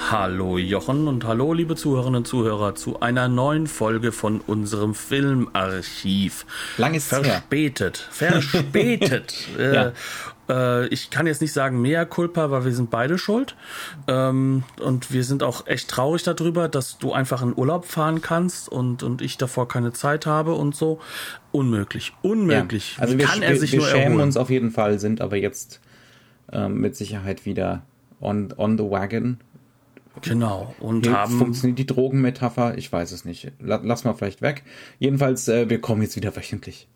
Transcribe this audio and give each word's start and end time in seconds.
Hallo 0.00 0.56
Jochen 0.56 1.06
und 1.06 1.26
hallo 1.26 1.52
liebe 1.52 1.74
Zuhörerinnen 1.74 2.18
und 2.18 2.26
Zuhörer 2.26 2.74
zu 2.74 3.00
einer 3.00 3.28
neuen 3.28 3.66
Folge 3.66 4.12
von 4.12 4.40
unserem 4.40 4.94
Filmarchiv. 4.94 6.46
Lang 6.78 6.94
ist 6.94 7.08
Verspätet, 7.08 8.08
her. 8.18 8.40
verspätet. 8.40 9.34
ja. 9.58 9.92
äh, 10.48 10.86
ich 10.86 11.10
kann 11.10 11.26
jetzt 11.26 11.42
nicht 11.42 11.52
sagen 11.52 11.82
mehr 11.82 12.06
Culpa, 12.06 12.50
weil 12.50 12.64
wir 12.64 12.72
sind 12.72 12.90
beide 12.90 13.18
schuld. 13.18 13.54
Ähm, 14.06 14.62
und 14.80 15.12
wir 15.12 15.24
sind 15.24 15.42
auch 15.42 15.66
echt 15.66 15.90
traurig 15.90 16.22
darüber, 16.22 16.68
dass 16.68 16.96
du 16.98 17.12
einfach 17.12 17.42
in 17.42 17.54
Urlaub 17.54 17.84
fahren 17.84 18.22
kannst 18.22 18.70
und, 18.70 19.02
und 19.02 19.20
ich 19.20 19.36
davor 19.36 19.68
keine 19.68 19.92
Zeit 19.92 20.24
habe 20.24 20.54
und 20.54 20.74
so. 20.74 21.00
Unmöglich, 21.52 22.14
unmöglich. 22.22 22.96
Ja. 22.96 23.02
Also 23.02 23.18
wir, 23.18 23.26
kann 23.26 23.42
er 23.42 23.56
sich 23.56 23.72
wir, 23.72 23.80
wir 23.80 23.84
nur 23.84 23.90
schämen 23.90 24.04
erholen? 24.04 24.20
uns 24.22 24.36
auf 24.38 24.48
jeden 24.48 24.70
Fall, 24.70 25.00
sind 25.00 25.20
aber 25.20 25.36
jetzt 25.36 25.80
ähm, 26.50 26.80
mit 26.80 26.96
Sicherheit 26.96 27.44
wieder 27.44 27.82
on, 28.20 28.52
on 28.56 28.78
the 28.78 28.84
wagon 28.84 29.38
Genau. 30.22 30.74
Und 30.80 31.06
Hier 31.06 31.16
haben. 31.16 31.38
Funktioniert 31.38 31.78
die 31.78 31.86
Drogenmetapher? 31.86 32.76
Ich 32.78 32.92
weiß 32.92 33.12
es 33.12 33.24
nicht. 33.24 33.52
Lass 33.60 34.04
mal 34.04 34.14
vielleicht 34.14 34.42
weg. 34.42 34.62
Jedenfalls, 34.98 35.48
äh, 35.48 35.68
wir 35.68 35.80
kommen 35.80 36.02
jetzt 36.02 36.16
wieder 36.16 36.34
wöchentlich. 36.34 36.88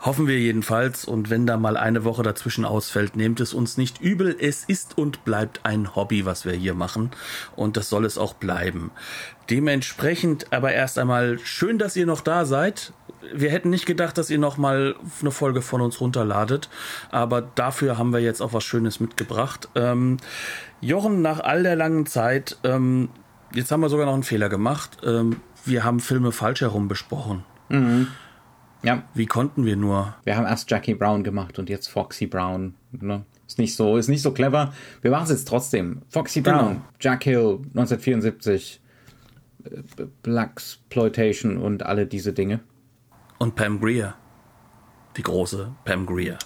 Hoffen 0.00 0.26
wir 0.26 0.38
jedenfalls. 0.38 1.04
Und 1.04 1.28
wenn 1.28 1.46
da 1.46 1.56
mal 1.56 1.76
eine 1.76 2.04
Woche 2.04 2.22
dazwischen 2.22 2.64
ausfällt, 2.64 3.16
nehmt 3.16 3.40
es 3.40 3.52
uns 3.52 3.76
nicht 3.76 4.00
übel. 4.00 4.34
Es 4.38 4.64
ist 4.64 4.96
und 4.96 5.24
bleibt 5.24 5.60
ein 5.64 5.94
Hobby, 5.94 6.24
was 6.24 6.44
wir 6.44 6.54
hier 6.54 6.74
machen. 6.74 7.10
Und 7.54 7.76
das 7.76 7.90
soll 7.90 8.04
es 8.04 8.16
auch 8.16 8.34
bleiben. 8.34 8.90
Dementsprechend 9.50 10.52
aber 10.52 10.72
erst 10.72 10.98
einmal 10.98 11.38
schön, 11.40 11.78
dass 11.78 11.96
ihr 11.96 12.06
noch 12.06 12.22
da 12.22 12.44
seid. 12.44 12.92
Wir 13.34 13.50
hätten 13.50 13.68
nicht 13.68 13.84
gedacht, 13.84 14.16
dass 14.16 14.30
ihr 14.30 14.38
noch 14.38 14.56
mal 14.56 14.94
eine 15.20 15.30
Folge 15.30 15.60
von 15.60 15.82
uns 15.82 16.00
runterladet. 16.00 16.70
Aber 17.10 17.42
dafür 17.42 17.98
haben 17.98 18.12
wir 18.12 18.20
jetzt 18.20 18.40
auch 18.40 18.54
was 18.54 18.64
Schönes 18.64 19.00
mitgebracht. 19.00 19.68
Ähm, 19.74 20.16
Jochen, 20.80 21.22
nach 21.22 21.40
all 21.40 21.62
der 21.62 21.76
langen 21.76 22.06
Zeit, 22.06 22.58
ähm, 22.64 23.10
jetzt 23.54 23.70
haben 23.70 23.80
wir 23.80 23.88
sogar 23.88 24.06
noch 24.06 24.14
einen 24.14 24.22
Fehler 24.22 24.48
gemacht. 24.48 24.98
Ähm, 25.04 25.36
wir 25.64 25.84
haben 25.84 26.00
Filme 26.00 26.32
falsch 26.32 26.62
herum 26.62 26.88
besprochen. 26.88 27.44
Mhm. 27.68 28.08
Ja. 28.82 29.02
Wie 29.12 29.26
konnten 29.26 29.66
wir 29.66 29.76
nur? 29.76 30.14
Wir 30.24 30.36
haben 30.36 30.46
erst 30.46 30.70
Jackie 30.70 30.94
Brown 30.94 31.22
gemacht 31.22 31.58
und 31.58 31.68
jetzt 31.68 31.88
Foxy 31.88 32.26
Brown. 32.26 32.74
Ne? 32.92 33.24
Ist 33.46 33.58
nicht 33.58 33.76
so, 33.76 33.96
ist 33.96 34.08
nicht 34.08 34.22
so 34.22 34.32
clever. 34.32 34.72
Wir 35.02 35.10
machen 35.10 35.24
es 35.24 35.30
jetzt 35.30 35.48
trotzdem. 35.48 36.02
Foxy 36.08 36.40
Brown, 36.40 36.68
genau. 36.68 36.80
Jack 36.98 37.24
Hill, 37.24 37.58
1974, 37.74 38.80
äh, 39.64 39.82
Black 40.22 40.52
Exploitation 40.52 41.58
und 41.58 41.84
alle 41.84 42.06
diese 42.06 42.32
Dinge. 42.32 42.60
Und 43.38 43.54
Pam 43.54 43.80
Greer. 43.80 44.14
Die 45.16 45.22
große 45.22 45.72
Pam 45.84 46.06
Greer. 46.06 46.38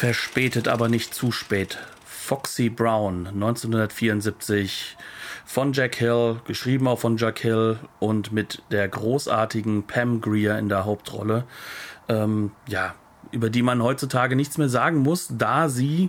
Verspätet, 0.00 0.66
aber 0.66 0.88
nicht 0.88 1.12
zu 1.12 1.30
spät. 1.30 1.76
Foxy 2.06 2.70
Brown, 2.70 3.26
1974, 3.26 4.96
von 5.44 5.74
Jack 5.74 5.96
Hill, 5.96 6.40
geschrieben 6.46 6.88
auch 6.88 6.98
von 6.98 7.18
Jack 7.18 7.40
Hill 7.40 7.76
und 7.98 8.32
mit 8.32 8.62
der 8.70 8.88
großartigen 8.88 9.82
Pam 9.82 10.22
Greer 10.22 10.58
in 10.58 10.70
der 10.70 10.86
Hauptrolle. 10.86 11.44
Ähm, 12.08 12.52
ja, 12.66 12.94
über 13.30 13.50
die 13.50 13.60
man 13.60 13.82
heutzutage 13.82 14.36
nichts 14.36 14.56
mehr 14.56 14.70
sagen 14.70 15.00
muss, 15.00 15.28
da 15.36 15.68
sie 15.68 16.08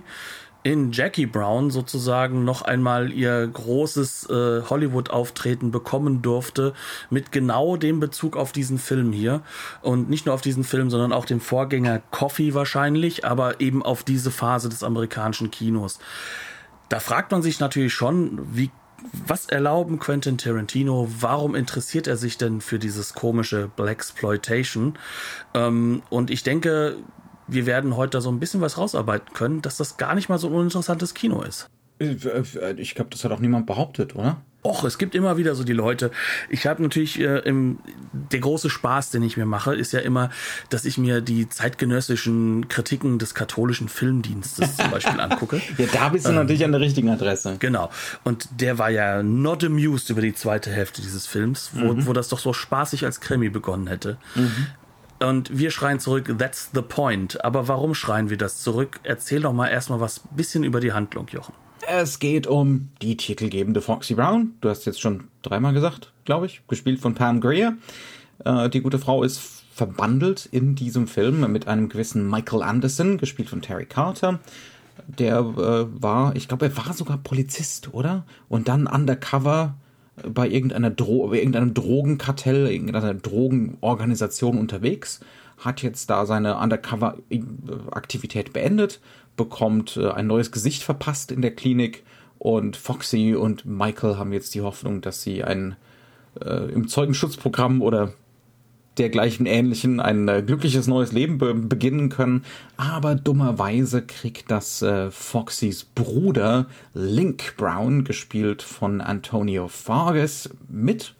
in 0.62 0.92
Jackie 0.92 1.26
Brown 1.26 1.70
sozusagen 1.70 2.44
noch 2.44 2.62
einmal 2.62 3.12
ihr 3.12 3.46
großes 3.46 4.30
äh, 4.30 4.62
Hollywood-Auftreten 4.68 5.70
bekommen 5.70 6.22
durfte, 6.22 6.72
mit 7.10 7.32
genau 7.32 7.76
dem 7.76 8.00
Bezug 8.00 8.36
auf 8.36 8.52
diesen 8.52 8.78
Film 8.78 9.12
hier. 9.12 9.42
Und 9.80 10.08
nicht 10.08 10.26
nur 10.26 10.34
auf 10.34 10.40
diesen 10.40 10.64
Film, 10.64 10.90
sondern 10.90 11.12
auch 11.12 11.24
dem 11.24 11.40
Vorgänger 11.40 12.00
Coffee 12.10 12.54
wahrscheinlich, 12.54 13.24
aber 13.24 13.60
eben 13.60 13.82
auf 13.82 14.04
diese 14.04 14.30
Phase 14.30 14.68
des 14.68 14.82
amerikanischen 14.82 15.50
Kinos. 15.50 15.98
Da 16.88 17.00
fragt 17.00 17.32
man 17.32 17.42
sich 17.42 17.58
natürlich 17.58 17.94
schon, 17.94 18.40
wie 18.54 18.70
was 19.26 19.46
erlauben 19.46 19.98
Quentin 19.98 20.38
Tarantino? 20.38 21.08
Warum 21.20 21.54
interessiert 21.54 22.06
er 22.06 22.16
sich 22.16 22.38
denn 22.38 22.60
für 22.60 22.78
dieses 22.78 23.14
komische 23.14 23.68
Black 23.74 23.92
Exploitation? 23.92 24.94
Ähm, 25.54 26.02
und 26.08 26.30
ich 26.30 26.42
denke, 26.44 26.98
wir 27.46 27.66
werden 27.66 27.96
heute 27.96 28.20
so 28.20 28.30
ein 28.30 28.40
bisschen 28.40 28.60
was 28.60 28.78
rausarbeiten 28.78 29.32
können, 29.34 29.62
dass 29.62 29.76
das 29.76 29.96
gar 29.96 30.14
nicht 30.14 30.28
mal 30.28 30.38
so 30.38 30.48
ein 30.48 30.54
uninteressantes 30.54 31.14
Kino 31.14 31.42
ist. 31.42 31.68
Ich 31.98 32.94
glaube, 32.94 33.10
das 33.10 33.24
hat 33.24 33.32
auch 33.32 33.40
niemand 33.40 33.66
behauptet, 33.66 34.16
oder? 34.16 34.42
Och, 34.64 34.84
es 34.84 34.96
gibt 34.96 35.16
immer 35.16 35.36
wieder 35.36 35.56
so 35.56 35.64
die 35.64 35.72
Leute. 35.72 36.12
Ich 36.48 36.68
habe 36.68 36.80
natürlich 36.82 37.18
äh, 37.18 37.38
im, 37.40 37.78
der 38.12 38.38
große 38.38 38.70
Spaß, 38.70 39.10
den 39.10 39.24
ich 39.24 39.36
mir 39.36 39.44
mache, 39.44 39.74
ist 39.74 39.92
ja 39.92 39.98
immer, 39.98 40.30
dass 40.68 40.84
ich 40.84 40.98
mir 40.98 41.20
die 41.20 41.48
zeitgenössischen 41.48 42.68
Kritiken 42.68 43.18
des 43.18 43.34
katholischen 43.34 43.88
Filmdienstes 43.88 44.76
zum 44.76 44.90
Beispiel 44.92 45.20
angucke. 45.20 45.60
ja, 45.78 45.86
da 45.92 46.10
bist 46.10 46.26
du 46.26 46.30
ähm, 46.30 46.36
natürlich 46.36 46.64
an 46.64 46.70
der 46.70 46.80
richtigen 46.80 47.10
Adresse. 47.10 47.56
Genau. 47.58 47.90
Und 48.22 48.48
der 48.60 48.78
war 48.78 48.90
ja 48.90 49.24
not 49.24 49.64
amused 49.64 50.10
über 50.10 50.20
die 50.20 50.34
zweite 50.34 50.70
Hälfte 50.70 51.02
dieses 51.02 51.26
Films, 51.26 51.72
wo, 51.74 51.92
mhm. 51.92 52.06
wo 52.06 52.12
das 52.12 52.28
doch 52.28 52.38
so 52.38 52.52
spaßig 52.52 53.04
als 53.04 53.20
Krimi 53.20 53.48
begonnen 53.48 53.88
hätte. 53.88 54.16
Mhm. 54.36 54.68
Und 55.22 55.56
wir 55.56 55.70
schreien 55.70 56.00
zurück, 56.00 56.34
that's 56.38 56.70
the 56.74 56.82
point. 56.82 57.44
Aber 57.44 57.68
warum 57.68 57.94
schreien 57.94 58.30
wir 58.30 58.38
das 58.38 58.58
zurück? 58.62 59.00
Erzähl 59.04 59.40
doch 59.40 59.52
mal 59.52 59.68
erstmal 59.68 60.00
was 60.00 60.20
bisschen 60.34 60.64
über 60.64 60.80
die 60.80 60.92
Handlung, 60.92 61.28
Jochen. 61.28 61.54
Es 61.88 62.18
geht 62.18 62.46
um 62.46 62.90
die 63.00 63.16
titelgebende 63.16 63.80
Foxy 63.80 64.14
Brown. 64.14 64.54
Du 64.60 64.68
hast 64.68 64.84
jetzt 64.84 65.00
schon 65.00 65.24
dreimal 65.42 65.72
gesagt, 65.72 66.12
glaube 66.24 66.46
ich. 66.46 66.62
Gespielt 66.68 67.00
von 67.00 67.14
Pam 67.14 67.40
Greer. 67.40 67.74
Äh, 68.44 68.68
die 68.70 68.80
gute 68.80 68.98
Frau 68.98 69.22
ist 69.22 69.40
verbandelt 69.72 70.46
in 70.46 70.74
diesem 70.74 71.08
Film 71.08 71.50
mit 71.50 71.66
einem 71.66 71.88
gewissen 71.88 72.28
Michael 72.28 72.62
Anderson, 72.62 73.18
gespielt 73.18 73.48
von 73.48 73.62
Terry 73.62 73.86
Carter. 73.86 74.38
Der 75.06 75.38
äh, 75.38 76.02
war, 76.02 76.36
ich 76.36 76.46
glaube, 76.46 76.66
er 76.66 76.76
war 76.76 76.92
sogar 76.92 77.18
Polizist, 77.18 77.92
oder? 77.94 78.24
Und 78.48 78.68
dann 78.68 78.86
undercover 78.86 79.74
bei 80.16 80.48
irgendeiner 80.48 80.90
Dro 80.90 81.32
irgendeinem 81.32 81.74
Drogenkartell, 81.74 82.66
irgendeiner 82.66 83.14
Drogenorganisation 83.14 84.58
unterwegs, 84.58 85.20
hat 85.58 85.82
jetzt 85.82 86.10
da 86.10 86.26
seine 86.26 86.58
Undercover-Aktivität 86.58 88.52
beendet, 88.52 89.00
bekommt 89.36 89.96
äh, 89.96 90.10
ein 90.10 90.26
neues 90.26 90.52
Gesicht 90.52 90.82
verpasst 90.82 91.32
in 91.32 91.40
der 91.40 91.54
Klinik 91.54 92.02
und 92.38 92.76
Foxy 92.76 93.34
und 93.34 93.64
Michael 93.64 94.16
haben 94.16 94.32
jetzt 94.32 94.54
die 94.54 94.62
Hoffnung, 94.62 95.00
dass 95.00 95.22
sie 95.22 95.44
ein 95.44 95.76
äh, 96.40 96.70
im 96.72 96.88
Zeugenschutzprogramm 96.88 97.82
oder 97.82 98.12
dergleichen 98.98 99.46
ähnlichen 99.46 100.00
ein 100.00 100.28
äh, 100.28 100.42
glückliches 100.42 100.86
neues 100.86 101.12
Leben 101.12 101.38
be 101.38 101.54
beginnen 101.54 102.08
können. 102.08 102.44
Aber 102.76 103.14
dummerweise 103.14 104.02
kriegt 104.02 104.50
das 104.50 104.82
äh, 104.82 105.10
Foxys 105.10 105.84
Bruder 105.84 106.66
Link 106.94 107.56
Brown, 107.56 108.04
gespielt 108.04 108.62
von 108.62 109.00
Antonio 109.00 109.68
Fargas, 109.68 110.50
mit. 110.68 111.14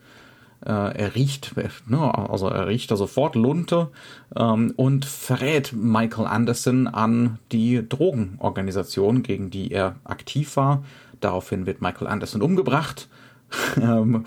Äh, 0.64 0.70
er 0.70 1.14
riecht, 1.16 1.54
ne, 1.88 2.30
also 2.30 2.46
er 2.46 2.68
riecht 2.68 2.90
da 2.92 2.96
sofort 2.96 3.34
Lunte 3.34 3.88
ähm, 4.36 4.72
und 4.76 5.04
verrät 5.04 5.72
Michael 5.72 6.26
Anderson 6.26 6.86
an 6.86 7.38
die 7.50 7.88
Drogenorganisation, 7.88 9.24
gegen 9.24 9.50
die 9.50 9.72
er 9.72 9.96
aktiv 10.04 10.56
war. 10.56 10.84
Daraufhin 11.20 11.66
wird 11.66 11.82
Michael 11.82 12.06
Anderson 12.06 12.42
umgebracht, 12.42 13.08
ähm, 13.80 14.24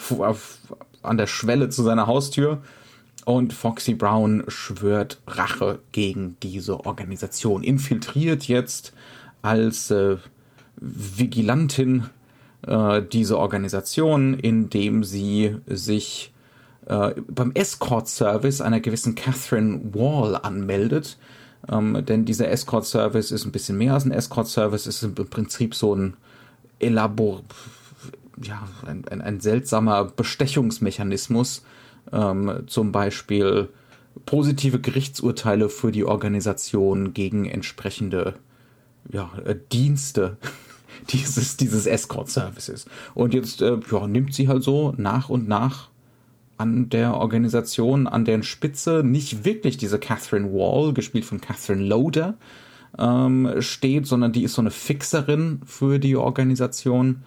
an 1.03 1.17
der 1.17 1.27
Schwelle 1.27 1.69
zu 1.69 1.83
seiner 1.83 2.07
Haustür 2.07 2.61
und 3.25 3.53
Foxy 3.53 3.95
Brown 3.95 4.43
schwört 4.47 5.19
Rache 5.27 5.79
gegen 5.91 6.37
diese 6.41 6.85
Organisation, 6.85 7.63
infiltriert 7.63 8.47
jetzt 8.47 8.93
als 9.41 9.91
äh, 9.91 10.17
Vigilantin 10.77 12.05
äh, 12.65 13.01
diese 13.01 13.37
Organisation, 13.37 14.35
indem 14.35 15.03
sie 15.03 15.57
sich 15.67 16.33
äh, 16.85 17.15
beim 17.27 17.51
Escort-Service 17.53 18.61
einer 18.61 18.79
gewissen 18.79 19.15
Catherine 19.15 19.81
Wall 19.93 20.35
anmeldet. 20.35 21.17
Ähm, 21.69 22.05
denn 22.05 22.25
dieser 22.25 22.49
Escort-Service 22.49 23.31
ist 23.31 23.45
ein 23.45 23.51
bisschen 23.51 23.77
mehr 23.77 23.93
als 23.93 24.05
ein 24.05 24.11
Escort-Service, 24.11 24.85
ist 24.85 25.03
im 25.03 25.15
Prinzip 25.15 25.73
so 25.73 25.95
ein 25.95 26.15
Elabor, 26.77 27.41
ja, 28.41 28.67
ein, 28.85 29.07
ein, 29.07 29.21
ein 29.21 29.39
seltsamer 29.39 30.05
Bestechungsmechanismus, 30.05 31.63
ähm, 32.11 32.63
zum 32.67 32.91
Beispiel 32.91 33.69
positive 34.25 34.79
Gerichtsurteile 34.79 35.69
für 35.69 35.91
die 35.91 36.05
Organisation 36.05 37.13
gegen 37.13 37.45
entsprechende 37.45 38.35
ja, 39.11 39.31
äh, 39.45 39.55
Dienste, 39.71 40.37
dieses, 41.09 41.57
dieses 41.57 41.85
Escort-Services. 41.85 42.85
Und 43.13 43.33
jetzt 43.33 43.61
äh, 43.61 43.77
ja, 43.91 44.07
nimmt 44.07 44.33
sie 44.33 44.47
halt 44.47 44.63
so 44.63 44.93
nach 44.97 45.29
und 45.29 45.47
nach 45.47 45.89
an 46.57 46.89
der 46.89 47.15
Organisation, 47.15 48.07
an 48.07 48.23
deren 48.23 48.43
Spitze 48.43 49.03
nicht 49.03 49.43
wirklich 49.43 49.77
diese 49.77 49.99
Catherine 49.99 50.53
Wall, 50.53 50.93
gespielt 50.93 51.25
von 51.25 51.41
Catherine 51.41 51.83
Loader, 51.83 52.35
ähm, 52.97 53.55
steht, 53.59 54.07
sondern 54.07 54.31
die 54.31 54.43
ist 54.43 54.53
so 54.53 54.61
eine 54.61 54.71
Fixerin 54.71 55.61
für 55.65 55.99
die 55.99 56.15
Organisation. 56.15 57.23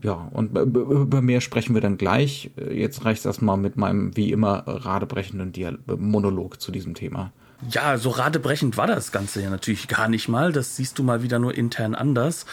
Ja, 0.00 0.28
und 0.32 0.56
über 0.56 1.20
mehr 1.20 1.40
sprechen 1.40 1.74
wir 1.74 1.82
dann 1.82 1.98
gleich. 1.98 2.50
Jetzt 2.56 3.04
reicht 3.04 3.20
es 3.20 3.26
erstmal 3.26 3.56
mit 3.56 3.76
meinem 3.76 4.16
wie 4.16 4.32
immer 4.32 4.64
radebrechenden 4.66 5.52
Monolog 5.98 6.60
zu 6.60 6.72
diesem 6.72 6.94
Thema. 6.94 7.32
Ja, 7.70 7.96
so 7.96 8.10
radebrechend 8.10 8.76
war 8.76 8.88
das 8.88 9.12
Ganze 9.12 9.40
ja 9.40 9.48
natürlich 9.48 9.86
gar 9.86 10.08
nicht 10.08 10.28
mal. 10.28 10.52
Das 10.52 10.76
siehst 10.76 10.98
du 10.98 11.04
mal 11.04 11.22
wieder 11.22 11.38
nur 11.38 11.54
intern 11.54 11.94
anders. 11.94 12.44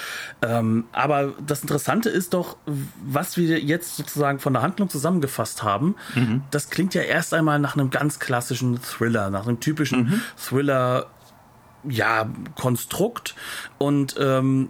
Ähm, 0.41 0.85
aber 0.91 1.33
das 1.45 1.61
Interessante 1.61 2.09
ist 2.09 2.35
doch, 2.35 2.57
was 3.03 3.35
wir 3.35 3.59
jetzt 3.59 3.95
sozusagen 3.95 4.39
von 4.39 4.53
der 4.53 4.61
Handlung 4.61 4.89
zusammengefasst 4.89 5.63
haben. 5.63 5.95
Mhm. 6.13 6.43
Das 6.51 6.69
klingt 6.69 6.93
ja 6.93 7.01
erst 7.01 7.33
einmal 7.33 7.57
nach 7.57 7.75
einem 7.75 7.89
ganz 7.89 8.19
klassischen 8.19 8.79
Thriller, 8.81 9.31
nach 9.31 9.47
einem 9.47 9.59
typischen 9.59 10.03
mhm. 10.03 10.21
Thriller, 10.37 11.07
ja, 11.87 12.29
Konstrukt 12.55 13.35
und 13.79 14.15
ähm, 14.19 14.67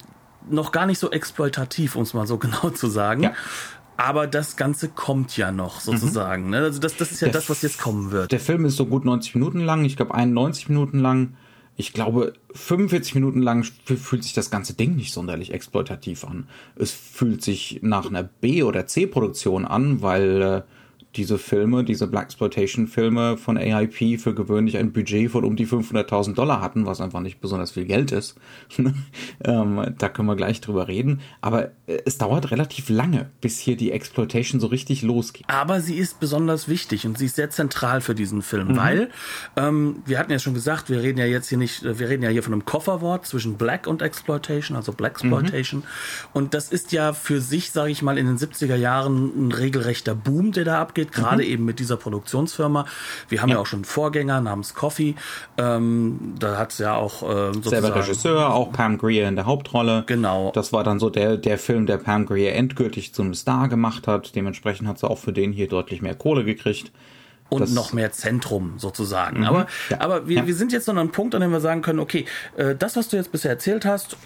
noch 0.50 0.72
gar 0.72 0.86
nicht 0.86 1.00
so 1.00 1.12
exploitativ, 1.12 1.96
um 1.96 2.04
es 2.04 2.14
mal 2.14 2.28
so 2.28 2.38
genau 2.40 2.70
zu 2.70 2.88
sagen. 2.88 3.24
Ja 3.24 3.34
aber 4.00 4.28
das 4.28 4.56
Ganze 4.56 4.88
kommt 4.88 5.36
ja 5.36 5.52
noch 5.52 5.82
sozusagen. 5.82 6.48
Mhm. 6.48 6.54
Also 6.54 6.80
das, 6.80 6.96
das 6.96 7.12
ist 7.12 7.20
ja 7.20 7.26
der 7.28 7.34
das, 7.34 7.50
was 7.50 7.62
jetzt 7.64 7.80
kommen 7.82 8.12
wird. 8.12 8.32
Der 8.32 8.40
Film 8.40 8.64
ist 8.64 8.78
so 8.78 8.86
gut 8.86 9.04
90 9.04 9.36
Minuten 9.36 9.60
lang, 9.60 9.84
ich 9.84 9.98
glaube 9.98 10.16
91 10.16 10.70
Minuten 10.70 11.00
lang. 11.00 11.34
Ich 11.76 11.92
glaube, 11.92 12.34
45 12.54 13.16
Minuten 13.16 13.42
lang 13.42 13.64
fühlt 13.64 14.24
sich 14.24 14.32
das 14.32 14.50
ganze 14.50 14.74
Ding 14.74 14.96
nicht 14.96 15.14
sonderlich 15.14 15.54
exploitativ 15.54 16.24
an. 16.24 16.48
Es 16.78 16.92
fühlt 16.92 17.44
sich 17.44 17.80
nach 17.82 18.06
einer 18.06 18.24
B- 18.24 18.64
oder 18.64 18.88
C-Produktion 18.88 19.66
an, 19.66 20.02
weil 20.02 20.42
äh, 20.42 20.62
diese 21.16 21.40
Filme, 21.40 21.84
diese 21.84 22.06
Blaxploitation-Filme 22.06 23.38
von 23.38 23.58
AIP 23.58 24.20
für 24.20 24.36
gewöhnlich 24.36 24.78
ein 24.78 24.92
Budget 24.94 25.32
von 25.32 25.44
um 25.44 25.56
die 25.56 25.66
500.000 25.66 26.36
Dollar 26.36 26.62
hatten, 26.62 26.86
was 26.86 27.02
einfach 27.02 27.20
nicht 27.20 27.42
besonders 27.42 27.72
viel 27.72 27.86
Geld 27.86 28.12
ist. 28.12 28.36
ähm, 29.44 29.96
da 29.98 30.10
können 30.10 30.28
wir 30.28 30.36
gleich 30.36 30.62
drüber 30.62 30.88
reden. 30.88 31.22
Aber 31.42 31.72
äh, 31.88 31.98
es 32.06 32.20
dauert 32.20 32.52
relativ 32.52 32.90
lange, 32.90 33.32
bis 33.42 33.58
hier 33.58 33.76
die 33.76 33.92
Exploitation 33.92 34.60
so 34.60 34.68
richtig 34.68 35.02
losgeht. 35.02 35.46
Aber 35.48 35.82
sie 35.82 35.96
ist 35.96 36.20
besonders 36.20 36.68
wichtig 36.68 37.08
und 37.08 37.18
sie 37.18 37.26
ist 37.26 37.38
sehr 37.38 37.50
zentral 37.50 38.02
für 38.02 38.14
diesen 38.14 38.44
Film, 38.44 38.70
mhm. 38.70 38.78
weil 38.78 39.10
ähm, 39.56 40.04
wir 40.06 40.20
hatten 40.20 40.32
ja 40.32 40.38
schon 40.38 40.54
gesagt, 40.54 40.90
wir 40.90 41.02
reden 41.02 41.18
ja 41.18 41.26
jetzt 41.26 41.50
hier 41.50 41.58
nicht, 41.58 41.84
wir 41.84 42.08
reden 42.08 42.22
ja 42.22 42.30
hier 42.30 42.44
von 42.44 42.54
einem 42.54 42.66
Kofferwort 42.66 43.26
zwischen 43.26 43.58
Black 43.58 43.88
und 43.88 44.04
Exploitation, 44.04 44.78
also 44.78 44.94
Blaxploitation. 44.94 45.82
Mhm. 45.82 45.86
Und 46.34 46.54
das 46.54 46.72
ist 46.72 46.92
ja 46.92 47.14
für 47.14 47.42
sich, 47.42 47.72
sage 47.72 47.90
ich 47.90 48.04
mal, 48.04 48.20
in 48.20 48.28
den 48.28 48.38
70er 48.38 48.76
Jahren 48.76 49.48
ein 49.48 49.52
regelrechter 49.52 50.14
Boom, 50.14 50.52
der 50.52 50.66
da 50.66 50.80
abgeht 50.80 50.99
geht, 51.00 51.12
gerade 51.12 51.44
mhm. 51.44 51.50
eben 51.50 51.66
mit 51.66 51.80
dieser 51.80 51.98
Produktionsfirma. 51.98 52.86
Wir 53.28 53.42
haben 53.42 53.50
ja, 53.50 53.56
ja 53.56 53.62
auch 53.62 53.66
schon 53.66 53.80
einen 53.80 53.86
Vorgänger 53.86 54.42
namens 54.42 54.74
Coffee. 54.74 55.16
Ähm, 55.58 56.36
da 56.40 56.58
hat 56.58 56.72
es 56.72 56.80
ja 56.80 56.96
auch 56.96 57.24
äh, 57.24 57.54
sozusagen 57.54 57.82
selber 57.82 57.96
Regisseur, 57.96 58.54
auch 58.54 58.72
Pam 58.72 58.98
Grier 58.98 59.28
in 59.28 59.36
der 59.36 59.46
Hauptrolle. 59.46 60.04
Genau. 60.06 60.52
Das 60.54 60.74
war 60.74 60.84
dann 60.84 61.00
so 61.00 61.10
der 61.10 61.38
der 61.38 61.58
Film, 61.58 61.86
der 61.86 61.98
Pam 61.98 62.26
Grier 62.26 62.54
endgültig 62.54 63.14
zum 63.14 63.34
Star 63.34 63.68
gemacht 63.68 64.08
hat. 64.08 64.36
Dementsprechend 64.36 64.88
hat 64.88 65.00
sie 65.00 65.10
auch 65.10 65.18
für 65.18 65.34
den 65.34 65.52
hier 65.52 65.68
deutlich 65.68 66.02
mehr 66.02 66.16
Kohle 66.16 66.44
gekriegt 66.44 66.92
und 67.50 67.62
das 67.62 67.72
noch 67.72 67.94
mehr 67.94 68.12
Zentrum 68.12 68.74
sozusagen. 68.78 69.40
Mhm, 69.40 69.46
aber 69.46 69.68
ja, 69.90 70.02
aber 70.02 70.28
wir, 70.28 70.38
ja. 70.38 70.48
wir 70.48 70.56
sind 70.56 70.72
jetzt 70.72 70.88
noch 70.88 70.94
an 70.94 71.00
einem 71.00 71.12
Punkt, 71.12 71.36
an 71.36 71.42
dem 71.42 71.52
wir 71.52 71.60
sagen 71.60 71.82
können, 71.82 72.00
okay, 72.00 72.26
äh, 72.58 72.76
das, 72.76 72.96
was 72.96 73.10
du 73.10 73.18
jetzt 73.18 73.32
bisher 73.32 73.52
erzählt 73.52 73.86
hast, 73.86 74.18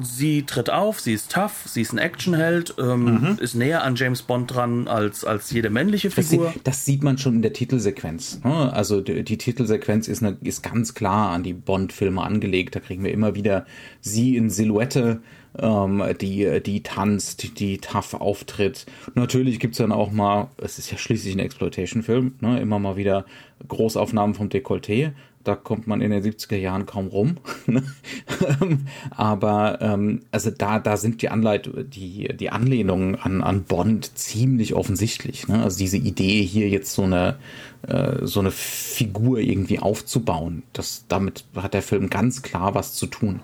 sie 0.00 0.42
tritt 0.44 0.70
auf, 0.70 1.00
sie 1.00 1.12
ist 1.12 1.32
tough, 1.32 1.64
sie 1.66 1.82
ist 1.82 1.92
ein 1.92 1.98
Actionheld, 1.98 2.74
ähm, 2.78 3.04
mhm. 3.04 3.38
ist 3.40 3.54
näher 3.54 3.82
an 3.82 3.96
James 3.96 4.22
Bond 4.22 4.54
dran 4.54 4.88
als, 4.88 5.24
als 5.24 5.50
jede 5.50 5.70
männliche 5.70 6.10
Figur. 6.10 6.52
Das, 6.54 6.62
das 6.64 6.84
sieht 6.84 7.02
man 7.02 7.18
schon 7.18 7.36
in 7.36 7.42
der 7.42 7.52
Titelsequenz. 7.52 8.40
Ne? 8.44 8.72
Also 8.72 9.00
die, 9.00 9.22
die, 9.24 9.38
Titelsequenz 9.38 10.08
ist, 10.08 10.22
eine, 10.22 10.36
ist 10.42 10.62
ganz 10.62 10.94
klar 10.94 11.30
an 11.30 11.42
die 11.42 11.54
Bond-Filme 11.54 12.22
angelegt. 12.22 12.76
Da 12.76 12.80
kriegen 12.80 13.04
wir 13.04 13.12
immer 13.12 13.34
wieder 13.34 13.66
sie 14.00 14.36
in 14.36 14.50
Silhouette, 14.50 15.20
ähm, 15.58 16.02
die, 16.20 16.60
die 16.64 16.82
tanzt, 16.82 17.58
die 17.58 17.78
tough 17.78 18.14
auftritt. 18.14 18.86
Natürlich 19.14 19.58
gibt's 19.60 19.78
dann 19.78 19.92
auch 19.92 20.12
mal, 20.12 20.48
es 20.58 20.78
ist 20.78 20.90
ja 20.90 20.98
schließlich 20.98 21.34
ein 21.34 21.40
Exploitation-Film, 21.40 22.36
ne? 22.40 22.60
immer 22.60 22.78
mal 22.78 22.96
wieder 22.96 23.24
Großaufnahmen 23.66 24.34
vom 24.34 24.48
Dekolleté 24.48 25.12
da 25.48 25.54
kommt 25.54 25.86
man 25.86 26.02
in 26.02 26.10
den 26.10 26.22
70er 26.22 26.56
Jahren 26.56 26.86
kaum 26.86 27.08
rum. 27.08 27.38
Ne? 27.66 27.82
Aber 29.10 29.78
ähm, 29.82 30.22
also 30.30 30.50
da, 30.50 30.78
da 30.78 30.96
sind 30.96 31.20
die 31.20 31.28
Anleit 31.28 31.70
die, 31.76 32.28
die 32.34 32.50
Anlehnungen 32.50 33.14
an, 33.14 33.42
an 33.42 33.64
Bond 33.64 34.16
ziemlich 34.16 34.74
offensichtlich. 34.74 35.48
Ne? 35.48 35.62
Also 35.62 35.78
diese 35.78 35.98
Idee 35.98 36.42
hier 36.42 36.68
jetzt 36.68 36.94
so 36.94 37.02
eine 37.02 37.36
äh, 37.86 38.26
so 38.26 38.40
eine 38.40 38.50
Figur 38.50 39.38
irgendwie 39.38 39.78
aufzubauen. 39.78 40.64
Das, 40.72 41.04
damit 41.08 41.44
hat 41.54 41.74
der 41.74 41.82
Film 41.82 42.10
ganz 42.10 42.42
klar 42.42 42.74
was 42.74 42.94
zu 42.94 43.06
tun. 43.06 43.40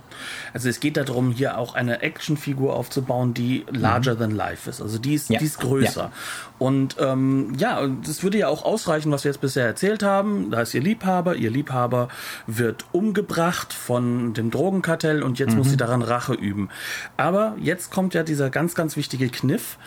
Also 0.52 0.68
es 0.68 0.80
geht 0.80 0.96
darum, 0.96 1.30
hier 1.30 1.56
auch 1.56 1.74
eine 1.74 2.02
Actionfigur 2.02 2.74
aufzubauen, 2.74 3.32
die 3.32 3.64
larger 3.70 4.14
mhm. 4.14 4.18
than 4.18 4.30
life 4.32 4.68
ist. 4.68 4.82
Also 4.82 4.98
die 4.98 5.14
ist, 5.14 5.30
ja. 5.30 5.38
die 5.38 5.44
ist 5.44 5.60
größer. 5.60 6.02
Ja. 6.04 6.12
Und 6.58 6.96
ähm, 6.98 7.54
ja, 7.58 7.86
das 7.86 8.22
würde 8.22 8.38
ja 8.38 8.48
auch 8.48 8.64
ausreichen, 8.64 9.12
was 9.12 9.24
wir 9.24 9.30
jetzt 9.30 9.40
bisher 9.40 9.66
erzählt 9.66 10.02
haben. 10.02 10.50
Da 10.50 10.62
ist 10.62 10.74
ihr 10.74 10.82
Liebhaber, 10.82 11.36
ihr 11.36 11.50
Liebhaber 11.50 12.08
wird 12.46 12.84
umgebracht 12.92 13.72
von 13.72 14.34
dem 14.34 14.50
Drogenkartell 14.50 15.22
und 15.22 15.38
jetzt 15.38 15.52
mhm. 15.52 15.58
muss 15.58 15.70
sie 15.70 15.76
daran 15.76 16.02
Rache 16.02 16.34
üben. 16.34 16.70
Aber 17.16 17.54
jetzt 17.60 17.90
kommt 17.90 18.14
ja 18.14 18.22
dieser 18.22 18.50
ganz, 18.50 18.74
ganz 18.74 18.96
wichtige 18.96 19.28
Kniff, 19.28 19.78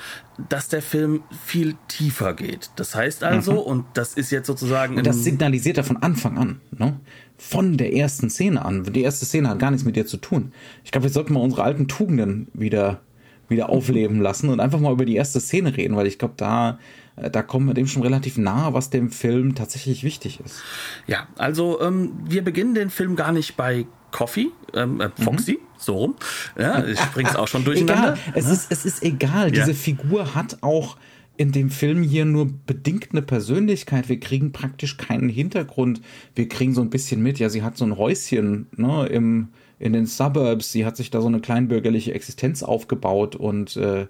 dass 0.50 0.70
der 0.70 0.82
Film 0.82 1.24
viel 1.46 1.76
tiefer 1.88 2.34
geht. 2.34 2.70
Das 2.76 2.96
heißt 2.96 3.24
also, 3.24 3.54
mhm. 3.54 3.60
und 3.60 3.86
das 3.96 4.14
ist 4.14 4.32
jetzt 4.32 4.48
sozusagen. 4.48 4.98
Und 4.98 5.08
das 5.08 5.24
signalisiert 5.24 5.78
er 5.78 5.84
von 5.84 5.98
Anfang 5.98 6.38
an, 6.38 6.62
ne? 6.78 7.00
Von 7.38 7.78
der 7.78 7.94
ersten 7.94 8.30
Szene 8.30 8.64
an. 8.66 8.84
Die 8.84 9.04
erste 9.04 9.26
Szene 9.26 9.50
hat 9.50 9.60
gar 9.60 9.70
nichts 9.70 9.86
mit 9.86 9.96
dir 9.96 10.08
zu 10.08 10.18
tun. 10.18 10.54
Ich 10.84 10.92
glaube, 10.92 11.06
wir 11.06 11.12
sollten 11.12 11.34
mal 11.34 11.40
unsere 11.40 11.64
alten 11.64 11.88
Tugenden 11.88 12.48
wieder, 12.54 13.02
wieder 13.48 13.70
aufleben 13.70 14.22
lassen 14.22 14.50
und 14.50 14.60
einfach 14.60 14.80
mal 14.80 14.92
über 14.94 15.06
die 15.06 15.16
erste 15.16 15.40
Szene 15.40 15.78
reden, 15.78 15.96
weil 15.96 16.08
ich 16.08 16.18
glaube, 16.18 16.34
da, 16.38 16.80
äh, 17.16 17.30
da 17.30 17.44
kommen 17.44 17.68
wir 17.68 17.76
dem 17.76 17.86
schon 17.86 18.02
relativ 18.02 18.38
nahe, 18.38 18.74
was 18.74 18.90
dem 18.90 19.12
Film 19.12 19.54
tatsächlich 19.54 20.04
wichtig 20.04 20.40
ist. 20.44 20.62
Ja, 21.06 21.28
also 21.38 21.80
ähm, 21.82 22.14
wir 22.26 22.44
beginnen 22.44 22.74
den 22.74 22.90
Film 22.90 23.16
gar 23.16 23.32
nicht 23.32 23.56
bei 23.56 23.86
Coffee, 24.12 24.48
ähm, 24.74 25.02
äh, 25.02 25.10
Foxy, 25.22 25.54
mhm. 25.54 25.58
so 25.78 25.96
rum. 25.96 26.16
Ja, 26.58 26.86
ich 26.86 27.00
bring's 27.14 27.36
auch 27.36 27.48
schon 27.48 27.64
durcheinander. 27.64 28.18
Egal. 28.28 28.34
Es, 28.36 28.50
ist, 28.50 28.72
es 28.72 28.86
ist 28.86 29.04
egal. 29.04 29.56
Ja. 29.56 29.66
Diese 29.66 29.74
Figur 29.74 30.36
hat 30.36 30.58
auch 30.62 30.98
in 31.38 31.52
dem 31.52 31.70
Film 31.70 32.02
hier 32.02 32.26
nur 32.26 32.48
bedingt 32.66 33.10
eine 33.12 33.22
Persönlichkeit. 33.22 34.10
Wir 34.10 34.20
kriegen 34.20 34.52
praktisch 34.52 34.98
keinen 34.98 35.30
Hintergrund. 35.30 36.02
Wir 36.36 36.50
kriegen 36.50 36.74
so 36.74 36.82
ein 36.82 36.90
bisschen 36.90 37.22
mit. 37.22 37.38
Ja, 37.38 37.50
sie 37.50 37.62
hat 37.62 37.78
so 37.78 37.86
ein 37.86 37.98
Häuschen 37.98 38.68
ne, 38.76 39.06
im, 39.08 39.50
in 39.78 39.94
den 39.94 40.08
Suburbs. 40.08 40.72
Sie 40.72 40.86
hat 40.86 40.98
sich 40.98 41.12
da 41.12 41.22
so 41.22 41.28
eine 41.28 41.40
kleinbürgerliche 41.40 42.14
Existenz 42.14 42.64
aufgebaut 42.64 43.36
und 43.36 43.78
äh, 43.78 44.08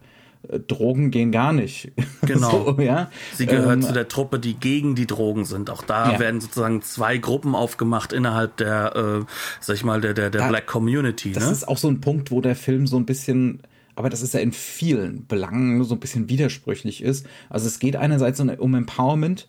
Drogen 0.67 1.11
gehen 1.11 1.31
gar 1.31 1.51
nicht. 1.51 1.91
Genau. 2.27 2.73
so, 2.77 2.81
ja? 2.81 3.09
Sie 3.33 3.45
gehört 3.45 3.73
ähm, 3.73 3.81
zu 3.81 3.93
der 3.93 4.07
Truppe, 4.07 4.39
die 4.39 4.53
gegen 4.53 4.95
die 4.95 5.07
Drogen 5.07 5.45
sind. 5.45 5.69
Auch 5.69 5.83
da 5.83 6.13
ja. 6.13 6.19
werden 6.19 6.41
sozusagen 6.41 6.81
zwei 6.81 7.17
Gruppen 7.17 7.55
aufgemacht 7.55 8.13
innerhalb 8.13 8.57
der, 8.57 8.95
äh, 8.95 9.25
sag 9.59 9.75
ich 9.75 9.83
mal, 9.83 10.01
der, 10.01 10.13
der, 10.13 10.29
der 10.29 10.41
da, 10.41 10.47
Black 10.49 10.67
Community. 10.67 11.31
Das 11.31 11.45
ne? 11.45 11.51
ist 11.51 11.67
auch 11.67 11.77
so 11.77 11.87
ein 11.87 12.01
Punkt, 12.01 12.31
wo 12.31 12.41
der 12.41 12.55
Film 12.55 12.87
so 12.87 12.97
ein 12.97 13.05
bisschen 13.05 13.61
aber 13.97 14.11
das 14.11 14.21
ist 14.21 14.35
ja 14.35 14.39
in 14.39 14.51
vielen 14.51 15.25
Belangen 15.25 15.83
so 15.83 15.95
ein 15.95 15.99
bisschen 15.99 16.29
widersprüchlich 16.29 17.01
ist. 17.01 17.25
Also 17.49 17.65
es 17.65 17.79
geht 17.79 17.95
einerseits 17.95 18.39
um 18.39 18.75
Empowerment, 18.75 19.47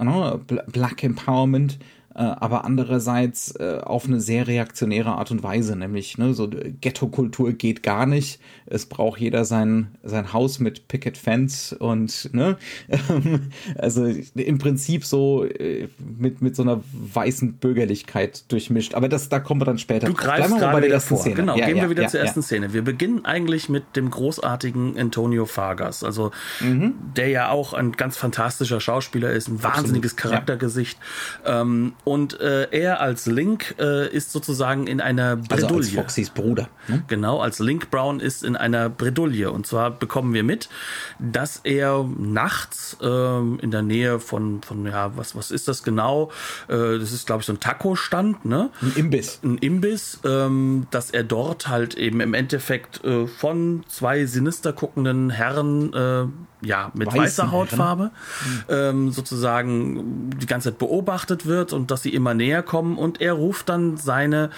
ne, 0.00 0.40
Black 0.46 1.04
Empowerment, 1.04 1.78
aber 2.18 2.64
andererseits 2.64 3.54
äh, 3.56 3.80
auf 3.82 4.06
eine 4.06 4.20
sehr 4.20 4.46
reaktionäre 4.46 5.12
Art 5.12 5.30
und 5.30 5.42
Weise, 5.42 5.76
nämlich 5.76 6.18
ne, 6.18 6.34
so 6.34 6.48
Ghetto-Kultur 6.48 7.52
geht 7.52 7.82
gar 7.82 8.06
nicht. 8.06 8.40
Es 8.66 8.86
braucht 8.86 9.20
jeder 9.20 9.44
sein 9.44 9.96
sein 10.02 10.32
Haus 10.32 10.58
mit 10.58 10.88
Picket 10.88 11.16
Fence 11.16 11.72
und 11.72 12.30
ne, 12.32 12.58
also 13.78 14.06
im 14.34 14.58
Prinzip 14.58 15.04
so 15.04 15.44
äh, 15.44 15.88
mit 15.98 16.42
mit 16.42 16.54
so 16.54 16.62
einer 16.62 16.82
weißen 16.92 17.54
Bürgerlichkeit 17.54 18.50
durchmischt. 18.52 18.94
Aber 18.94 19.08
das 19.08 19.28
da 19.28 19.40
kommen 19.40 19.60
wir 19.60 19.66
dann 19.66 19.78
später. 19.78 20.06
Du 20.06 20.14
greifst 20.14 20.56
gerade 20.58 20.72
bei 20.72 20.80
der 20.80 20.90
ersten 20.90 21.16
Szene. 21.16 21.34
Genau, 21.34 21.56
ja, 21.56 21.66
gehen 21.66 21.76
ja, 21.76 21.82
wir 21.84 21.90
wieder 21.90 22.02
ja, 22.02 22.08
zur 22.08 22.20
ersten 22.20 22.42
Szene. 22.42 22.72
Wir 22.74 22.82
beginnen 22.82 23.24
eigentlich 23.24 23.68
mit 23.68 23.96
dem 23.96 24.10
großartigen 24.10 24.98
Antonio 24.98 25.46
Fargas, 25.46 26.04
also 26.04 26.30
mhm. 26.60 26.94
der 27.16 27.28
ja 27.28 27.50
auch 27.50 27.72
ein 27.72 27.92
ganz 27.92 28.16
fantastischer 28.16 28.80
Schauspieler 28.80 29.32
ist, 29.32 29.48
ein 29.48 29.62
wahnsinniges 29.62 30.16
Charaktergesicht. 30.16 30.98
Ähm, 31.46 31.94
und 32.04 32.40
äh, 32.40 32.68
er 32.70 33.00
als 33.00 33.26
Link 33.26 33.76
äh, 33.78 34.08
ist 34.08 34.32
sozusagen 34.32 34.86
in 34.86 35.00
einer 35.00 35.36
Bredouille. 35.36 35.62
Also 35.62 35.76
als 35.76 35.90
Foxys 35.90 36.30
Bruder. 36.30 36.68
Ne? 36.88 37.04
Genau, 37.06 37.40
als 37.40 37.60
Link 37.60 37.90
Brown 37.90 38.18
ist 38.18 38.42
in 38.42 38.56
einer 38.56 38.88
Bredouille. 38.88 39.50
Und 39.52 39.66
zwar 39.66 39.90
bekommen 39.92 40.34
wir 40.34 40.42
mit, 40.42 40.68
dass 41.20 41.60
er 41.62 42.04
nachts 42.18 42.96
äh, 43.00 43.06
in 43.06 43.70
der 43.70 43.82
Nähe 43.82 44.18
von, 44.18 44.62
von 44.62 44.84
ja, 44.86 45.16
was, 45.16 45.36
was 45.36 45.50
ist 45.52 45.68
das 45.68 45.84
genau? 45.84 46.32
Äh, 46.68 46.98
das 46.98 47.12
ist, 47.12 47.26
glaube 47.26 47.40
ich, 47.40 47.46
so 47.46 47.52
ein 47.52 47.60
Taco-Stand, 47.60 48.44
ne? 48.44 48.70
Ein 48.80 48.92
Imbiss. 48.96 49.38
Ein 49.44 49.58
Imbiss, 49.58 50.18
ähm, 50.24 50.88
dass 50.90 51.10
er 51.10 51.22
dort 51.22 51.68
halt 51.68 51.94
eben 51.94 52.20
im 52.20 52.34
Endeffekt 52.34 53.04
äh, 53.04 53.28
von 53.28 53.84
zwei 53.88 54.26
sinister 54.26 54.72
guckenden 54.72 55.30
Herren 55.30 55.92
äh, 55.92 56.24
ja, 56.64 56.90
mit 56.94 57.08
Weißen 57.08 57.22
weißer 57.22 57.50
Hautfarbe 57.50 58.10
ähm, 58.68 59.10
sozusagen 59.10 60.30
die 60.30 60.46
ganze 60.46 60.70
Zeit 60.70 60.78
beobachtet 60.78 61.46
wird 61.46 61.72
und 61.72 61.90
dass 61.90 62.02
sie 62.02 62.14
immer 62.14 62.34
näher 62.34 62.62
kommen 62.62 62.96
und 62.96 63.20
er 63.20 63.32
ruft 63.32 63.68
dann 63.68 63.96
seine 63.96 64.50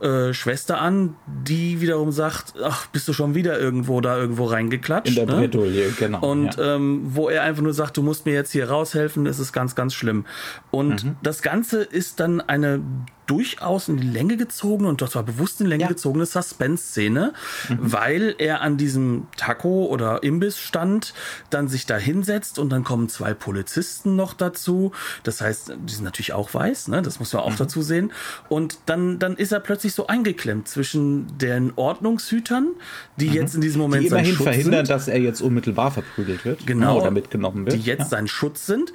äh, 0.00 0.32
Schwester 0.32 0.80
an, 0.80 1.16
die 1.26 1.80
wiederum 1.80 2.12
sagt, 2.12 2.54
ach, 2.64 2.86
bist 2.86 3.06
du 3.08 3.12
schon 3.12 3.34
wieder 3.34 3.58
irgendwo 3.58 4.00
da 4.00 4.16
irgendwo 4.16 4.46
reingeklatscht? 4.46 5.08
In 5.08 5.14
der 5.14 5.26
ne? 5.26 5.48
Bredouille, 5.48 5.90
genau. 5.98 6.20
Und 6.20 6.56
ja. 6.56 6.76
ähm, 6.76 7.02
wo 7.04 7.28
er 7.28 7.42
einfach 7.42 7.62
nur 7.62 7.74
sagt, 7.74 7.96
du 7.96 8.02
musst 8.02 8.24
mir 8.26 8.34
jetzt 8.34 8.52
hier 8.52 8.70
raushelfen, 8.70 9.26
ist 9.26 9.38
es 9.38 9.52
ganz, 9.52 9.74
ganz 9.74 9.94
schlimm. 9.94 10.24
Und 10.70 11.04
mhm. 11.04 11.16
das 11.22 11.42
Ganze 11.42 11.82
ist 11.82 12.20
dann 12.20 12.40
eine 12.40 12.80
durchaus 13.26 13.88
in 13.88 13.96
die 13.96 14.06
Länge 14.06 14.36
gezogene 14.36 14.88
und 14.88 15.02
das 15.02 15.14
war 15.14 15.22
bewusst 15.22 15.60
in 15.60 15.66
die 15.66 15.70
Länge 15.70 15.82
ja. 15.82 15.88
gezogene 15.88 16.26
Suspense-Szene, 16.26 17.32
mhm. 17.68 17.78
weil 17.80 18.34
er 18.38 18.60
an 18.60 18.76
diesem 18.76 19.28
Taco 19.36 19.86
oder 19.86 20.22
Imbissstand 20.22 21.14
dann 21.48 21.68
sich 21.68 21.86
da 21.86 21.96
hinsetzt 21.96 22.58
und 22.58 22.70
dann 22.70 22.82
kommen 22.82 23.08
zwei 23.08 23.34
Polizisten 23.34 24.16
noch 24.16 24.34
dazu. 24.34 24.92
Das 25.22 25.40
heißt, 25.40 25.74
die 25.78 25.94
sind 25.94 26.04
natürlich 26.04 26.32
auch 26.32 26.52
weiß, 26.52 26.88
ne? 26.88 27.02
das 27.02 27.20
muss 27.20 27.32
man 27.32 27.42
auch 27.42 27.52
mhm. 27.52 27.58
dazu 27.58 27.82
sehen. 27.82 28.12
Und 28.48 28.78
dann, 28.86 29.18
dann 29.18 29.36
ist 29.36 29.52
er 29.52 29.60
plötzlich 29.60 29.94
so 29.94 30.08
eingeklemmt 30.08 30.66
zwischen 30.66 31.38
den 31.38 31.72
Ordnungshütern, 31.76 32.68
die 33.16 33.28
mhm. 33.28 33.34
jetzt 33.34 33.54
in 33.54 33.60
diesem 33.60 33.80
Moment 33.80 34.02
die 34.02 34.08
immerhin 34.08 34.34
verhindern, 34.34 34.86
sind. 34.86 34.90
dass 34.90 35.08
er 35.08 35.20
jetzt 35.20 35.40
unmittelbar 35.40 35.92
verprügelt 35.92 36.44
wird 36.44 36.66
genau, 36.66 36.98
oder 37.00 37.10
mitgenommen 37.10 37.64
wird. 37.66 37.76
Die 37.76 37.80
jetzt 37.80 38.00
ja. 38.00 38.06
sein 38.06 38.28
Schutz 38.28 38.66
sind 38.66 38.92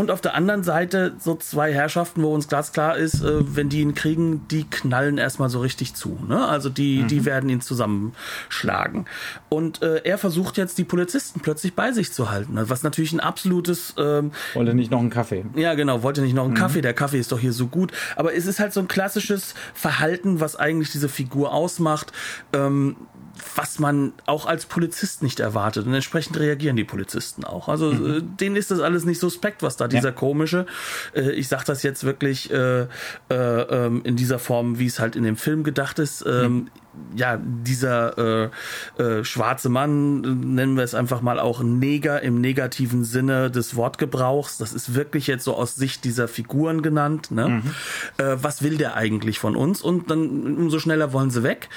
und 0.00 0.10
auf 0.10 0.22
der 0.22 0.34
anderen 0.34 0.62
Seite 0.62 1.12
so 1.18 1.34
zwei 1.34 1.72
Herrschaften, 1.74 2.22
wo 2.22 2.32
uns 2.34 2.48
glasklar 2.48 2.96
ist, 2.96 3.22
äh, 3.22 3.54
wenn 3.54 3.68
die 3.68 3.82
ihn 3.82 3.94
kriegen, 3.94 4.48
die 4.48 4.64
knallen 4.64 5.18
erstmal 5.18 5.50
so 5.50 5.60
richtig 5.60 5.94
zu. 5.94 6.18
Ne? 6.26 6.48
Also 6.48 6.70
die, 6.70 7.02
mhm. 7.02 7.08
die 7.08 7.24
werden 7.26 7.50
ihn 7.50 7.60
zusammenschlagen. 7.60 9.04
Und 9.50 9.82
äh, 9.82 10.00
er 10.04 10.16
versucht 10.16 10.56
jetzt, 10.56 10.78
die 10.78 10.84
Polizisten 10.84 11.40
plötzlich 11.40 11.74
bei 11.74 11.92
sich 11.92 12.12
zu 12.12 12.30
halten. 12.30 12.58
Was 12.58 12.82
natürlich 12.82 13.12
ein 13.12 13.20
absolutes. 13.20 13.94
Ähm, 13.98 14.32
wollte 14.54 14.72
nicht 14.72 14.90
noch 14.90 15.00
einen 15.00 15.10
Kaffee. 15.10 15.44
Ja, 15.54 15.74
genau, 15.74 16.02
wollte 16.02 16.22
nicht 16.22 16.34
noch 16.34 16.44
einen 16.44 16.54
mhm. 16.54 16.58
Kaffee. 16.58 16.80
Der 16.80 16.94
Kaffee 16.94 17.18
ist 17.18 17.30
doch 17.30 17.38
hier 17.38 17.52
so 17.52 17.66
gut. 17.66 17.92
Aber 18.16 18.34
es 18.34 18.46
ist 18.46 18.58
halt 18.58 18.72
so 18.72 18.80
ein 18.80 18.88
klassisches 18.88 19.54
Verhalten, 19.74 20.40
was 20.40 20.56
eigentlich 20.56 20.90
diese 20.92 21.10
Figur 21.10 21.52
ausmacht. 21.52 22.12
Ähm, 22.54 22.96
was 23.56 23.78
man 23.78 24.12
auch 24.26 24.46
als 24.46 24.66
Polizist 24.66 25.22
nicht 25.22 25.40
erwartet. 25.40 25.86
Und 25.86 25.94
entsprechend 25.94 26.38
reagieren 26.38 26.76
die 26.76 26.84
Polizisten 26.84 27.44
auch. 27.44 27.68
Also 27.68 27.92
mhm. 27.92 28.10
Äh, 28.10 28.22
denen 28.22 28.56
ist 28.56 28.70
das 28.70 28.80
alles 28.80 29.04
nicht 29.04 29.20
suspekt, 29.20 29.62
was 29.62 29.76
da 29.76 29.88
dieser 29.88 30.08
ja. 30.08 30.14
komische, 30.14 30.66
äh, 31.14 31.30
ich 31.32 31.48
sag 31.48 31.64
das 31.64 31.82
jetzt 31.82 32.04
wirklich 32.04 32.50
äh, 32.50 32.82
äh, 32.82 32.86
ähm, 33.30 34.02
in 34.04 34.16
dieser 34.16 34.38
Form, 34.38 34.78
wie 34.78 34.86
es 34.86 34.98
halt 34.98 35.16
in 35.16 35.24
dem 35.24 35.36
Film 35.36 35.64
gedacht 35.64 35.98
ist. 35.98 36.24
Ähm, 36.26 36.52
mhm. 36.52 36.68
Ja, 37.14 37.40
dieser 37.40 38.50
äh, 38.98 39.02
äh, 39.02 39.24
schwarze 39.24 39.68
Mann, 39.68 40.54
nennen 40.54 40.76
wir 40.76 40.82
es 40.82 40.94
einfach 40.94 41.20
mal 41.20 41.38
auch 41.38 41.62
Neger 41.62 42.20
im 42.20 42.40
negativen 42.40 43.04
Sinne 43.04 43.48
des 43.48 43.76
Wortgebrauchs. 43.76 44.58
Das 44.58 44.72
ist 44.72 44.94
wirklich 44.94 45.28
jetzt 45.28 45.44
so 45.44 45.54
aus 45.54 45.76
Sicht 45.76 46.04
dieser 46.04 46.26
Figuren 46.26 46.82
genannt. 46.82 47.30
Ne? 47.30 47.48
Mhm. 47.48 47.62
was 48.42 48.62
will 48.62 48.76
der 48.76 48.96
eigentlich 48.96 49.38
von 49.38 49.54
uns? 49.54 49.82
Und 49.82 50.10
dann 50.10 50.56
umso 50.56 50.80
schneller 50.80 51.12
wollen 51.12 51.30
sie 51.30 51.44
weg 51.44 51.68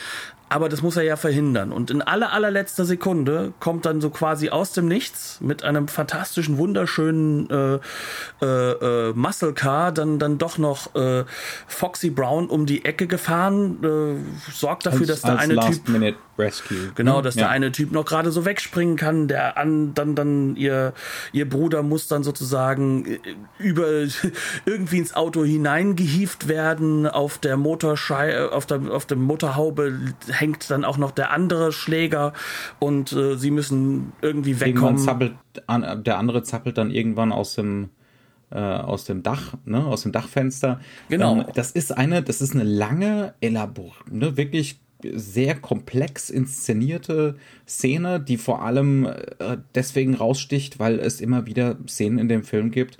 aber 0.53 0.69
das 0.69 0.83
muss 0.83 0.97
er 0.97 1.03
ja 1.03 1.15
verhindern. 1.15 1.71
Und 1.71 1.89
in 1.89 2.03
aller, 2.03 2.31
allerletzter 2.31 2.85
Sekunde 2.85 3.53
kommt 3.59 3.87
dann 3.87 4.01
so 4.01 4.11
quasi 4.11 4.49
aus 4.49 4.71
dem 4.71 4.87
Nichts 4.87 5.39
mit 5.41 5.63
einem 5.63 5.87
fantastischen, 5.87 6.59
wunderschönen 6.59 7.49
äh, 7.49 7.79
äh, 8.41 8.45
äh, 8.45 9.13
Muscle 9.13 9.53
Car 9.53 9.91
dann, 9.91 10.19
dann 10.19 10.37
doch 10.37 10.59
noch 10.59 10.93
äh, 10.93 11.23
Foxy 11.67 12.11
Brown 12.11 12.47
um 12.49 12.67
die 12.67 12.85
Ecke 12.85 13.07
gefahren, 13.07 13.83
äh, 13.83 14.51
sorgt 14.51 14.85
dafür, 14.85 15.09
als, 15.09 15.21
dass 15.21 15.21
da 15.21 15.35
eine 15.37 15.59
Typ. 15.59 15.89
Minute 15.89 16.17
Rescue. 16.37 16.91
Genau, 16.95 17.21
dass 17.21 17.35
ja. 17.35 17.43
der 17.43 17.49
eine 17.49 17.71
Typ 17.71 17.91
noch 17.91 18.05
gerade 18.05 18.31
so 18.31 18.45
wegspringen 18.45 18.95
kann, 18.95 19.27
der 19.27 19.57
an, 19.57 19.93
dann, 19.93 20.15
dann 20.15 20.55
ihr, 20.55 20.93
ihr 21.31 21.47
Bruder 21.47 21.83
muss 21.83 22.07
dann 22.07 22.23
sozusagen 22.23 23.05
äh, 23.05 23.19
über 23.59 23.87
irgendwie 24.65 24.97
ins 24.97 25.15
Auto 25.15 25.43
hineingehieft 25.43 26.47
werden, 26.47 27.07
auf 27.07 27.37
der 27.37 27.57
Motorschei, 27.57 28.49
auf 28.49 28.65
der, 28.65 28.91
auf 28.91 29.05
der 29.05 29.17
Motorhaube 29.17 29.99
hängt 30.27 30.69
dann 30.69 30.85
auch 30.85 30.97
noch 30.97 31.11
der 31.11 31.31
andere 31.31 31.71
Schläger 31.71 32.33
und 32.79 33.11
äh, 33.13 33.35
sie 33.37 33.51
müssen 33.51 34.13
irgendwie 34.21 34.59
wegkommen. 34.59 34.97
Zappelt, 34.97 35.33
der 35.55 36.17
andere 36.17 36.43
zappelt 36.43 36.77
dann 36.77 36.91
irgendwann 36.91 37.31
aus 37.31 37.55
dem 37.55 37.89
äh, 38.53 38.59
aus 38.59 39.05
dem 39.05 39.23
Dach, 39.23 39.55
ne, 39.65 39.83
aus 39.83 40.03
dem 40.03 40.11
Dachfenster. 40.11 40.79
Genau. 41.09 41.37
Ähm, 41.37 41.45
das 41.55 41.71
ist 41.71 41.91
eine, 41.91 42.21
das 42.21 42.39
ist 42.39 42.53
eine 42.53 42.63
lange, 42.63 43.33
elabor, 43.41 43.93
ne, 44.09 44.37
wirklich 44.37 44.79
sehr 45.13 45.55
komplex 45.55 46.29
inszenierte 46.29 47.35
Szene, 47.67 48.19
die 48.19 48.37
vor 48.37 48.63
allem 48.63 49.05
äh, 49.05 49.57
deswegen 49.75 50.15
raussticht, 50.15 50.79
weil 50.79 50.99
es 50.99 51.21
immer 51.21 51.45
wieder 51.45 51.77
Szenen 51.87 52.19
in 52.19 52.27
dem 52.27 52.43
Film 52.43 52.71
gibt, 52.71 52.97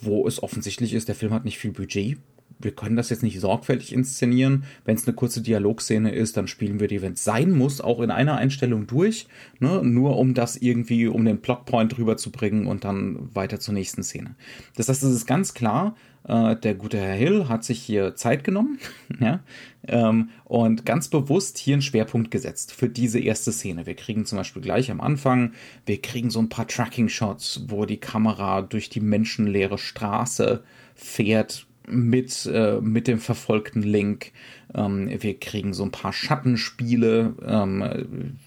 wo 0.00 0.26
es 0.26 0.42
offensichtlich 0.42 0.94
ist, 0.94 1.08
der 1.08 1.14
Film 1.14 1.32
hat 1.32 1.44
nicht 1.44 1.58
viel 1.58 1.72
Budget 1.72 2.18
wir 2.58 2.72
können 2.72 2.96
das 2.96 3.10
jetzt 3.10 3.22
nicht 3.22 3.40
sorgfältig 3.40 3.92
inszenieren. 3.92 4.64
Wenn 4.84 4.96
es 4.96 5.06
eine 5.06 5.14
kurze 5.14 5.42
Dialogszene 5.42 6.12
ist, 6.12 6.36
dann 6.36 6.48
spielen 6.48 6.80
wir 6.80 6.88
die, 6.88 7.02
wenn 7.02 7.12
es 7.12 7.24
sein 7.24 7.50
muss, 7.52 7.80
auch 7.80 8.00
in 8.00 8.10
einer 8.10 8.36
Einstellung 8.36 8.86
durch, 8.86 9.26
ne? 9.60 9.82
nur 9.84 10.16
um 10.16 10.34
das 10.34 10.56
irgendwie, 10.56 11.06
um 11.06 11.24
den 11.24 11.40
Plotpoint 11.40 11.96
rüberzubringen 11.98 12.66
und 12.66 12.84
dann 12.84 13.34
weiter 13.34 13.60
zur 13.60 13.74
nächsten 13.74 14.02
Szene. 14.02 14.34
Das 14.76 14.88
heißt, 14.88 15.02
es 15.02 15.14
ist 15.14 15.26
ganz 15.26 15.54
klar, 15.54 15.96
äh, 16.26 16.56
der 16.56 16.74
gute 16.74 16.98
Herr 16.98 17.14
Hill 17.14 17.48
hat 17.48 17.64
sich 17.64 17.80
hier 17.80 18.14
Zeit 18.16 18.44
genommen 18.44 18.78
ja? 19.20 19.40
Ähm, 19.86 20.30
und 20.44 20.86
ganz 20.86 21.08
bewusst 21.08 21.58
hier 21.58 21.74
einen 21.74 21.82
Schwerpunkt 21.82 22.30
gesetzt 22.30 22.72
für 22.72 22.88
diese 22.88 23.20
erste 23.20 23.52
Szene. 23.52 23.86
Wir 23.86 23.94
kriegen 23.94 24.24
zum 24.24 24.38
Beispiel 24.38 24.62
gleich 24.62 24.90
am 24.90 25.00
Anfang, 25.00 25.52
wir 25.86 26.00
kriegen 26.00 26.30
so 26.30 26.38
ein 26.40 26.48
paar 26.48 26.66
Tracking-Shots, 26.66 27.64
wo 27.68 27.84
die 27.84 27.98
Kamera 27.98 28.62
durch 28.62 28.88
die 28.88 29.00
menschenleere 29.00 29.78
Straße 29.78 30.62
fährt, 30.94 31.66
mit, 31.86 32.46
äh, 32.46 32.80
mit 32.80 33.06
dem 33.08 33.18
verfolgten 33.18 33.82
Link. 33.82 34.32
Ähm, 34.74 35.10
wir 35.20 35.38
kriegen 35.38 35.74
so 35.74 35.84
ein 35.84 35.90
paar 35.90 36.12
Schattenspiele, 36.12 37.34
ähm, 37.46 38.38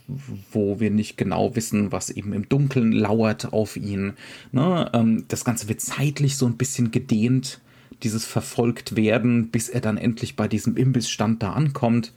wo 0.52 0.80
wir 0.80 0.90
nicht 0.90 1.18
genau 1.18 1.56
wissen, 1.56 1.92
was 1.92 2.10
eben 2.10 2.34
im 2.34 2.50
Dunkeln 2.50 2.92
lauert 2.92 3.54
auf 3.54 3.78
ihn. 3.78 4.14
Ne? 4.52 4.90
Ähm, 4.94 5.26
das 5.28 5.46
Ganze 5.46 5.70
wird 5.70 5.82
zeitlich 5.82 6.38
so 6.38 6.46
ein 6.46 6.58
bisschen 6.58 6.92
gedehnt, 6.92 7.62
dieses 8.04 8.26
verfolgt 8.26 8.96
werden, 8.96 9.50
bis 9.50 9.70
er 9.70 9.82
dann 9.82 9.98
endlich 9.98 10.36
bei 10.36 10.48
diesem 10.48 10.78
Imbissstand 10.78 11.42
da 11.44 11.54
ankommt. 11.54 12.14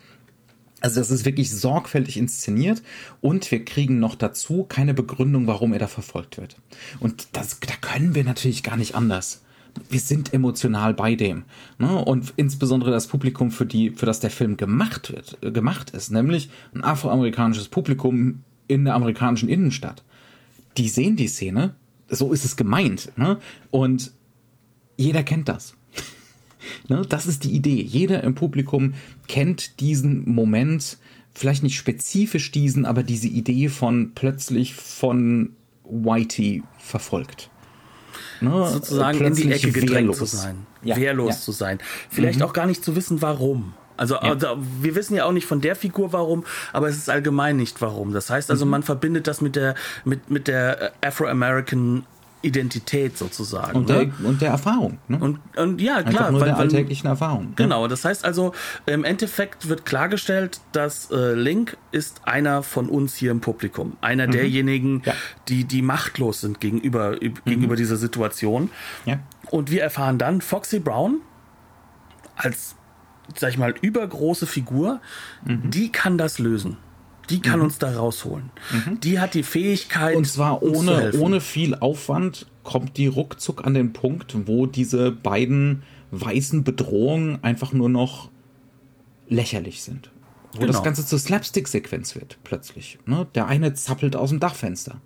Also 0.80 1.00
das 1.00 1.10
ist 1.10 1.24
wirklich 1.24 1.50
sorgfältig 1.50 2.16
inszeniert 2.16 2.82
und 3.20 3.50
wir 3.50 3.64
kriegen 3.64 3.98
noch 3.98 4.14
dazu 4.14 4.64
keine 4.64 4.94
Begründung, 4.94 5.46
warum 5.46 5.72
er 5.72 5.78
da 5.78 5.86
verfolgt 5.86 6.38
wird. 6.38 6.56
Und 7.00 7.28
das, 7.32 7.60
da 7.60 7.74
können 7.80 8.14
wir 8.14 8.24
natürlich 8.24 8.62
gar 8.62 8.76
nicht 8.76 8.94
anders 8.94 9.42
wir 9.88 10.00
sind 10.00 10.32
emotional 10.32 10.94
bei 10.94 11.14
dem. 11.14 11.44
Ne? 11.78 12.04
Und 12.04 12.32
insbesondere 12.36 12.90
das 12.90 13.06
Publikum, 13.06 13.50
für, 13.50 13.66
die, 13.66 13.90
für 13.90 14.06
das 14.06 14.20
der 14.20 14.30
Film 14.30 14.56
gemacht 14.56 15.12
wird, 15.12 15.38
äh, 15.42 15.50
gemacht 15.50 15.90
ist, 15.90 16.10
nämlich 16.10 16.50
ein 16.74 16.84
afroamerikanisches 16.84 17.68
Publikum 17.68 18.42
in 18.68 18.84
der 18.84 18.94
amerikanischen 18.94 19.48
Innenstadt. 19.48 20.02
Die 20.76 20.88
sehen 20.88 21.16
die 21.16 21.28
Szene, 21.28 21.74
so 22.08 22.32
ist 22.32 22.44
es 22.44 22.56
gemeint. 22.56 23.12
Ne? 23.16 23.38
Und 23.70 24.12
jeder 25.00 25.22
kennt 25.22 25.48
das. 25.48 25.74
ne? 26.88 27.02
Das 27.08 27.26
ist 27.26 27.44
die 27.44 27.52
Idee. 27.52 27.82
Jeder 27.82 28.22
im 28.22 28.34
Publikum 28.34 28.94
kennt 29.28 29.80
diesen 29.80 30.30
Moment, 30.30 30.98
vielleicht 31.34 31.62
nicht 31.62 31.76
spezifisch 31.76 32.50
diesen, 32.52 32.84
aber 32.84 33.02
diese 33.02 33.28
Idee 33.28 33.68
von 33.68 34.12
plötzlich 34.14 34.74
von 34.74 35.50
Whitey 35.84 36.62
verfolgt 36.78 37.50
ne, 38.40 38.68
sozusagen 38.68 39.20
in 39.24 39.34
die 39.34 39.52
Ecke 39.52 39.72
gedrängt 39.72 40.08
wehrlos. 40.08 40.18
zu 40.18 40.24
sein, 40.24 40.66
ja, 40.82 40.96
wehrlos 40.96 41.34
ja. 41.34 41.40
zu 41.40 41.52
sein. 41.52 41.78
Vielleicht 42.08 42.38
mhm. 42.38 42.44
auch 42.44 42.52
gar 42.52 42.66
nicht 42.66 42.84
zu 42.84 42.96
wissen, 42.96 43.22
warum. 43.22 43.74
Also, 43.96 44.14
ja. 44.14 44.20
also, 44.20 44.46
wir 44.80 44.94
wissen 44.94 45.14
ja 45.14 45.24
auch 45.26 45.32
nicht 45.32 45.46
von 45.46 45.60
der 45.60 45.76
Figur 45.76 46.12
warum, 46.12 46.44
aber 46.72 46.88
es 46.88 46.96
ist 46.96 47.10
allgemein 47.10 47.56
nicht 47.56 47.82
warum. 47.82 48.12
Das 48.12 48.30
heißt 48.30 48.50
also, 48.50 48.64
mhm. 48.64 48.70
man 48.70 48.82
verbindet 48.82 49.26
das 49.26 49.40
mit 49.40 49.56
der 49.56 49.74
mit 50.04 50.30
mit 50.30 50.48
der 50.48 50.92
Afro-American 51.02 52.04
Identität 52.42 53.18
sozusagen. 53.18 53.76
Und, 53.76 53.88
ne? 53.88 54.06
der, 54.06 54.26
und 54.26 54.40
der 54.40 54.50
Erfahrung. 54.50 54.98
Ne? 55.08 55.18
Und, 55.18 55.40
und 55.56 55.80
ja, 55.80 55.96
Einfach 55.96 56.10
klar. 56.10 56.30
Nur 56.30 56.40
weil, 56.40 56.48
der 56.48 56.56
alltäglichen 56.56 57.06
Erfahrung. 57.06 57.48
Ne? 57.50 57.54
Genau, 57.56 57.86
das 57.86 58.04
heißt 58.04 58.24
also, 58.24 58.52
im 58.86 59.04
Endeffekt 59.04 59.68
wird 59.68 59.84
klargestellt, 59.84 60.60
dass 60.72 61.10
äh, 61.10 61.34
Link 61.34 61.76
ist 61.92 62.22
einer 62.24 62.62
von 62.62 62.88
uns 62.88 63.14
hier 63.14 63.30
im 63.30 63.40
Publikum. 63.40 63.96
Einer 64.00 64.26
mhm. 64.26 64.32
derjenigen, 64.32 65.02
ja. 65.04 65.14
die, 65.48 65.64
die 65.64 65.82
machtlos 65.82 66.40
sind 66.40 66.60
gegenüber, 66.60 67.12
mhm. 67.20 67.34
gegenüber 67.44 67.76
dieser 67.76 67.96
Situation. 67.96 68.70
Ja. 69.04 69.18
Und 69.50 69.70
wir 69.70 69.82
erfahren 69.82 70.18
dann 70.18 70.40
Foxy 70.40 70.78
Brown 70.78 71.20
als, 72.36 72.74
sag 73.36 73.50
ich 73.50 73.58
mal, 73.58 73.74
übergroße 73.80 74.46
Figur, 74.46 75.00
mhm. 75.44 75.70
die 75.70 75.92
kann 75.92 76.16
das 76.16 76.38
lösen. 76.38 76.78
Die 77.30 77.40
kann 77.40 77.60
mhm. 77.60 77.66
uns 77.66 77.78
da 77.78 77.96
rausholen. 77.96 78.50
Mhm. 78.72 79.00
Die 79.00 79.18
hat 79.18 79.34
die 79.34 79.42
Fähigkeit. 79.42 80.16
Und 80.16 80.26
zwar 80.26 80.62
ohne, 80.62 81.12
ohne 81.18 81.40
viel 81.40 81.74
Aufwand 81.74 82.46
kommt 82.64 82.96
die 82.96 83.06
ruckzuck 83.06 83.64
an 83.64 83.74
den 83.74 83.92
Punkt, 83.92 84.34
wo 84.46 84.66
diese 84.66 85.10
beiden 85.10 85.82
weißen 86.10 86.64
Bedrohungen 86.64 87.42
einfach 87.42 87.72
nur 87.72 87.88
noch 87.88 88.30
lächerlich 89.28 89.82
sind. 89.82 90.10
Wo 90.52 90.60
genau. 90.60 90.72
das 90.72 90.82
Ganze 90.82 91.06
zur 91.06 91.18
Slapstick-Sequenz 91.18 92.16
wird, 92.16 92.38
plötzlich. 92.42 92.98
Ne? 93.06 93.26
Der 93.34 93.46
eine 93.46 93.72
zappelt 93.74 94.16
aus 94.16 94.30
dem 94.30 94.40
Dachfenster. 94.40 95.00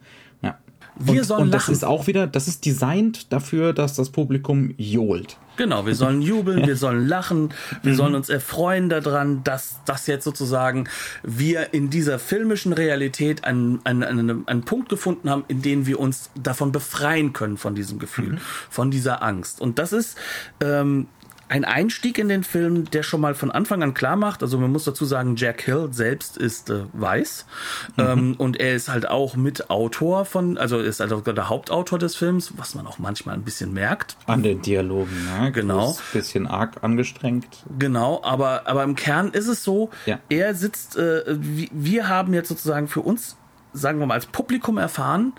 Wir 0.96 1.20
und, 1.20 1.26
sollen 1.26 1.42
und 1.42 1.50
das 1.50 1.68
ist 1.68 1.84
auch 1.84 2.06
wieder, 2.06 2.26
das 2.26 2.46
ist 2.48 2.64
designt 2.64 3.32
dafür, 3.32 3.72
dass 3.72 3.94
das 3.94 4.10
Publikum 4.10 4.74
johlt. 4.76 5.36
Genau, 5.56 5.86
wir 5.86 5.94
sollen 5.94 6.20
jubeln, 6.20 6.66
wir 6.66 6.76
sollen 6.76 7.06
lachen, 7.06 7.50
wir 7.82 7.92
mhm. 7.92 7.96
sollen 7.96 8.14
uns 8.14 8.28
erfreuen 8.28 8.88
daran, 8.88 9.44
dass 9.44 9.76
das 9.84 10.06
jetzt 10.06 10.24
sozusagen 10.24 10.88
wir 11.22 11.72
in 11.72 11.90
dieser 11.90 12.18
filmischen 12.18 12.72
Realität 12.72 13.44
einen, 13.44 13.80
einen, 13.84 14.02
einen, 14.02 14.48
einen 14.48 14.62
Punkt 14.62 14.88
gefunden 14.88 15.30
haben, 15.30 15.44
in 15.48 15.62
dem 15.62 15.86
wir 15.86 16.00
uns 16.00 16.30
davon 16.34 16.72
befreien 16.72 17.32
können, 17.32 17.56
von 17.56 17.74
diesem 17.74 17.98
Gefühl, 17.98 18.32
mhm. 18.32 18.38
von 18.68 18.90
dieser 18.90 19.22
Angst. 19.22 19.60
Und 19.60 19.78
das 19.78 19.92
ist 19.92 20.18
ähm, 20.60 21.06
ein 21.48 21.64
Einstieg 21.64 22.18
in 22.18 22.28
den 22.28 22.44
Film, 22.44 22.90
der 22.90 23.02
schon 23.02 23.20
mal 23.20 23.34
von 23.34 23.50
Anfang 23.50 23.82
an 23.82 23.94
klar 23.94 24.16
macht, 24.16 24.42
also 24.42 24.58
man 24.58 24.72
muss 24.72 24.84
dazu 24.84 25.04
sagen, 25.04 25.36
Jack 25.36 25.62
Hill 25.62 25.88
selbst 25.92 26.36
ist 26.36 26.70
äh, 26.70 26.84
weiß 26.92 27.46
mhm. 27.96 28.04
ähm, 28.04 28.34
und 28.38 28.60
er 28.60 28.74
ist 28.74 28.88
halt 28.88 29.08
auch 29.08 29.36
Mitautor 29.36 30.24
von, 30.24 30.58
also 30.58 30.78
ist 30.78 31.00
also 31.00 31.20
der 31.20 31.48
Hauptautor 31.48 31.98
des 31.98 32.16
Films, 32.16 32.54
was 32.56 32.74
man 32.74 32.86
auch 32.86 32.98
manchmal 32.98 33.34
ein 33.34 33.42
bisschen 33.42 33.72
merkt. 33.72 34.16
An 34.26 34.42
den 34.42 34.62
Dialogen, 34.62 35.12
ne? 35.24 35.52
Genau. 35.52 35.90
Ein 35.90 35.96
bisschen 36.12 36.46
arg 36.46 36.82
angestrengt. 36.82 37.46
Genau, 37.78 38.22
aber, 38.24 38.66
aber 38.66 38.82
im 38.82 38.94
Kern 38.94 39.30
ist 39.30 39.48
es 39.48 39.64
so, 39.64 39.90
ja. 40.06 40.18
er 40.28 40.54
sitzt, 40.54 40.96
äh, 40.96 41.24
wir 41.26 42.08
haben 42.08 42.32
jetzt 42.34 42.48
sozusagen 42.48 42.88
für 42.88 43.00
uns, 43.00 43.36
sagen 43.72 43.98
wir 43.98 44.06
mal, 44.06 44.14
als 44.14 44.26
Publikum 44.26 44.78
erfahren, 44.78 45.34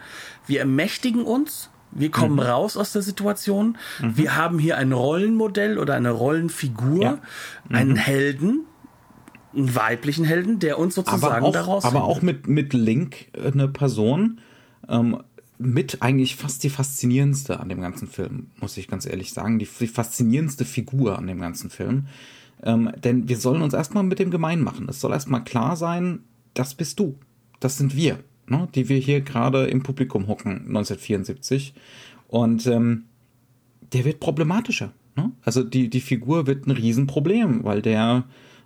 wir 0.47 0.59
ermächtigen 0.59 1.23
uns 1.23 1.69
wir 1.95 2.11
kommen 2.11 2.33
mhm. 2.33 2.41
raus 2.41 2.77
aus 2.77 2.91
der 2.91 3.01
Situation. 3.01 3.77
Mhm. 4.01 4.17
Wir 4.17 4.35
haben 4.35 4.59
hier 4.59 4.77
ein 4.77 4.91
Rollenmodell 4.91 5.79
oder 5.79 5.95
eine 5.95 6.11
Rollenfigur, 6.11 7.01
ja. 7.01 7.19
mhm. 7.69 7.75
einen 7.75 7.95
Helden, 7.95 8.65
einen 9.55 9.73
weiblichen 9.73 10.25
Helden, 10.25 10.59
der 10.59 10.77
uns 10.77 10.93
sozusagen 10.95 11.37
aber 11.37 11.47
auch, 11.47 11.53
daraus. 11.53 11.85
Aber 11.85 12.03
auch 12.03 12.21
mit, 12.21 12.47
mit 12.47 12.73
Link 12.73 13.27
äh, 13.33 13.51
eine 13.51 13.69
Person, 13.69 14.41
ähm, 14.89 15.23
mit 15.57 16.01
eigentlich 16.01 16.35
fast 16.35 16.63
die 16.65 16.69
faszinierendste 16.69 17.61
an 17.61 17.69
dem 17.69 17.79
ganzen 17.79 18.09
Film, 18.09 18.47
muss 18.59 18.75
ich 18.75 18.89
ganz 18.89 19.05
ehrlich 19.05 19.31
sagen. 19.31 19.57
Die, 19.57 19.67
die 19.79 19.87
faszinierendste 19.87 20.65
Figur 20.65 21.17
an 21.17 21.27
dem 21.27 21.39
ganzen 21.39 21.69
Film. 21.69 22.07
Ähm, 22.61 22.91
denn 23.03 23.29
wir 23.29 23.37
sollen 23.37 23.61
uns 23.61 23.73
erstmal 23.73 24.03
mit 24.03 24.19
dem 24.19 24.31
gemein 24.31 24.59
machen. 24.59 24.87
Es 24.89 24.99
soll 24.99 25.13
erstmal 25.13 25.45
klar 25.45 25.77
sein, 25.77 26.19
das 26.53 26.73
bist 26.73 26.99
du. 26.99 27.17
Das 27.61 27.77
sind 27.77 27.95
wir 27.95 28.19
ne, 28.47 28.67
die 28.75 28.89
wir 28.89 28.97
hier 28.97 29.21
gerade 29.21 29.65
im 29.65 29.83
Publikum 29.83 30.27
hocken, 30.27 30.51
1974. 30.67 31.73
Und 32.27 32.65
ähm, 32.67 33.05
der 33.93 34.05
wird 34.05 34.19
problematischer. 34.19 34.91
Ne? 35.15 35.31
Also 35.43 35.63
die, 35.63 35.89
die 35.89 36.01
Figur 36.01 36.47
wird 36.47 36.67
ein 36.67 36.71
Riesenproblem, 36.71 37.63
weil 37.63 37.81
der 37.81 38.23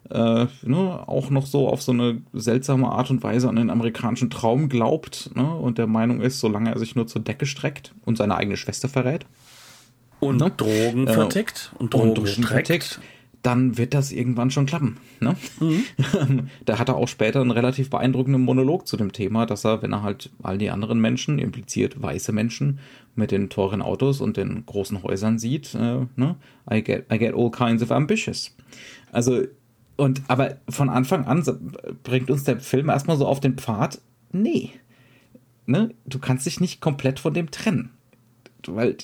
äh, 0.09 0.47
ne, 0.63 1.07
auch 1.07 1.29
noch 1.29 1.45
so 1.45 1.67
auf 1.67 1.81
so 1.81 1.91
eine 1.91 2.21
seltsame 2.33 2.89
Art 2.89 3.09
und 3.11 3.21
Weise 3.21 3.49
an 3.49 3.57
den 3.57 3.69
amerikanischen 3.69 4.29
Traum 4.29 4.69
glaubt 4.69 5.29
ne, 5.35 5.53
und 5.55 5.77
der 5.77 5.87
Meinung 5.87 6.21
ist, 6.21 6.39
solange 6.39 6.71
er 6.71 6.79
sich 6.79 6.95
nur 6.95 7.07
zur 7.07 7.21
Decke 7.21 7.45
streckt 7.45 7.93
und 8.05 8.17
seine 8.17 8.35
eigene 8.35 8.57
Schwester 8.57 8.89
verrät. 8.89 9.25
Und 10.19 10.37
ne? 10.37 10.51
Drogen 10.55 11.07
äh, 11.07 11.13
vertickt 11.13 11.73
und 11.77 11.93
Drogen, 11.93 12.09
und 12.09 12.17
Drogen 12.17 12.43
vertickt 12.43 12.99
dann 13.41 13.77
wird 13.77 13.93
das 13.93 14.11
irgendwann 14.11 14.51
schon 14.51 14.65
klappen. 14.65 14.97
Ne? 15.19 15.35
Mhm. 15.59 16.49
da 16.65 16.77
hat 16.77 16.89
er 16.89 16.95
auch 16.95 17.07
später 17.07 17.41
einen 17.41 17.51
relativ 17.51 17.89
beeindruckenden 17.89 18.41
Monolog 18.41 18.87
zu 18.87 18.97
dem 18.97 19.13
Thema, 19.13 19.45
dass 19.45 19.65
er, 19.65 19.81
wenn 19.81 19.93
er 19.93 20.03
halt 20.03 20.29
all 20.43 20.57
die 20.57 20.69
anderen 20.69 20.99
Menschen, 20.99 21.39
impliziert 21.39 22.01
weiße 22.01 22.31
Menschen, 22.31 22.79
mit 23.15 23.31
den 23.31 23.49
teuren 23.49 23.81
Autos 23.81 24.21
und 24.21 24.37
den 24.37 24.65
großen 24.65 25.03
Häusern 25.03 25.39
sieht, 25.39 25.73
äh, 25.75 26.05
ne? 26.15 26.35
I, 26.71 26.83
get, 26.83 27.05
I 27.11 27.17
get 27.17 27.33
all 27.33 27.51
kinds 27.51 27.81
of 27.81 27.91
ambitious. 27.91 28.55
Also, 29.11 29.43
und 29.95 30.21
aber 30.27 30.57
von 30.69 30.89
Anfang 30.89 31.25
an 31.25 31.43
bringt 32.03 32.29
uns 32.29 32.43
der 32.43 32.59
Film 32.59 32.89
erstmal 32.89 33.17
so 33.17 33.27
auf 33.27 33.39
den 33.39 33.57
Pfad, 33.57 33.99
nee. 34.31 34.71
Ne? 35.65 35.93
Du 36.05 36.19
kannst 36.19 36.45
dich 36.45 36.59
nicht 36.59 36.81
komplett 36.81 37.19
von 37.19 37.33
dem 37.33 37.51
trennen 37.51 37.91
weil 38.67 38.97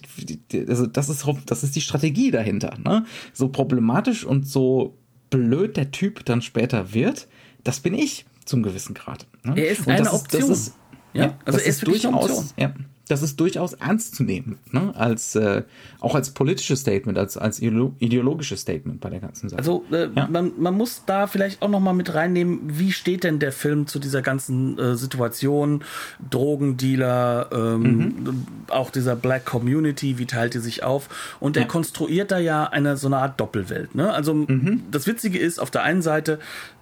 also 0.67 0.85
das 0.85 1.09
ist 1.09 1.25
das 1.45 1.63
ist 1.63 1.75
die 1.75 1.81
Strategie 1.81 2.31
dahinter. 2.31 2.77
Ne? 2.83 3.05
So 3.33 3.49
problematisch 3.49 4.25
und 4.25 4.47
so 4.47 4.97
blöd 5.29 5.77
der 5.77 5.91
Typ 5.91 6.25
dann 6.25 6.41
später 6.41 6.93
wird, 6.93 7.27
das 7.63 7.79
bin 7.79 7.93
ich 7.93 8.25
zum 8.45 8.63
gewissen 8.63 8.93
Grad. 8.93 9.27
Ne? 9.43 9.53
Er 9.57 9.69
ist 9.69 9.87
und 9.87 9.93
eine 9.93 10.11
Option. 10.11 10.51
Ist, 10.51 10.75
ja, 11.13 11.25
ja, 11.25 11.39
also 11.45 11.59
er 11.59 11.65
ist, 11.65 11.77
ist 11.77 11.87
durchaus. 11.87 12.53
Ja, 12.57 12.73
das 13.07 13.21
ist 13.21 13.39
durchaus 13.39 13.73
ernst 13.73 14.15
zu 14.15 14.23
nehmen, 14.23 14.57
ne? 14.71 14.93
als 14.95 15.35
äh, 15.35 15.63
auch 15.99 16.15
als 16.15 16.31
politisches 16.31 16.81
Statement, 16.81 17.17
als 17.17 17.37
als 17.37 17.61
ideologisches 17.61 18.61
Statement 18.61 18.99
bei 18.99 19.09
der 19.09 19.19
ganzen 19.19 19.49
Sache. 19.49 19.59
Also 19.59 19.85
äh, 19.91 20.09
ja. 20.15 20.27
man, 20.27 20.53
man 20.57 20.75
muss 20.75 21.03
da 21.05 21.27
vielleicht 21.27 21.61
auch 21.61 21.69
noch 21.69 21.79
mal 21.79 21.93
mit 21.93 22.13
reinnehmen, 22.15 22.61
wie 22.63 22.91
steht 22.91 23.23
denn 23.23 23.37
der 23.37 23.51
Film 23.51 23.85
zu 23.85 23.99
dieser 23.99 24.23
ganzen 24.23 24.79
äh, 24.79 24.95
Situation, 24.95 25.83
Drogendealer, 26.29 27.49
ähm, 27.51 27.81
mhm. 27.81 28.47
auch 28.69 28.89
dieser 28.89 29.15
Black 29.15 29.45
Community, 29.45 30.17
wie 30.17 30.25
teilt 30.25 30.55
die 30.55 30.59
sich 30.59 30.83
auf? 30.83 31.37
Und 31.39 31.57
er 31.57 31.63
ja. 31.63 31.67
konstruiert 31.67 32.31
da 32.31 32.39
ja 32.39 32.65
eine 32.65 32.97
so 32.97 33.07
eine 33.07 33.17
Art 33.17 33.39
Doppelwelt. 33.39 33.93
Ne? 33.93 34.11
Also 34.11 34.33
mhm. 34.33 34.83
das 34.89 35.05
Witzige 35.05 35.37
ist, 35.37 35.59
auf 35.59 35.69
der 35.69 35.83
einen 35.83 36.01
Seite 36.01 36.39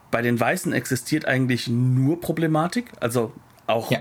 bei 0.09 0.21
den 0.21 0.39
Weißen 0.39 0.71
existiert 0.71 1.25
eigentlich 1.25 1.67
nur 1.67 2.21
Problematik, 2.21 2.91
also 3.01 3.33
auch 3.67 3.91
ja 3.91 3.99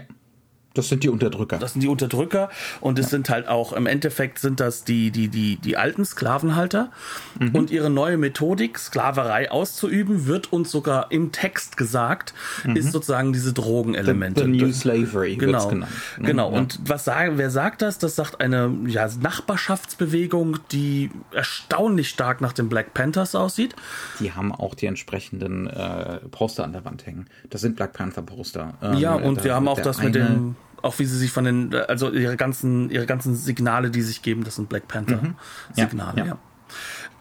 das 0.75 0.89
sind 0.89 1.05
die 1.05 1.09
Unterdrücker. 1.09 1.59
Das 1.59 1.73
sind 1.73 1.83
die 1.83 1.89
Unterdrücker 1.89 2.51
und 2.81 2.99
es 2.99 3.07
ja. 3.07 3.11
sind 3.11 3.29
halt 3.29 3.49
auch 3.49 3.73
im 3.73 3.87
Endeffekt 3.87 4.39
sind 4.39 4.61
das 4.61 4.85
die 4.85 5.11
die 5.11 5.29
die 5.29 5.57
die 5.57 5.77
alten 5.77 6.05
Sklavenhalter 6.05 6.91
mhm. 7.39 7.55
und 7.55 7.71
ihre 7.71 7.91
neue 7.91 8.17
Methodik 8.17 8.79
Sklaverei 8.79 9.51
auszuüben 9.51 10.27
wird 10.27 10.53
uns 10.53 10.71
sogar 10.71 11.11
im 11.11 11.33
Text 11.33 11.77
gesagt 11.77 12.33
mhm. 12.65 12.77
ist 12.77 12.93
sozusagen 12.93 13.33
diese 13.33 13.53
Drogenelemente. 13.53 14.45
The, 14.45 14.51
the 14.51 14.65
New 14.65 14.73
Slavery 14.73 15.37
genau 15.37 15.69
genannt, 15.69 15.93
ne? 16.19 16.27
genau 16.27 16.51
ja. 16.53 16.59
und 16.59 16.81
was 16.87 17.05
sagen 17.05 17.37
wer 17.37 17.51
sagt 17.51 17.83
das? 17.83 17.99
Das 17.99 18.17
sagt 18.17 18.41
eine 18.41 18.75
ja 18.87 19.09
Nachbarschaftsbewegung, 19.21 20.59
die 20.71 21.11
erstaunlich 21.33 22.09
stark 22.09 22.41
nach 22.41 22.53
den 22.53 22.69
Black 22.69 22.95
Panthers 22.95 23.35
aussieht. 23.35 23.77
Die 24.21 24.33
haben 24.33 24.53
auch 24.53 24.75
die 24.75 24.87
entsprechenden 24.87 25.67
äh, 25.67 26.17
Poster 26.31 26.65
an 26.65 26.73
der 26.73 26.85
Wand 26.85 27.07
hängen. 27.07 27.27
Das 27.51 27.61
sind 27.61 27.77
Black 27.77 27.93
Panther 27.93 28.23
Poster. 28.23 28.75
Ähm, 28.83 28.95
ja 28.95 29.15
und 29.15 29.45
wir 29.45 29.55
haben 29.55 29.69
auch 29.69 29.81
das 29.81 30.03
mit 30.03 30.15
dem 30.15 30.57
auch 30.83 30.99
wie 30.99 31.05
sie 31.05 31.17
sich 31.17 31.31
von 31.31 31.45
den, 31.45 31.75
also 31.75 32.11
ihre 32.11 32.37
ganzen, 32.37 32.91
ihre 32.91 33.07
ganzen 33.07 33.35
Signale, 33.35 33.91
die 33.91 34.03
sich 34.03 34.23
geben, 34.23 34.45
das 34.45 34.57
sind 34.57 34.69
Black 34.69 34.89
Panther 34.89 35.23
mhm. 35.23 35.37
Signale, 35.73 36.19
ja, 36.19 36.25
ja. 36.25 36.31
ja, 36.33 36.39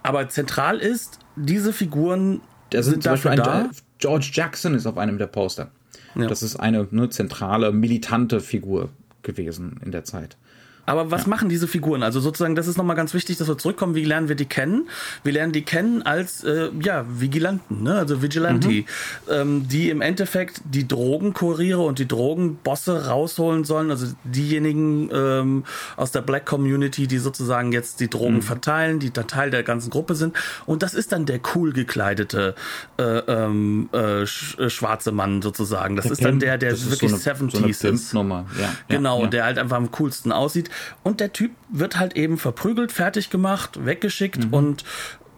Aber 0.03 0.27
zentral 0.29 0.79
ist, 0.79 1.19
diese 1.35 1.71
Figuren 1.71 2.41
da 2.71 2.83
sind, 2.83 3.03
sind 3.03 3.05
dafür 3.05 3.35
da. 3.35 3.69
George 3.99 4.31
Jackson 4.33 4.73
ist 4.73 4.87
auf 4.87 4.97
einem 4.97 5.17
der 5.17 5.27
Poster. 5.27 5.71
Ja. 6.15 6.27
Das 6.27 6.41
ist 6.41 6.55
eine 6.57 6.87
ne, 6.91 7.09
zentrale, 7.09 7.71
militante 7.71 8.41
Figur 8.41 8.89
gewesen 9.21 9.79
in 9.83 9.91
der 9.91 10.03
Zeit. 10.03 10.37
Aber 10.85 11.11
was 11.11 11.23
ja. 11.23 11.29
machen 11.29 11.49
diese 11.49 11.67
Figuren? 11.67 12.03
Also 12.03 12.19
sozusagen, 12.19 12.55
das 12.55 12.67
ist 12.67 12.77
nochmal 12.77 12.95
ganz 12.95 13.13
wichtig, 13.13 13.37
dass 13.37 13.47
wir 13.47 13.57
zurückkommen. 13.57 13.95
Wie 13.95 14.03
lernen 14.03 14.29
wir 14.29 14.35
die 14.35 14.45
kennen? 14.45 14.89
Wir 15.23 15.33
lernen 15.33 15.53
die 15.53 15.63
kennen 15.63 16.01
als 16.01 16.43
äh, 16.43 16.69
ja 16.81 17.05
Vigilanten, 17.07 17.83
ne? 17.83 17.95
also 17.95 18.21
Vigilanti, 18.21 18.85
mhm. 19.27 19.33
ähm, 19.33 19.67
die 19.67 19.89
im 19.89 20.01
Endeffekt 20.01 20.61
die 20.65 20.87
Drogenkuriere 20.87 21.81
und 21.81 21.99
die 21.99 22.07
Drogenbosse 22.07 23.07
rausholen 23.07 23.63
sollen. 23.63 23.91
Also 23.91 24.07
diejenigen 24.23 25.09
ähm, 25.13 25.63
aus 25.97 26.11
der 26.11 26.21
Black 26.21 26.45
Community, 26.45 27.07
die 27.07 27.19
sozusagen 27.19 27.71
jetzt 27.71 27.99
die 27.99 28.09
Drogen 28.09 28.35
mhm. 28.35 28.41
verteilen, 28.41 28.99
die 28.99 29.11
dann 29.11 29.27
Teil 29.27 29.51
der 29.51 29.63
ganzen 29.63 29.89
Gruppe 29.89 30.15
sind. 30.15 30.35
Und 30.65 30.83
das 30.83 30.93
ist 30.93 31.11
dann 31.11 31.25
der 31.25 31.39
cool 31.55 31.73
gekleidete 31.73 32.55
äh, 32.97 33.03
ähm, 33.03 33.89
äh, 33.93 34.25
sch 34.25 34.57
äh, 34.59 34.69
schwarze 34.69 35.11
Mann 35.11 35.41
sozusagen. 35.41 35.95
Das 35.95 36.05
der 36.05 36.11
ist 36.13 36.19
Pimp, 36.19 36.31
dann 36.31 36.39
der, 36.39 36.57
der 36.57 36.71
wirklich 36.71 37.11
so 37.11 37.29
eine, 37.29 37.37
70s 37.37 37.81
so 37.81 37.87
ist. 37.87 38.13
Ja, 38.13 38.73
genau, 38.87 39.21
ja. 39.21 39.27
der 39.27 39.45
halt 39.45 39.57
einfach 39.57 39.77
am 39.77 39.91
coolsten 39.91 40.31
aussieht. 40.31 40.69
Und 41.03 41.19
der 41.19 41.33
Typ 41.33 41.51
wird 41.69 41.97
halt 41.97 42.15
eben 42.15 42.37
verprügelt, 42.37 42.91
fertig 42.91 43.29
gemacht, 43.29 43.85
weggeschickt 43.85 44.45
mhm. 44.45 44.53
und 44.53 44.85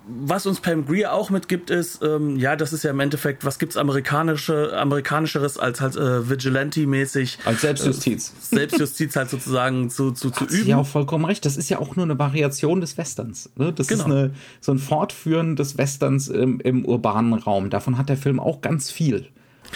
was 0.06 0.46
uns 0.46 0.60
Pam 0.60 0.86
Greer 0.86 1.14
auch 1.14 1.30
mitgibt, 1.30 1.70
ist, 1.70 2.02
ähm, 2.04 2.36
ja, 2.38 2.56
das 2.56 2.74
ist 2.74 2.84
ja 2.84 2.92
im 2.92 3.00
Endeffekt, 3.00 3.46
was 3.46 3.58
gibt's 3.58 3.78
amerikanische, 3.78 4.78
amerikanischeres 4.78 5.58
als 5.58 5.80
halt 5.80 5.96
äh, 5.96 6.30
Vigilante-mäßig. 6.30 7.40
Als 7.46 7.62
Selbstjustiz. 7.62 8.34
Äh, 8.52 8.56
Selbstjustiz 8.56 9.16
halt 9.16 9.30
sozusagen 9.30 9.90
zu, 9.90 10.12
zu, 10.12 10.30
zu 10.30 10.46
üben. 10.46 10.68
Ja, 10.68 10.78
auch 10.78 10.88
vollkommen 10.88 11.26
recht. 11.26 11.46
Das 11.46 11.56
ist 11.56 11.70
ja 11.70 11.80
auch 11.80 11.96
nur 11.96 12.04
eine 12.04 12.20
Variation 12.20 12.82
des 12.82 12.98
Westerns. 12.98 13.50
Ne? 13.56 13.72
Das 13.72 13.88
genau. 13.88 14.02
ist 14.02 14.06
eine, 14.06 14.34
so 14.60 14.74
ein 14.74 14.80
Fortführen 14.80 15.56
des 15.56 15.78
Westerns 15.78 16.28
im, 16.28 16.60
im 16.60 16.84
urbanen 16.86 17.34
Raum. 17.34 17.70
Davon 17.70 17.98
hat 17.98 18.10
der 18.10 18.18
Film 18.18 18.40
auch 18.40 18.62
ganz 18.62 18.92
viel. 18.92 19.30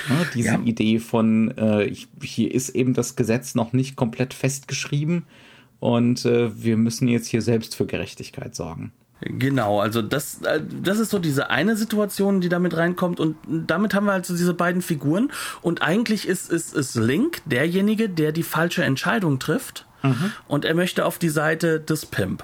Ne? 0.10 0.28
Diese 0.34 0.50
ja. 0.50 0.60
Idee 0.60 1.00
von, 1.00 1.58
äh, 1.58 1.86
ich, 1.86 2.10
hier 2.22 2.54
ist 2.54 2.70
eben 2.70 2.94
das 2.94 3.16
Gesetz 3.16 3.56
noch 3.56 3.72
nicht 3.72 3.96
komplett 3.96 4.34
festgeschrieben 4.34 5.24
und 5.80 6.26
äh, 6.26 6.64
wir 6.64 6.78
müssen 6.78 7.08
jetzt 7.08 7.28
hier 7.28 7.42
selbst 7.42 7.76
für 7.76 7.86
Gerechtigkeit 7.86 8.56
sorgen. 8.56 8.92
Genau, 9.20 9.80
also 9.80 10.02
das, 10.02 10.42
äh, 10.44 10.62
das 10.84 11.00
ist 11.00 11.10
so 11.10 11.18
diese 11.18 11.50
eine 11.50 11.76
Situation, 11.76 12.40
die 12.40 12.50
damit 12.50 12.78
reinkommt 12.78 13.20
und 13.20 13.36
damit 13.48 13.96
haben 13.96 14.06
wir 14.06 14.14
also 14.14 14.36
diese 14.36 14.54
beiden 14.54 14.82
Figuren 14.82 15.32
und 15.62 15.82
eigentlich 15.82 16.28
ist, 16.28 16.52
ist, 16.52 16.76
ist 16.76 16.96
Link 16.96 17.42
derjenige, 17.46 18.10
der 18.10 18.32
die 18.32 18.44
falsche 18.44 18.84
Entscheidung 18.84 19.40
trifft 19.40 19.88
mhm. 20.04 20.32
und 20.48 20.66
er 20.66 20.76
möchte 20.76 21.06
auf 21.06 21.18
die 21.18 21.30
Seite 21.30 21.80
des 21.80 22.06
Pimp 22.06 22.44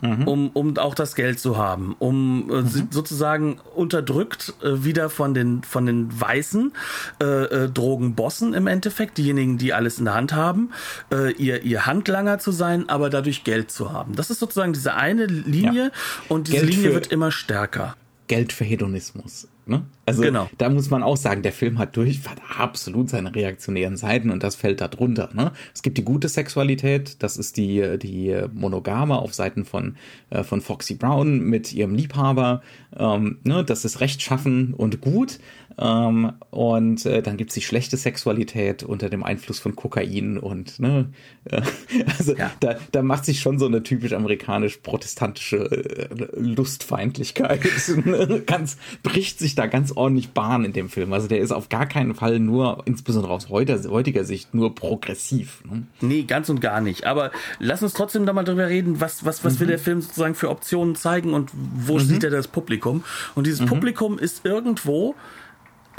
mhm. 0.00 0.28
um, 0.28 0.48
um 0.50 0.78
auch 0.78 0.94
das 0.94 1.14
Geld 1.14 1.40
zu 1.40 1.56
haben, 1.56 1.94
um 1.98 2.50
äh, 2.50 2.62
mhm. 2.62 2.88
sozusagen 2.90 3.58
unterdrückt 3.74 4.54
äh, 4.62 4.84
wieder 4.84 5.10
von 5.10 5.34
den, 5.34 5.62
von 5.62 5.86
den 5.86 6.08
weißen 6.20 6.72
äh, 7.20 7.24
äh, 7.24 7.68
Drogenbossen 7.68 8.54
im 8.54 8.66
Endeffekt, 8.66 9.18
diejenigen, 9.18 9.58
die 9.58 9.72
alles 9.72 9.98
in 9.98 10.06
der 10.06 10.14
Hand 10.14 10.32
haben, 10.32 10.70
äh, 11.12 11.32
ihr, 11.32 11.62
ihr 11.62 11.86
Handlanger 11.86 12.38
zu 12.38 12.52
sein, 12.52 12.88
aber 12.88 13.10
dadurch 13.10 13.44
Geld 13.44 13.70
zu 13.70 13.92
haben. 13.92 14.14
Das 14.14 14.30
ist 14.30 14.40
sozusagen 14.40 14.72
diese 14.72 14.94
eine 14.94 15.26
Linie 15.26 15.84
ja. 15.84 15.90
und 16.28 16.48
diese 16.48 16.58
Geld 16.58 16.70
Linie 16.70 16.94
wird 16.94 17.06
immer 17.08 17.30
stärker. 17.30 17.96
Geld 18.26 18.52
für 18.52 18.64
Hedonismus. 18.64 19.48
Ne? 19.70 19.84
Also 20.04 20.22
genau. 20.22 20.50
da 20.58 20.68
muss 20.68 20.90
man 20.90 21.04
auch 21.04 21.16
sagen, 21.16 21.42
der 21.42 21.52
Film 21.52 21.78
hat 21.78 21.96
durch 21.96 22.20
absolut 22.58 23.08
seine 23.08 23.32
reaktionären 23.32 23.96
Seiten 23.96 24.30
und 24.30 24.42
das 24.42 24.56
fällt 24.56 24.80
da 24.80 24.88
drunter. 24.88 25.30
Ne? 25.32 25.52
Es 25.72 25.82
gibt 25.82 25.96
die 25.96 26.02
gute 26.02 26.28
Sexualität, 26.28 27.22
das 27.22 27.36
ist 27.36 27.56
die, 27.56 27.96
die 27.96 28.36
Monogame 28.52 29.16
auf 29.16 29.32
Seiten 29.32 29.64
von, 29.64 29.94
äh, 30.30 30.42
von 30.42 30.60
Foxy 30.60 30.96
Brown 30.96 31.38
mit 31.38 31.72
ihrem 31.72 31.94
Liebhaber. 31.94 32.62
Ähm, 32.98 33.38
ne? 33.44 33.64
Das 33.64 33.84
ist 33.84 34.00
rechtschaffen 34.00 34.74
und 34.74 35.00
gut. 35.00 35.38
Ähm, 35.78 36.32
und 36.50 37.06
äh, 37.06 37.22
dann 37.22 37.36
gibt's 37.36 37.54
die 37.54 37.62
schlechte 37.62 37.96
Sexualität 37.96 38.82
unter 38.82 39.08
dem 39.08 39.22
Einfluss 39.22 39.60
von 39.60 39.76
Kokain 39.76 40.38
und 40.38 40.80
ne, 40.80 41.10
äh, 41.44 41.62
also 42.18 42.34
ja. 42.34 42.50
da, 42.60 42.76
da 42.92 43.02
macht 43.02 43.24
sich 43.24 43.40
schon 43.40 43.58
so 43.58 43.66
eine 43.66 43.82
typisch 43.82 44.12
amerikanisch-protestantische 44.12 45.56
äh, 45.56 46.08
Lustfeindlichkeit. 46.38 47.60
ganz, 48.46 48.78
bricht 49.02 49.38
sich 49.38 49.54
da 49.54 49.66
ganz 49.66 49.92
ordentlich 49.92 50.30
Bahn 50.30 50.64
in 50.64 50.72
dem 50.72 50.88
Film. 50.88 51.12
Also 51.12 51.28
der 51.28 51.38
ist 51.38 51.52
auf 51.52 51.68
gar 51.68 51.86
keinen 51.86 52.14
Fall 52.14 52.40
nur, 52.40 52.82
insbesondere 52.86 53.32
aus 53.32 53.48
heutiger 53.48 54.24
Sicht, 54.24 54.54
nur 54.54 54.74
progressiv. 54.74 55.62
Ne? 55.70 55.82
Nee, 56.00 56.22
ganz 56.24 56.48
und 56.48 56.60
gar 56.60 56.80
nicht. 56.80 57.06
Aber 57.06 57.30
lass 57.58 57.82
uns 57.82 57.94
trotzdem 57.94 58.26
da 58.26 58.32
mal 58.32 58.44
drüber 58.44 58.68
reden, 58.68 59.00
was, 59.00 59.24
was, 59.24 59.44
was 59.44 59.54
mhm. 59.54 59.60
will 59.60 59.66
der 59.68 59.78
Film 59.78 60.00
sozusagen 60.00 60.34
für 60.34 60.50
Optionen 60.50 60.94
zeigen 60.96 61.32
und 61.32 61.50
wo 61.54 61.94
mhm. 61.94 62.00
sieht 62.00 62.24
er 62.24 62.30
das 62.30 62.48
Publikum? 62.48 63.04
Und 63.34 63.46
dieses 63.46 63.60
mhm. 63.60 63.66
Publikum 63.66 64.18
ist 64.18 64.44
irgendwo 64.44 65.14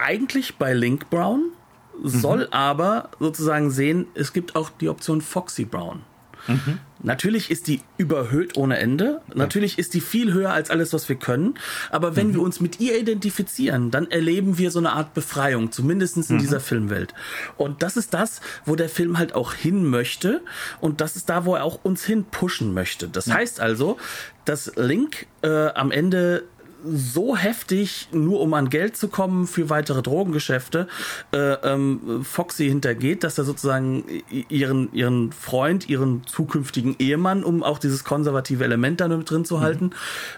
eigentlich 0.01 0.55
bei 0.57 0.73
Link 0.73 1.09
Brown, 1.09 1.51
soll 2.03 2.45
mhm. 2.47 2.53
aber 2.53 3.09
sozusagen 3.19 3.71
sehen, 3.71 4.07
es 4.13 4.33
gibt 4.33 4.55
auch 4.55 4.69
die 4.69 4.89
Option 4.89 5.21
Foxy 5.21 5.65
Brown. 5.65 6.01
Mhm. 6.47 6.79
Natürlich 7.03 7.49
ist 7.49 7.67
die 7.67 7.81
überhöht 7.97 8.57
ohne 8.57 8.77
Ende. 8.77 9.21
Ja. 9.29 9.35
Natürlich 9.35 9.79
ist 9.79 9.93
die 9.93 10.01
viel 10.01 10.33
höher 10.33 10.51
als 10.51 10.69
alles, 10.69 10.93
was 10.93 11.09
wir 11.09 11.15
können. 11.15 11.55
Aber 11.89 12.15
wenn 12.15 12.29
mhm. 12.29 12.33
wir 12.35 12.41
uns 12.41 12.59
mit 12.59 12.79
ihr 12.79 12.97
identifizieren, 12.97 13.91
dann 13.91 14.09
erleben 14.09 14.57
wir 14.57 14.71
so 14.71 14.79
eine 14.79 14.93
Art 14.93 15.13
Befreiung, 15.13 15.71
zumindest 15.71 16.17
in 16.17 16.35
mhm. 16.35 16.39
dieser 16.39 16.59
Filmwelt. 16.59 17.13
Und 17.57 17.81
das 17.83 17.97
ist 17.97 18.13
das, 18.13 18.41
wo 18.65 18.75
der 18.75 18.89
Film 18.89 19.17
halt 19.17 19.33
auch 19.33 19.53
hin 19.53 19.85
möchte. 19.85 20.41
Und 20.79 21.01
das 21.01 21.15
ist 21.15 21.29
da, 21.29 21.45
wo 21.45 21.55
er 21.55 21.63
auch 21.63 21.83
uns 21.83 22.03
hin 22.03 22.25
pushen 22.25 22.73
möchte. 22.73 23.07
Das 23.07 23.31
heißt 23.31 23.59
also, 23.59 23.97
dass 24.45 24.75
Link 24.75 25.27
äh, 25.41 25.67
am 25.69 25.91
Ende 25.91 26.43
so 26.83 27.35
heftig, 27.35 28.07
nur 28.11 28.39
um 28.41 28.53
an 28.53 28.69
Geld 28.69 28.97
zu 28.97 29.07
kommen 29.07 29.47
für 29.47 29.69
weitere 29.69 30.01
Drogengeschäfte, 30.01 30.87
äh, 31.33 31.37
ähm, 31.37 32.23
Foxy 32.23 32.67
hintergeht, 32.67 33.23
dass 33.23 33.37
er 33.37 33.43
sozusagen 33.43 34.03
ihren, 34.49 34.93
ihren 34.93 35.31
Freund, 35.31 35.89
ihren 35.89 36.25
zukünftigen 36.25 36.95
Ehemann, 36.99 37.43
um 37.43 37.63
auch 37.63 37.79
dieses 37.79 38.03
konservative 38.03 38.63
Element 38.63 39.01
da 39.01 39.07
mit 39.07 39.29
drin 39.29 39.45
zu 39.45 39.57
mhm. 39.57 39.61
halten, 39.61 39.85
mhm. 39.85 39.91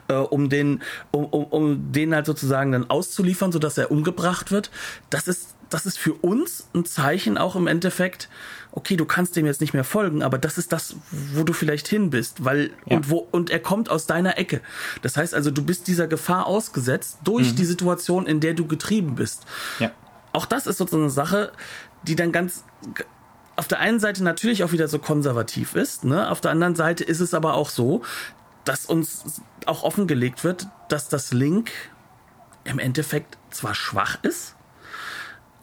äh, 0.07 0.13
um 0.15 0.49
den, 0.49 0.81
um, 1.11 1.25
um, 1.25 1.45
um 1.45 1.91
den 1.91 2.13
halt 2.13 2.25
sozusagen 2.25 2.71
dann 2.71 2.89
auszuliefern, 2.89 3.51
sodass 3.51 3.77
er 3.77 3.91
umgebracht 3.91 4.51
wird. 4.51 4.71
Das 5.09 5.27
ist, 5.27 5.55
das 5.69 5.85
ist 5.85 5.97
für 5.97 6.13
uns 6.13 6.67
ein 6.73 6.85
Zeichen 6.85 7.37
auch 7.37 7.55
im 7.55 7.67
Endeffekt, 7.67 8.29
okay, 8.75 8.95
du 8.97 9.05
kannst 9.05 9.35
dem 9.35 9.45
jetzt 9.45 9.61
nicht 9.61 9.73
mehr 9.73 9.83
folgen, 9.83 10.23
aber 10.23 10.37
das 10.37 10.57
ist 10.57 10.73
das, 10.73 10.95
wo 11.11 11.43
du 11.43 11.53
vielleicht 11.53 11.87
hin 11.87 12.09
bist, 12.09 12.43
weil 12.43 12.71
ja. 12.85 12.97
und 12.97 13.09
wo 13.09 13.17
und 13.17 13.49
er 13.49 13.59
kommt 13.59 13.89
aus 13.89 14.07
deiner 14.07 14.37
Ecke. 14.37 14.61
Das 15.03 15.15
heißt 15.15 15.33
also, 15.33 15.51
du 15.51 15.63
bist 15.63 15.87
dieser 15.87 16.07
Gefahr 16.07 16.47
ausgesetzt 16.47 17.19
durch 17.23 17.51
mhm. 17.51 17.55
die 17.55 17.65
Situation, 17.65 18.25
in 18.25 18.39
der 18.39 18.55
du 18.55 18.65
getrieben 18.65 19.15
bist. 19.15 19.45
Ja. 19.79 19.91
Auch 20.31 20.47
das 20.47 20.65
ist 20.65 20.77
sozusagen 20.77 21.03
eine 21.03 21.11
Sache, 21.11 21.51
die 22.03 22.15
dann 22.15 22.31
ganz 22.31 22.63
auf 23.55 23.67
der 23.67 23.79
einen 23.79 23.99
Seite 23.99 24.23
natürlich 24.23 24.63
auch 24.63 24.71
wieder 24.71 24.87
so 24.87 24.97
konservativ 24.97 25.75
ist, 25.75 26.03
ne? 26.03 26.31
Auf 26.31 26.41
der 26.41 26.49
anderen 26.49 26.75
Seite 26.75 27.03
ist 27.03 27.19
es 27.19 27.35
aber 27.35 27.53
auch 27.53 27.69
so, 27.69 28.01
dass 28.65 28.87
uns 28.87 29.41
auch 29.67 29.83
offengelegt 29.83 30.43
wird, 30.43 30.67
dass 30.89 31.09
das 31.09 31.31
Link 31.31 31.71
im 32.63 32.79
Endeffekt 32.79 33.37
zwar 33.51 33.75
schwach 33.75 34.17
ist, 34.23 34.55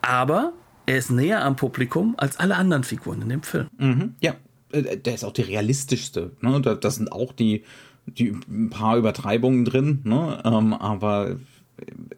aber 0.01 0.53
er 0.90 0.98
ist 0.98 1.11
näher 1.11 1.44
am 1.44 1.55
Publikum 1.55 2.14
als 2.18 2.38
alle 2.38 2.57
anderen 2.57 2.83
Figuren 2.83 3.22
in 3.22 3.29
dem 3.29 3.42
Film. 3.44 3.68
Mhm, 3.79 4.16
ja, 4.20 4.35
äh, 4.72 4.96
der 4.96 5.14
ist 5.14 5.22
auch 5.22 5.33
die 5.33 5.42
realistischste. 5.42 6.33
Ne? 6.40 6.61
Da, 6.61 6.74
da 6.74 6.90
sind 6.90 7.12
auch 7.12 7.33
die, 7.33 7.62
die 8.07 8.37
ein 8.48 8.70
paar 8.70 8.96
Übertreibungen 8.96 9.64
drin, 9.64 10.00
ne? 10.03 10.42
Ähm, 10.44 10.74
aber 10.74 11.37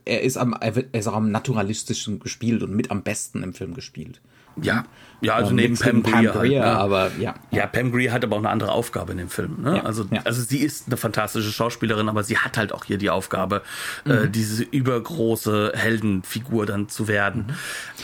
er 0.06 0.22
ist 0.22 0.38
am, 0.38 0.54
er 0.58 0.74
ist 0.94 1.06
auch 1.06 1.14
am 1.14 1.30
naturalistischsten 1.30 2.18
gespielt 2.18 2.62
und 2.62 2.74
mit 2.74 2.90
am 2.90 3.02
besten 3.02 3.42
im 3.42 3.52
Film 3.52 3.74
gespielt. 3.74 4.22
Ja, 4.60 4.84
ja, 5.22 5.36
also 5.36 5.50
ähm, 5.50 5.56
neben 5.56 5.76
Pam 5.76 6.02
Grier, 6.02 6.34
halt, 6.34 6.50
ne? 6.50 6.64
aber 6.64 7.12
ja. 7.18 7.34
Ja, 7.52 7.66
Pam 7.68 7.92
Grier 7.92 8.12
hat 8.12 8.24
aber 8.24 8.34
auch 8.34 8.40
eine 8.40 8.50
andere 8.50 8.72
Aufgabe 8.72 9.12
in 9.12 9.18
dem 9.18 9.28
Film. 9.28 9.62
Ne? 9.62 9.76
Ja, 9.76 9.84
also, 9.84 10.04
ja. 10.10 10.20
also 10.24 10.42
sie 10.42 10.58
ist 10.58 10.88
eine 10.88 10.96
fantastische 10.96 11.52
Schauspielerin, 11.52 12.08
aber 12.08 12.24
sie 12.24 12.38
hat 12.38 12.58
halt 12.58 12.72
auch 12.72 12.84
hier 12.84 12.98
die 12.98 13.08
Aufgabe, 13.08 13.62
äh, 14.04 14.08
mhm. 14.08 14.24
äh, 14.24 14.28
diese 14.28 14.64
übergroße 14.64 15.72
Heldenfigur 15.76 16.66
dann 16.66 16.88
zu 16.88 17.06
werden. 17.06 17.46
Mhm. 17.46 17.54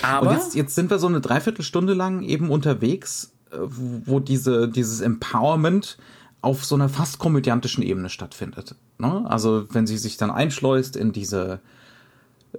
Aber 0.02 0.30
Und 0.30 0.36
jetzt, 0.36 0.54
jetzt 0.54 0.74
sind 0.76 0.90
wir 0.90 1.00
so 1.00 1.08
eine 1.08 1.20
Dreiviertelstunde 1.20 1.92
lang 1.92 2.22
eben 2.22 2.50
unterwegs, 2.50 3.32
äh, 3.50 3.56
wo 3.58 4.20
diese, 4.20 4.68
dieses 4.68 5.00
Empowerment 5.00 5.98
auf 6.40 6.64
so 6.64 6.76
einer 6.76 6.88
fast 6.88 7.18
komödiantischen 7.18 7.82
Ebene 7.82 8.10
stattfindet. 8.10 8.76
Ne? 8.98 9.24
Also 9.28 9.66
wenn 9.72 9.88
sie 9.88 9.98
sich 9.98 10.18
dann 10.18 10.30
einschleust 10.30 10.94
in 10.94 11.10
diese 11.10 11.58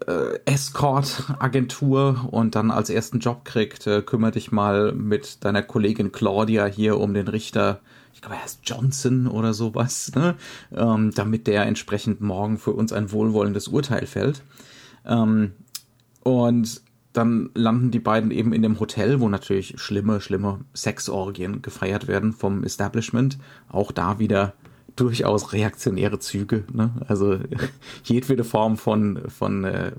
äh, 0.08 0.40
Escort-Agentur 0.46 2.28
und 2.32 2.56
dann 2.56 2.72
als 2.72 2.90
ersten 2.90 3.20
Job 3.20 3.46
kriegt, 3.46 3.88
äh, 3.88 4.02
kümmere 4.02 4.32
dich 4.32 4.52
mal 4.52 4.92
mit 4.92 5.44
deiner 5.44 5.62
Kollegin 5.62 6.12
Claudia 6.12 6.66
hier 6.66 7.00
um 7.00 7.14
den 7.14 7.28
Richter, 7.28 7.80
ich 8.14 8.22
glaube, 8.22 8.36
er 8.36 8.44
heißt 8.44 8.62
Johnson 8.64 9.28
oder 9.28 9.54
sowas, 9.54 10.12
ne? 10.16 10.36
ähm, 10.76 11.12
damit 11.16 11.48
der 11.48 11.64
entsprechend 11.66 12.22
morgen 12.22 12.58
für 12.58 12.72
uns 12.72 12.94
ein 12.94 13.12
wohlwollendes 13.12 13.68
Urteil 13.68 14.06
fällt. 14.06 14.44
Ähm, 15.06 15.54
und 16.24 16.82
dann 17.14 17.50
landen 17.56 17.90
die 17.92 18.00
beiden 18.00 18.30
eben 18.30 18.54
in 18.54 18.62
dem 18.62 18.80
Hotel, 18.80 19.20
wo 19.20 19.30
natürlich 19.30 19.74
schlimme, 19.78 20.22
schlimme 20.22 20.60
Sexorgien 20.76 21.62
gefeiert 21.62 22.08
werden 22.08 22.34
vom 22.34 22.64
Establishment. 22.64 23.40
Auch 23.68 23.92
da 23.92 24.20
wieder 24.20 24.54
durchaus 25.00 25.54
reaktionäre 25.54 26.20
Züge. 26.20 26.64
Ne? 26.72 26.92
Also 27.08 27.40
jedwede 28.04 28.44
Form 28.44 28.78
von, 28.78 29.30
von 29.30 29.64
äh, 29.64 29.92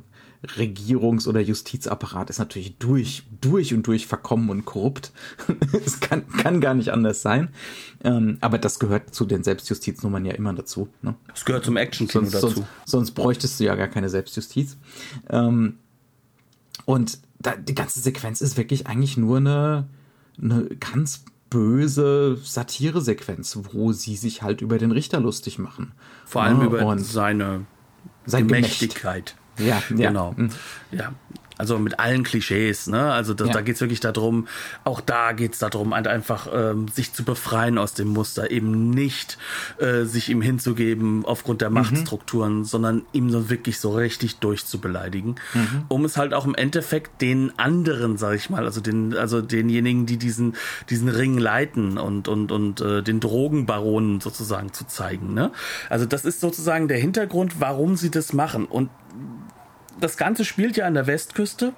Regierungs- 0.57 1.29
oder 1.29 1.41
Justizapparat 1.41 2.31
ist 2.31 2.39
natürlich 2.39 2.79
durch, 2.79 3.25
durch 3.41 3.75
und 3.75 3.87
durch 3.87 4.07
verkommen 4.07 4.49
und 4.51 4.65
korrupt. 4.65 5.13
Es 5.85 6.01
kann, 6.01 6.27
kann 6.29 6.61
gar 6.61 6.75
nicht 6.75 6.91
anders 6.91 7.23
sein. 7.23 7.49
Ähm, 8.03 8.39
aber 8.41 8.59
das 8.59 8.79
gehört 8.79 9.15
zu 9.15 9.25
den 9.25 9.43
Selbstjustiznummern 9.43 10.25
ja 10.25 10.33
immer 10.33 10.53
dazu. 10.53 10.89
Ne? 11.03 11.15
Das 11.29 11.45
gehört 11.45 11.65
zum 11.65 11.77
Action-Kino 11.77 12.25
dazu. 12.25 12.49
Sonst, 12.49 12.65
sonst, 12.87 13.11
bräuchtest 13.13 13.61
du 13.61 13.65
ja 13.65 13.75
gar 13.75 13.89
keine 13.89 14.09
Selbstjustiz. 14.09 14.79
Ähm, 15.29 15.79
und 16.87 17.19
da, 17.39 17.57
die 17.57 17.75
ganze 17.75 18.01
Sequenz 18.01 18.41
ist 18.41 18.57
wirklich 18.57 18.87
eigentlich 18.87 19.17
nur 19.17 19.39
eine, 19.39 19.89
eine 20.41 20.65
ganz 20.81 21.25
böse 21.51 22.39
Satiresequenz, 22.43 23.59
wo 23.73 23.93
sie 23.93 24.17
sich 24.17 24.43
halt 24.43 24.63
über 24.63 24.79
den 24.79 24.93
Richter 24.93 25.21
lustig 25.21 25.59
machen. 25.59 25.93
Vor 26.25 26.43
allem 26.43 26.61
ja, 26.61 26.67
über 26.67 26.99
seine, 26.99 27.67
seine 28.25 28.47
Mächtigkeit. 28.47 29.35
Ja, 29.59 29.83
ja, 29.91 30.09
genau. 30.09 30.33
Mhm. 30.37 30.51
Ja, 30.93 31.13
also 31.61 31.79
mit 31.79 32.01
allen 32.01 32.23
Klischees, 32.23 32.87
ne? 32.87 33.13
Also 33.13 33.35
da, 33.35 33.45
ja. 33.45 33.53
da 33.53 33.61
geht 33.61 33.75
es 33.75 33.81
wirklich 33.83 34.01
darum, 34.01 34.49
auch 34.85 35.03
da 35.03 35.33
geht 35.33 35.53
es 35.53 35.59
darum, 35.59 35.93
einfach 35.93 36.49
ähm, 36.53 36.89
sich 36.89 37.13
zu 37.13 37.23
befreien 37.23 37.77
aus 37.77 37.93
dem 37.93 38.09
Muster, 38.09 38.51
eben 38.51 38.89
nicht 38.89 39.37
äh, 39.79 40.05
sich 40.05 40.31
ihm 40.31 40.41
hinzugeben 40.41 41.27
aufgrund 41.27 41.61
der 41.61 41.69
mhm. 41.69 41.75
Machtstrukturen, 41.75 42.65
sondern 42.65 43.03
ihm 43.13 43.29
so 43.29 43.51
wirklich 43.51 43.79
so 43.79 43.95
richtig 43.95 44.37
durchzubeleidigen, 44.37 45.37
mhm. 45.53 45.85
um 45.89 46.07
es 46.07 46.17
halt 46.17 46.33
auch 46.33 46.47
im 46.47 46.55
Endeffekt 46.55 47.21
den 47.21 47.53
anderen, 47.59 48.17
sag 48.17 48.37
ich 48.37 48.49
mal, 48.49 48.65
also 48.65 48.81
den, 48.81 49.15
also 49.15 49.43
denjenigen, 49.43 50.07
die 50.07 50.17
diesen, 50.17 50.57
diesen 50.89 51.11
Ring 51.11 51.37
leiten 51.37 51.99
und, 51.99 52.27
und, 52.27 52.53
und 52.53 52.81
äh, 52.81 53.03
den 53.03 53.21
Drogenbaronen 53.21 54.21
sozusagen 54.21 54.73
zu 54.73 54.87
zeigen. 54.87 55.35
Ne? 55.35 55.53
Also 55.91 56.07
das 56.07 56.25
ist 56.25 56.41
sozusagen 56.41 56.89
der 56.89 56.99
Hintergrund, 56.99 57.61
warum 57.61 57.97
sie 57.97 58.11
das 58.11 58.33
machen. 58.33 58.65
Und 58.65 58.89
das 60.01 60.17
Ganze 60.17 60.45
spielt 60.45 60.77
ja 60.77 60.87
an 60.87 60.95
der 60.95 61.07
Westküste. 61.07 61.73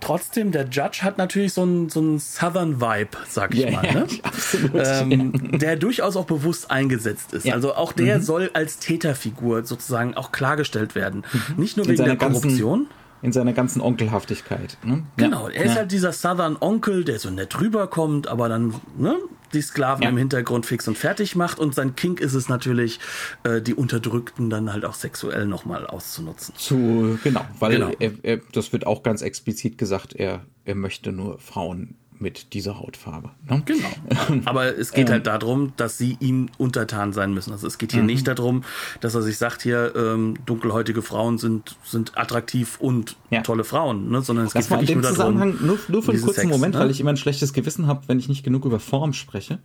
trotzdem, 0.00 0.52
der 0.52 0.68
Judge 0.68 1.00
hat 1.02 1.16
natürlich 1.16 1.54
so 1.54 1.62
einen 1.62 1.88
so 1.88 2.00
einen 2.00 2.18
Southern 2.18 2.80
Vibe, 2.80 3.16
sag 3.28 3.54
ich 3.54 3.60
ja, 3.60 3.70
mal, 3.70 3.82
ne? 3.82 4.06
absolut. 4.22 4.72
Ähm, 4.74 5.58
der 5.58 5.76
durchaus 5.76 6.16
auch 6.16 6.26
bewusst 6.26 6.70
eingesetzt 6.70 7.32
ist. 7.32 7.46
Ja. 7.46 7.54
Also 7.54 7.74
auch 7.74 7.92
der 7.92 8.18
mhm. 8.18 8.22
soll 8.22 8.50
als 8.52 8.78
Täterfigur 8.78 9.64
sozusagen 9.64 10.14
auch 10.14 10.30
klargestellt 10.32 10.94
werden. 10.94 11.24
Mhm. 11.32 11.62
Nicht 11.62 11.76
nur 11.76 11.86
wegen 11.86 12.04
der 12.04 12.16
Korruption. 12.16 12.86
In 13.22 13.32
seiner 13.32 13.54
ganzen 13.54 13.80
Onkelhaftigkeit. 13.80 14.76
Ne? 14.82 15.04
Genau, 15.16 15.48
er 15.48 15.64
ist 15.64 15.76
halt 15.76 15.92
dieser 15.92 16.12
Southern 16.12 16.58
Onkel, 16.60 17.04
der 17.04 17.18
so 17.18 17.30
nett 17.30 17.58
rüberkommt, 17.58 18.28
aber 18.28 18.50
dann 18.50 18.74
ne, 18.98 19.16
die 19.54 19.62
Sklaven 19.62 20.02
ja. 20.02 20.08
im 20.10 20.16
Hintergrund 20.16 20.66
fix 20.66 20.86
und 20.88 20.98
fertig 20.98 21.36
macht. 21.36 21.58
Und 21.58 21.74
sein 21.74 21.96
Kink 21.96 22.20
ist 22.20 22.34
es 22.34 22.48
natürlich, 22.48 23.00
äh, 23.44 23.62
die 23.62 23.74
Unterdrückten 23.74 24.50
dann 24.50 24.72
halt 24.72 24.84
auch 24.84 24.94
sexuell 24.94 25.46
nochmal 25.46 25.86
auszunutzen. 25.86 26.54
Zu, 26.56 27.18
genau, 27.22 27.44
weil 27.58 27.72
genau. 27.72 27.90
Er, 27.98 28.12
er, 28.22 28.40
das 28.52 28.72
wird 28.72 28.86
auch 28.86 29.02
ganz 29.02 29.22
explizit 29.22 29.78
gesagt, 29.78 30.14
er, 30.14 30.44
er 30.64 30.74
möchte 30.74 31.12
nur 31.12 31.38
Frauen 31.38 31.96
mit 32.18 32.52
dieser 32.54 32.78
Hautfarbe. 32.78 33.30
Ne? 33.48 33.62
Genau. 33.64 34.42
Aber 34.44 34.76
es 34.76 34.92
geht 34.92 35.10
halt 35.10 35.26
darum, 35.26 35.72
dass 35.76 35.98
sie 35.98 36.16
ihm 36.20 36.48
untertan 36.58 37.12
sein 37.12 37.34
müssen. 37.34 37.52
Also 37.52 37.66
es 37.66 37.78
geht 37.78 37.92
hier 37.92 38.00
mhm. 38.02 38.06
nicht 38.06 38.28
darum, 38.28 38.64
dass 39.00 39.14
er 39.14 39.22
sich 39.22 39.38
sagt, 39.38 39.62
hier 39.62 39.94
ähm, 39.96 40.34
dunkelhäutige 40.46 41.02
Frauen 41.02 41.38
sind, 41.38 41.76
sind 41.84 42.16
attraktiv 42.16 42.78
und 42.80 43.16
ja. 43.30 43.42
tolle 43.42 43.64
Frauen, 43.64 44.10
ne? 44.10 44.22
sondern 44.22 44.46
es 44.46 44.52
das 44.52 44.68
geht 44.68 44.78
wirklich 44.78 44.96
nur 44.96 45.12
darum. 45.12 45.36
Nur, 45.60 45.78
nur 45.88 46.02
für 46.02 46.12
einen 46.12 46.20
kurzen 46.22 46.42
Sex, 46.42 46.48
Moment, 46.48 46.74
ne? 46.74 46.80
weil 46.80 46.90
ich 46.90 47.00
immer 47.00 47.10
ein 47.10 47.16
schlechtes 47.16 47.52
Gewissen 47.52 47.86
habe, 47.86 48.02
wenn 48.06 48.18
ich 48.18 48.28
nicht 48.28 48.44
genug 48.44 48.64
über 48.64 48.80
Form 48.80 49.12
spreche. 49.12 49.58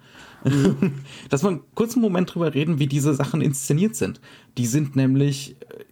Mhm. 0.43 0.93
dass 1.29 1.43
wir 1.43 1.49
einen 1.49 1.61
kurzen 1.75 2.01
Moment 2.01 2.33
drüber 2.33 2.53
reden, 2.53 2.79
wie 2.79 2.87
diese 2.87 3.13
Sachen 3.13 3.41
inszeniert 3.41 3.95
sind. 3.95 4.21
Die 4.57 4.65
sind 4.65 4.95
nämlich 4.95 5.55
äh, 5.61 5.85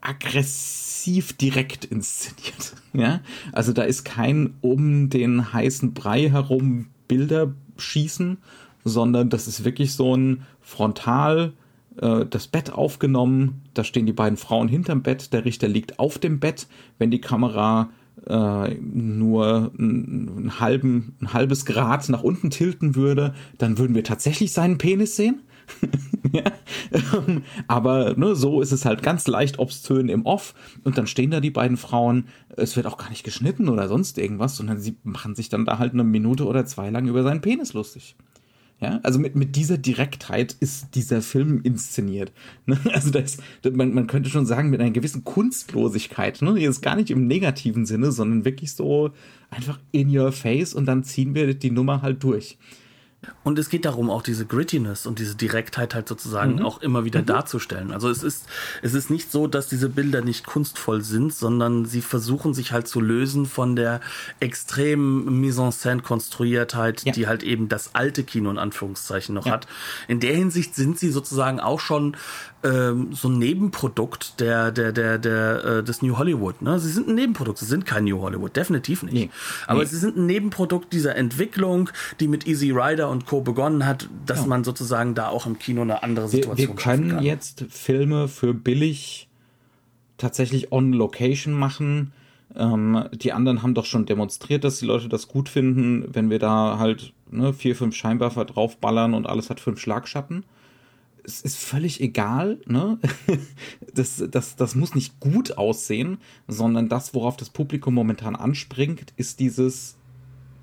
aggressiv 0.00 1.32
direkt 1.34 1.84
inszeniert. 1.84 2.74
Ja, 2.92 3.20
also 3.52 3.72
da 3.72 3.82
ist 3.82 4.04
kein 4.04 4.54
um 4.62 5.10
den 5.10 5.52
heißen 5.52 5.94
Brei 5.94 6.28
herum 6.28 6.88
Bilder 7.06 7.54
schießen, 7.76 8.38
sondern 8.82 9.30
das 9.30 9.46
ist 9.46 9.64
wirklich 9.64 9.94
so 9.94 10.16
ein 10.16 10.42
frontal 10.60 11.52
äh, 12.00 12.26
das 12.26 12.48
Bett 12.48 12.72
aufgenommen. 12.72 13.62
Da 13.74 13.84
stehen 13.84 14.06
die 14.06 14.12
beiden 14.12 14.36
Frauen 14.36 14.66
hinterm 14.66 15.02
Bett. 15.02 15.32
Der 15.32 15.44
Richter 15.44 15.68
liegt 15.68 16.00
auf 16.00 16.18
dem 16.18 16.40
Bett. 16.40 16.66
Wenn 16.98 17.12
die 17.12 17.20
Kamera 17.20 17.90
äh, 18.26 18.74
nur 18.74 19.72
einen 19.78 20.60
halben, 20.60 21.14
ein 21.20 21.32
halbes 21.32 21.64
Grad 21.64 22.08
nach 22.08 22.22
unten 22.22 22.50
tilten 22.50 22.94
würde, 22.94 23.34
dann 23.58 23.78
würden 23.78 23.94
wir 23.94 24.04
tatsächlich 24.04 24.52
seinen 24.52 24.78
Penis 24.78 25.16
sehen. 25.16 25.42
ja. 26.32 26.44
Ähm, 26.92 27.42
aber 27.68 28.14
ne, 28.16 28.34
so 28.34 28.60
ist 28.60 28.72
es 28.72 28.84
halt 28.84 29.02
ganz 29.02 29.26
leicht 29.26 29.58
obszön 29.58 30.08
im 30.08 30.26
Off 30.26 30.54
und 30.84 30.98
dann 30.98 31.06
stehen 31.06 31.30
da 31.30 31.40
die 31.40 31.50
beiden 31.50 31.76
Frauen. 31.76 32.26
Es 32.56 32.76
wird 32.76 32.86
auch 32.86 32.98
gar 32.98 33.10
nicht 33.10 33.24
geschnitten 33.24 33.68
oder 33.68 33.88
sonst 33.88 34.18
irgendwas, 34.18 34.56
sondern 34.56 34.80
sie 34.80 34.96
machen 35.02 35.34
sich 35.34 35.48
dann 35.48 35.64
da 35.64 35.78
halt 35.78 35.92
eine 35.92 36.04
Minute 36.04 36.46
oder 36.46 36.66
zwei 36.66 36.90
lang 36.90 37.06
über 37.06 37.22
seinen 37.22 37.40
Penis 37.40 37.72
lustig. 37.72 38.16
Ja, 38.80 38.98
also 39.02 39.18
mit, 39.18 39.36
mit 39.36 39.56
dieser 39.56 39.76
Direktheit 39.76 40.56
ist 40.58 40.94
dieser 40.94 41.20
Film 41.20 41.60
inszeniert. 41.62 42.32
Ne? 42.66 42.78
Also 42.92 43.10
das, 43.10 43.38
man, 43.72 43.92
man 43.92 44.06
könnte 44.06 44.30
schon 44.30 44.46
sagen, 44.46 44.70
mit 44.70 44.80
einer 44.80 44.90
gewissen 44.90 45.24
Kunstlosigkeit. 45.24 46.40
Ne? 46.40 46.58
Jetzt 46.58 46.82
gar 46.82 46.96
nicht 46.96 47.10
im 47.10 47.26
negativen 47.26 47.84
Sinne, 47.84 48.12
sondern 48.12 48.44
wirklich 48.44 48.72
so 48.72 49.10
einfach 49.50 49.78
in 49.92 50.16
your 50.16 50.32
face 50.32 50.72
und 50.72 50.86
dann 50.86 51.04
ziehen 51.04 51.34
wir 51.34 51.52
die 51.52 51.70
Nummer 51.70 52.00
halt 52.02 52.22
durch. 52.22 52.58
Und 53.42 53.58
es 53.58 53.68
geht 53.68 53.84
darum, 53.84 54.08
auch 54.08 54.22
diese 54.22 54.46
Grittiness 54.46 55.06
und 55.06 55.18
diese 55.18 55.34
Direktheit 55.34 55.94
halt 55.94 56.08
sozusagen 56.08 56.56
mhm. 56.56 56.64
auch 56.64 56.80
immer 56.80 57.04
wieder 57.04 57.20
mhm. 57.20 57.26
darzustellen. 57.26 57.92
Also 57.92 58.08
es 58.08 58.22
ist, 58.22 58.46
es 58.80 58.94
ist 58.94 59.10
nicht 59.10 59.30
so, 59.30 59.46
dass 59.46 59.68
diese 59.68 59.90
Bilder 59.90 60.22
nicht 60.22 60.46
kunstvoll 60.46 61.02
sind, 61.02 61.34
sondern 61.34 61.84
sie 61.84 62.00
versuchen 62.00 62.54
sich 62.54 62.72
halt 62.72 62.88
zu 62.88 63.00
lösen 63.00 63.44
von 63.44 63.76
der 63.76 64.00
extremen 64.40 65.38
Mise-en-Scène-Konstruiertheit, 65.40 67.04
ja. 67.04 67.12
die 67.12 67.26
halt 67.26 67.42
eben 67.42 67.68
das 67.68 67.94
alte 67.94 68.24
Kino 68.24 68.50
in 68.50 68.58
Anführungszeichen 68.58 69.34
noch 69.34 69.46
ja. 69.46 69.52
hat. 69.52 69.66
In 70.08 70.20
der 70.20 70.34
Hinsicht 70.34 70.74
sind 70.74 70.98
sie 70.98 71.10
sozusagen 71.10 71.60
auch 71.60 71.80
schon 71.80 72.16
ähm, 72.62 73.12
so 73.12 73.28
ein 73.28 73.38
Nebenprodukt 73.38 74.38
der, 74.40 74.70
der, 74.70 74.92
der, 74.92 75.18
der, 75.18 75.64
äh, 75.64 75.82
des 75.82 76.02
New 76.02 76.18
Hollywood. 76.18 76.60
Ne? 76.60 76.78
Sie 76.78 76.90
sind 76.90 77.08
ein 77.08 77.14
Nebenprodukt, 77.14 77.58
sie 77.58 77.64
sind 77.64 77.86
kein 77.86 78.04
New 78.04 78.20
Hollywood, 78.20 78.54
definitiv 78.54 79.02
nicht. 79.02 79.14
Nee. 79.14 79.30
Aber 79.66 79.80
nee. 79.80 79.86
sie 79.86 79.96
sind 79.96 80.16
ein 80.16 80.26
Nebenprodukt 80.26 80.92
dieser 80.92 81.16
Entwicklung, 81.16 81.90
die 82.20 82.28
mit 82.28 82.46
Easy 82.46 82.70
Rider 82.70 83.08
und 83.08 83.26
Co. 83.26 83.40
begonnen 83.40 83.86
hat, 83.86 84.08
dass 84.26 84.40
ja. 84.40 84.46
man 84.46 84.64
sozusagen 84.64 85.14
da 85.14 85.28
auch 85.28 85.46
im 85.46 85.58
Kino 85.58 85.82
eine 85.82 86.02
andere 86.02 86.28
Situation 86.28 86.58
Wir, 86.58 86.68
wir 86.68 86.74
können 86.74 87.10
kann. 87.10 87.22
jetzt 87.22 87.64
Filme 87.70 88.28
für 88.28 88.52
billig 88.52 89.28
tatsächlich 90.18 90.70
on 90.70 90.92
Location 90.92 91.54
machen. 91.54 92.12
Ähm, 92.54 93.04
die 93.12 93.32
anderen 93.32 93.62
haben 93.62 93.74
doch 93.74 93.86
schon 93.86 94.04
demonstriert, 94.04 94.64
dass 94.64 94.78
die 94.78 94.86
Leute 94.86 95.08
das 95.08 95.28
gut 95.28 95.48
finden, 95.48 96.04
wenn 96.12 96.28
wir 96.28 96.38
da 96.38 96.78
halt 96.78 97.14
ne, 97.30 97.54
vier, 97.54 97.74
fünf 97.74 97.94
Scheinwerfer 97.94 98.44
draufballern 98.44 99.14
und 99.14 99.26
alles 99.26 99.48
hat 99.48 99.60
fünf 99.60 99.80
Schlagschatten 99.80 100.44
es 101.30 101.40
ist 101.42 101.56
völlig 101.56 102.00
egal, 102.00 102.60
ne? 102.66 102.98
Das, 103.92 104.22
das, 104.30 104.54
das 104.54 104.76
muss 104.76 104.94
nicht 104.94 105.18
gut 105.18 105.58
aussehen, 105.58 106.18
sondern 106.46 106.88
das, 106.88 107.12
worauf 107.12 107.36
das 107.36 107.50
Publikum 107.50 107.92
momentan 107.92 108.36
anspringt, 108.36 109.12
ist 109.16 109.40
dieses, 109.40 109.96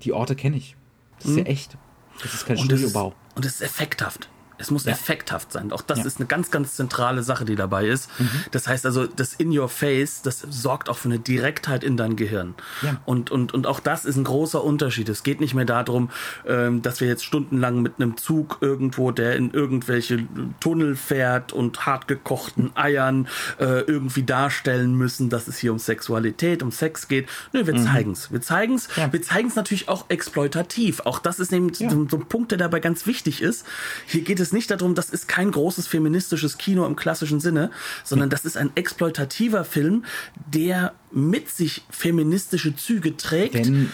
die 0.02 0.12
Orte 0.12 0.34
kenne 0.34 0.56
ich. 0.56 0.76
Das 1.18 1.26
ist 1.26 1.32
mhm. 1.32 1.38
ja 1.38 1.44
echt. 1.44 1.76
Das 2.22 2.32
ist 2.32 2.46
kein 2.46 2.56
Studiobau. 2.56 3.14
Und 3.34 3.44
es 3.44 3.56
ist 3.56 3.62
effekthaft. 3.62 4.30
Es 4.58 4.70
muss 4.70 4.84
ja. 4.84 4.92
effekthaft 4.92 5.52
sein. 5.52 5.72
Auch 5.72 5.82
das 5.82 6.00
ja. 6.00 6.04
ist 6.04 6.18
eine 6.18 6.26
ganz, 6.26 6.50
ganz 6.50 6.74
zentrale 6.74 7.22
Sache, 7.22 7.44
die 7.44 7.56
dabei 7.56 7.86
ist. 7.86 8.10
Mhm. 8.18 8.28
Das 8.50 8.66
heißt 8.66 8.84
also, 8.86 9.06
das 9.06 9.34
In 9.34 9.56
Your 9.56 9.68
Face, 9.68 10.22
das 10.22 10.40
sorgt 10.50 10.88
auch 10.88 10.98
für 10.98 11.08
eine 11.08 11.18
Direktheit 11.18 11.84
in 11.84 11.96
dein 11.96 12.16
Gehirn. 12.16 12.54
Ja. 12.82 13.00
Und, 13.04 13.30
und, 13.30 13.54
und 13.54 13.66
auch 13.66 13.80
das 13.80 14.04
ist 14.04 14.16
ein 14.16 14.24
großer 14.24 14.62
Unterschied. 14.62 15.08
Es 15.08 15.22
geht 15.22 15.40
nicht 15.40 15.54
mehr 15.54 15.64
darum, 15.64 16.10
ähm, 16.46 16.82
dass 16.82 17.00
wir 17.00 17.08
jetzt 17.08 17.24
stundenlang 17.24 17.82
mit 17.82 17.94
einem 17.96 18.16
Zug 18.16 18.58
irgendwo, 18.60 19.12
der 19.12 19.36
in 19.36 19.52
irgendwelche 19.52 20.26
Tunnel 20.60 20.96
fährt 20.96 21.52
und 21.52 21.86
hartgekochten 21.86 22.76
Eiern 22.76 23.28
äh, 23.58 23.80
irgendwie 23.82 24.24
darstellen 24.24 24.94
müssen, 24.94 25.30
dass 25.30 25.48
es 25.48 25.58
hier 25.58 25.72
um 25.72 25.78
Sexualität, 25.78 26.62
um 26.62 26.72
Sex 26.72 27.08
geht. 27.08 27.28
Nö, 27.52 27.66
wir 27.66 27.74
mhm. 27.74 27.84
zeigen's. 27.84 28.32
Wir 28.32 28.40
zeigen's. 28.40 28.88
Ja. 28.96 29.12
Wir 29.12 29.22
zeigen's 29.22 29.54
natürlich 29.54 29.88
auch 29.88 30.06
exploitativ. 30.08 31.00
Auch 31.04 31.18
das 31.18 31.38
ist 31.38 31.52
nämlich 31.52 31.78
so, 31.78 32.06
so 32.08 32.16
ein 32.16 32.26
Punkt, 32.26 32.50
der 32.50 32.58
dabei 32.58 32.80
ganz 32.80 33.06
wichtig 33.06 33.40
ist. 33.42 33.64
Hier 34.06 34.22
geht 34.22 34.40
es 34.40 34.47
es 34.48 34.52
nicht 34.52 34.70
darum, 34.70 34.94
das 34.94 35.10
ist 35.10 35.28
kein 35.28 35.50
großes 35.50 35.86
feministisches 35.86 36.58
Kino 36.58 36.86
im 36.86 36.96
klassischen 36.96 37.40
Sinne, 37.40 37.70
sondern 38.04 38.30
das 38.30 38.44
ist 38.44 38.56
ein 38.56 38.70
exploitativer 38.74 39.64
Film, 39.64 40.04
der 40.46 40.94
mit 41.12 41.48
sich 41.48 41.84
feministische 41.90 42.74
Züge 42.76 43.16
trägt, 43.16 43.54
Denn 43.54 43.90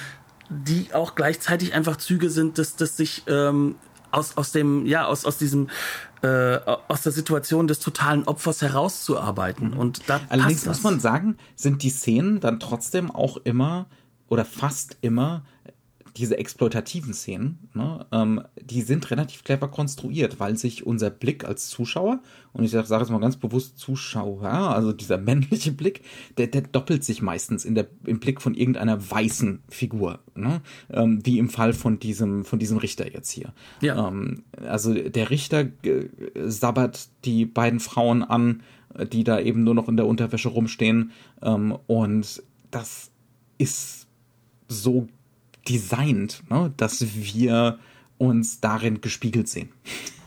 die 0.49 0.89
auch 0.93 1.15
gleichzeitig 1.15 1.75
einfach 1.75 1.97
Züge 1.97 2.31
sind, 2.31 2.59
dass, 2.59 2.77
dass 2.77 2.97
sich 2.97 3.23
ähm, 3.27 3.77
aus, 4.11 4.37
aus 4.37 4.53
dem, 4.53 4.87
ja, 4.87 5.07
aus, 5.07 5.25
aus 5.25 5.39
diesem 5.39 5.69
äh, 6.23 6.61
aus 6.89 7.03
der 7.03 7.13
Situation 7.13 7.67
des 7.67 7.81
totalen 7.81 8.25
Opfers 8.25 8.63
herauszuarbeiten. 8.63 9.73
Mhm. 9.73 9.77
Und 9.77 10.03
da 10.07 10.21
Allerdings 10.29 10.65
muss 10.65 10.83
man 10.83 11.01
sagen, 11.01 11.37
sind 11.55 11.83
die 11.83 11.91
Szenen 11.91 12.41
dann 12.41 12.61
trotzdem 12.61 13.11
auch 13.11 13.37
immer 13.39 13.87
oder 14.29 14.45
fast 14.45 14.97
immer 15.03 15.45
diese 16.17 16.39
exploitativen 16.39 17.13
Szenen, 17.13 17.59
ne, 17.75 18.07
ähm, 18.13 18.43
die 18.61 18.83
sind 18.83 19.11
relativ 19.11 19.43
clever 19.43 19.69
konstruiert, 19.69 20.39
weil 20.39 20.57
sich 20.57 20.87
unser 20.87 21.11
Blick 21.11 21.45
als 21.45 21.69
Zuschauer, 21.69 22.21
und 22.53 22.63
ich 22.63 22.71
sage 22.71 22.87
sag 22.87 23.01
jetzt 23.01 23.11
mal 23.11 23.19
ganz 23.19 23.37
bewusst 23.37 23.79
Zuschauer, 23.79 24.45
also 24.45 24.93
dieser 24.93 25.19
männliche 25.19 25.73
Blick, 25.73 26.03
der, 26.39 26.47
der 26.47 26.63
doppelt 26.63 27.03
sich 27.03 27.21
meistens 27.21 27.65
in 27.65 27.75
der, 27.75 27.89
im 28.05 28.21
Blick 28.21 28.41
von 28.41 28.55
irgendeiner 28.55 29.11
weißen 29.11 29.63
Figur, 29.69 30.21
ne, 30.37 30.63
ähm, 30.91 31.25
wie 31.25 31.39
im 31.39 31.49
Fall 31.49 31.73
von 31.73 31.99
diesem, 31.99 32.45
von 32.45 32.61
diesem 32.61 32.79
Richter 32.79 33.13
jetzt 33.13 33.31
hier. 33.31 33.53
Ja. 33.81 34.09
Ähm, 34.09 34.45
also 34.67 34.95
der 34.95 35.31
Richter 35.31 35.67
äh, 35.83 36.09
sabbert 36.47 37.09
die 37.25 37.45
beiden 37.45 37.81
Frauen 37.81 38.23
an, 38.23 38.63
die 39.13 39.25
da 39.25 39.41
eben 39.41 39.65
nur 39.65 39.75
noch 39.75 39.89
in 39.89 39.97
der 39.97 40.07
Unterwäsche 40.07 40.49
rumstehen, 40.49 41.11
ähm, 41.43 41.77
und 41.89 42.43
das 42.71 43.11
ist 43.59 44.07
so 44.69 45.09
designt, 45.69 46.43
ne, 46.51 46.73
dass 46.77 47.05
wir 47.15 47.79
uns 48.19 48.61
darin 48.61 49.01
gespiegelt 49.01 49.49
sehen. 49.49 49.71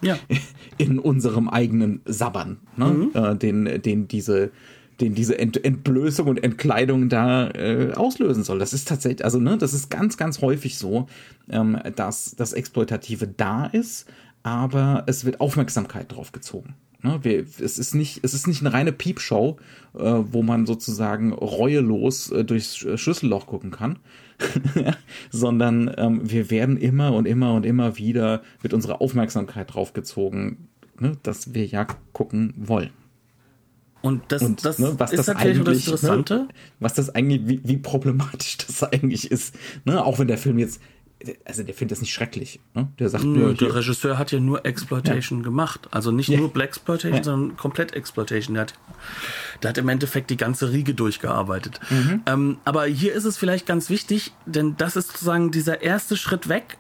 Ja. 0.02 0.17
In 0.78 1.00
unserem 1.00 1.50
eigenen 1.50 2.02
Sabbern, 2.06 2.60
ne, 2.76 2.86
mhm. 2.86 3.12
äh, 3.13 3.36
den, 3.36 3.82
den 3.82 4.08
diese 4.08 4.52
den 5.00 5.13
diese 5.13 5.38
Ent 5.38 5.63
Entblößung 5.63 6.28
und 6.28 6.43
Entkleidung 6.43 7.10
da 7.10 7.50
äh, 7.52 7.93
auslösen 7.93 8.43
soll. 8.43 8.60
Das 8.60 8.73
ist 8.73 8.88
tatsächlich, 8.88 9.23
also 9.23 9.39
ne, 9.39 9.58
das 9.58 9.73
ist 9.73 9.89
ganz, 9.89 10.17
ganz 10.17 10.41
häufig 10.41 10.78
so, 10.78 11.08
ähm, 11.50 11.78
dass 11.95 12.36
das 12.36 12.54
Exploitative 12.54 13.28
da 13.28 13.67
ist, 13.67 14.08
aber 14.43 15.04
es 15.08 15.26
wird 15.26 15.39
Aufmerksamkeit 15.39 16.12
drauf 16.12 16.32
gezogen. 16.32 16.76
Ne, 17.03 17.19
wir, 17.21 17.45
es, 17.60 17.77
ist 17.77 17.93
nicht, 17.93 18.23
es 18.23 18.33
ist 18.33 18.47
nicht 18.47 18.62
eine 18.62 18.73
reine 18.73 18.91
Piepshow, 18.91 19.57
äh, 19.93 19.99
wo 19.99 20.41
man 20.41 20.65
sozusagen 20.65 21.31
reuelos 21.31 22.31
äh, 22.31 22.43
durchs 22.43 22.75
Schlüsselloch 22.75 23.45
gucken 23.45 23.69
kann, 23.69 23.99
sondern 25.29 25.93
ähm, 25.95 26.21
wir 26.23 26.49
werden 26.49 26.75
immer 26.75 27.13
und 27.13 27.27
immer 27.27 27.53
und 27.53 27.65
immer 27.67 27.97
wieder 27.97 28.41
mit 28.63 28.73
unserer 28.73 28.99
Aufmerksamkeit 28.99 29.75
draufgezogen, 29.75 30.69
ne, 30.99 31.17
dass 31.21 31.53
wir 31.53 31.67
ja 31.67 31.86
gucken 32.13 32.53
wollen. 32.57 32.89
Und 34.01 34.23
das, 34.29 34.41
Und, 34.41 34.63
das 34.63 34.79
ne, 34.79 34.93
was 34.97 35.12
ist 35.12 35.27
das 35.27 35.36
natürlich 35.36 35.57
das 35.57 35.67
eigentlich, 35.67 35.88
Interessante. 35.88 36.36
Ne, 36.36 36.47
was 36.79 36.93
das 36.93 37.13
eigentlich, 37.13 37.47
wie, 37.47 37.62
wie 37.63 37.77
problematisch 37.77 38.57
das 38.67 38.83
eigentlich 38.83 39.29
ist. 39.29 39.55
Ne? 39.86 40.03
Auch 40.03 40.19
wenn 40.19 40.27
der 40.27 40.38
Film 40.38 40.57
jetzt, 40.60 40.81
also 41.45 41.63
der 41.63 41.73
findet 41.73 41.93
das 41.93 42.01
nicht 42.01 42.13
schrecklich. 42.13 42.60
Ne? 42.75 42.89
Der 42.99 43.10
sagt 43.10 43.23
nur, 43.23 43.53
der 43.53 43.73
Regisseur 43.73 44.17
hat 44.17 44.32
ja 44.32 44.39
nur 44.39 44.65
Exploitation 44.65 45.41
gemacht. 45.43 45.88
Also 45.91 46.12
nicht 46.12 46.30
Ja. 46.30 46.38
nur 46.38 46.53
Black 46.53 46.69
Exploitation, 46.69 47.17
Ja. 47.17 47.23
sondern 47.23 47.58
komplett 47.58 47.93
Exploitation. 47.93 48.53
Der 48.53 48.62
hat, 48.63 48.73
der 49.63 49.69
hat 49.69 49.77
im 49.80 49.89
Endeffekt 49.89 50.30
die 50.30 50.38
ganze 50.38 50.71
Riege 50.71 50.93
durchgearbeitet. 50.93 51.80
Mhm. 51.89 52.21
Ähm, 52.27 52.58
aber 52.65 52.86
hier 52.86 53.13
ist 53.13 53.25
es 53.25 53.38
vielleicht 53.38 53.65
ganz 53.65 53.89
wichtig, 53.89 54.34
denn 54.45 54.75
das 54.77 54.95
ist 54.95 55.08
sozusagen 55.08 55.49
dieser 55.51 55.82
erste 55.82 56.17
Schritt 56.17 56.49
weg 56.49 56.77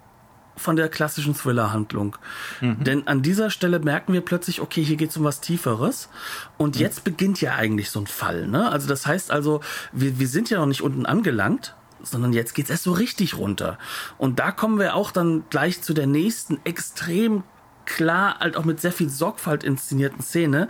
von 0.55 0.75
der 0.75 0.89
klassischen 0.89 1.35
Thriller-Handlung. 1.35 2.15
Mhm. 2.61 2.83
Denn 2.83 3.07
an 3.07 3.21
dieser 3.21 3.49
Stelle 3.51 3.79
merken 3.79 4.13
wir 4.13 4.21
plötzlich, 4.21 4.59
okay, 4.61 4.83
hier 4.83 4.95
geht 4.97 5.11
es 5.11 5.17
um 5.17 5.23
was 5.23 5.39
Tieferes. 5.41 6.09
Und 6.57 6.75
Mhm. 6.75 6.81
jetzt 6.81 7.03
beginnt 7.03 7.41
ja 7.41 7.55
eigentlich 7.55 7.89
so 7.91 7.99
ein 7.99 8.07
Fall. 8.07 8.47
Ne? 8.47 8.69
Also 8.71 8.87
das 8.87 9.05
heißt 9.05 9.29
also, 9.31 9.61
wir, 9.91 10.19
wir 10.19 10.27
sind 10.27 10.49
ja 10.49 10.57
noch 10.59 10.65
nicht 10.65 10.81
unten 10.81 11.05
angelangt, 11.05 11.75
sondern 12.03 12.33
jetzt 12.33 12.53
geht's 12.53 12.69
erst 12.69 12.83
so 12.83 12.91
richtig 12.91 13.37
runter. 13.37 13.77
Und 14.17 14.39
da 14.39 14.51
kommen 14.51 14.79
wir 14.79 14.95
auch 14.95 15.11
dann 15.11 15.43
gleich 15.49 15.81
zu 15.81 15.93
der 15.93 16.07
nächsten 16.07 16.59
extrem 16.63 17.43
klar, 17.85 18.39
halt 18.39 18.57
auch 18.57 18.65
mit 18.65 18.81
sehr 18.81 18.91
viel 18.91 19.09
Sorgfalt 19.09 19.63
inszenierten 19.63 20.21
Szene. 20.21 20.67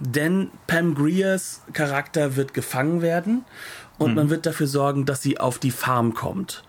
Denn 0.00 0.50
Pam 0.66 0.94
Greers 0.94 1.62
Charakter 1.72 2.36
wird 2.36 2.54
gefangen 2.54 3.02
werden 3.02 3.44
und 3.98 4.14
man 4.14 4.30
wird 4.30 4.46
dafür 4.46 4.66
sorgen, 4.66 5.04
dass 5.04 5.20
sie 5.20 5.38
auf 5.38 5.58
die 5.58 5.72
Farm 5.72 6.14
kommt. 6.14 6.62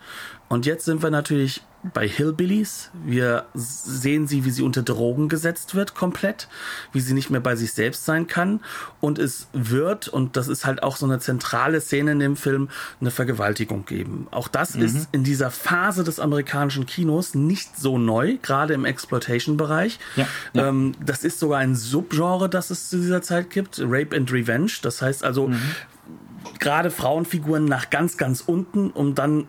Und 0.50 0.66
jetzt 0.66 0.86
sind 0.86 1.02
wir 1.02 1.12
natürlich 1.12 1.62
bei 1.94 2.08
Hillbillies. 2.08 2.92
Wir 3.06 3.46
sehen 3.54 4.28
sie, 4.28 4.46
wie 4.46 4.52
sie 4.52 4.62
unter 4.62 4.84
Drogen 4.84 5.30
gesetzt 5.30 5.76
wird, 5.76 5.96
komplett, 5.96 6.48
wie 6.94 7.00
sie 7.00 7.14
nicht 7.14 7.30
mehr 7.30 7.42
bei 7.42 7.56
sich 7.56 7.74
selbst 7.74 8.06
sein 8.06 8.28
kann. 8.28 8.60
Und 9.00 9.20
es 9.20 9.48
wird, 9.54 10.08
und 10.08 10.38
das 10.38 10.48
ist 10.48 10.66
halt 10.66 10.84
auch 10.84 10.96
so 10.96 11.06
eine 11.06 11.20
zentrale 11.20 11.82
Szene 11.82 12.12
in 12.12 12.20
dem 12.20 12.36
Film, 12.36 12.70
eine 13.00 13.12
Vergewaltigung 13.12 13.86
geben. 13.86 14.28
Auch 14.32 14.48
das 14.48 14.76
ist 14.76 15.10
in 15.12 15.24
dieser 15.24 15.52
Phase 15.52 16.04
des 16.04 16.20
amerikanischen 16.20 16.86
Kinos 16.86 17.36
nicht 17.36 17.78
so 17.78 17.98
neu, 17.98 18.38
gerade 18.42 18.74
im 18.74 18.86
Exploitation-Bereich. 18.86 20.00
Ja, 20.16 20.28
ja. 20.54 20.68
Ähm, 20.68 20.94
das 21.04 21.24
ist 21.24 21.40
sogar 21.40 21.60
ein 21.60 21.76
Subgenre, 21.76 22.50
das 22.50 22.70
es 22.70 22.90
zu 22.90 22.98
dieser 22.98 23.22
Zeit 23.22 23.50
gibt, 23.50 23.80
Rape 23.84 24.16
and 24.16 24.32
Revenge. 24.32 24.72
Das 24.82 25.02
heißt 25.02 25.24
also, 25.24 25.52
gerade 26.60 26.92
Frauenfiguren 26.92 27.66
nach 27.66 27.90
ganz, 27.90 28.18
ganz 28.18 28.42
unten, 28.46 28.92
um 28.92 29.16
dann 29.16 29.46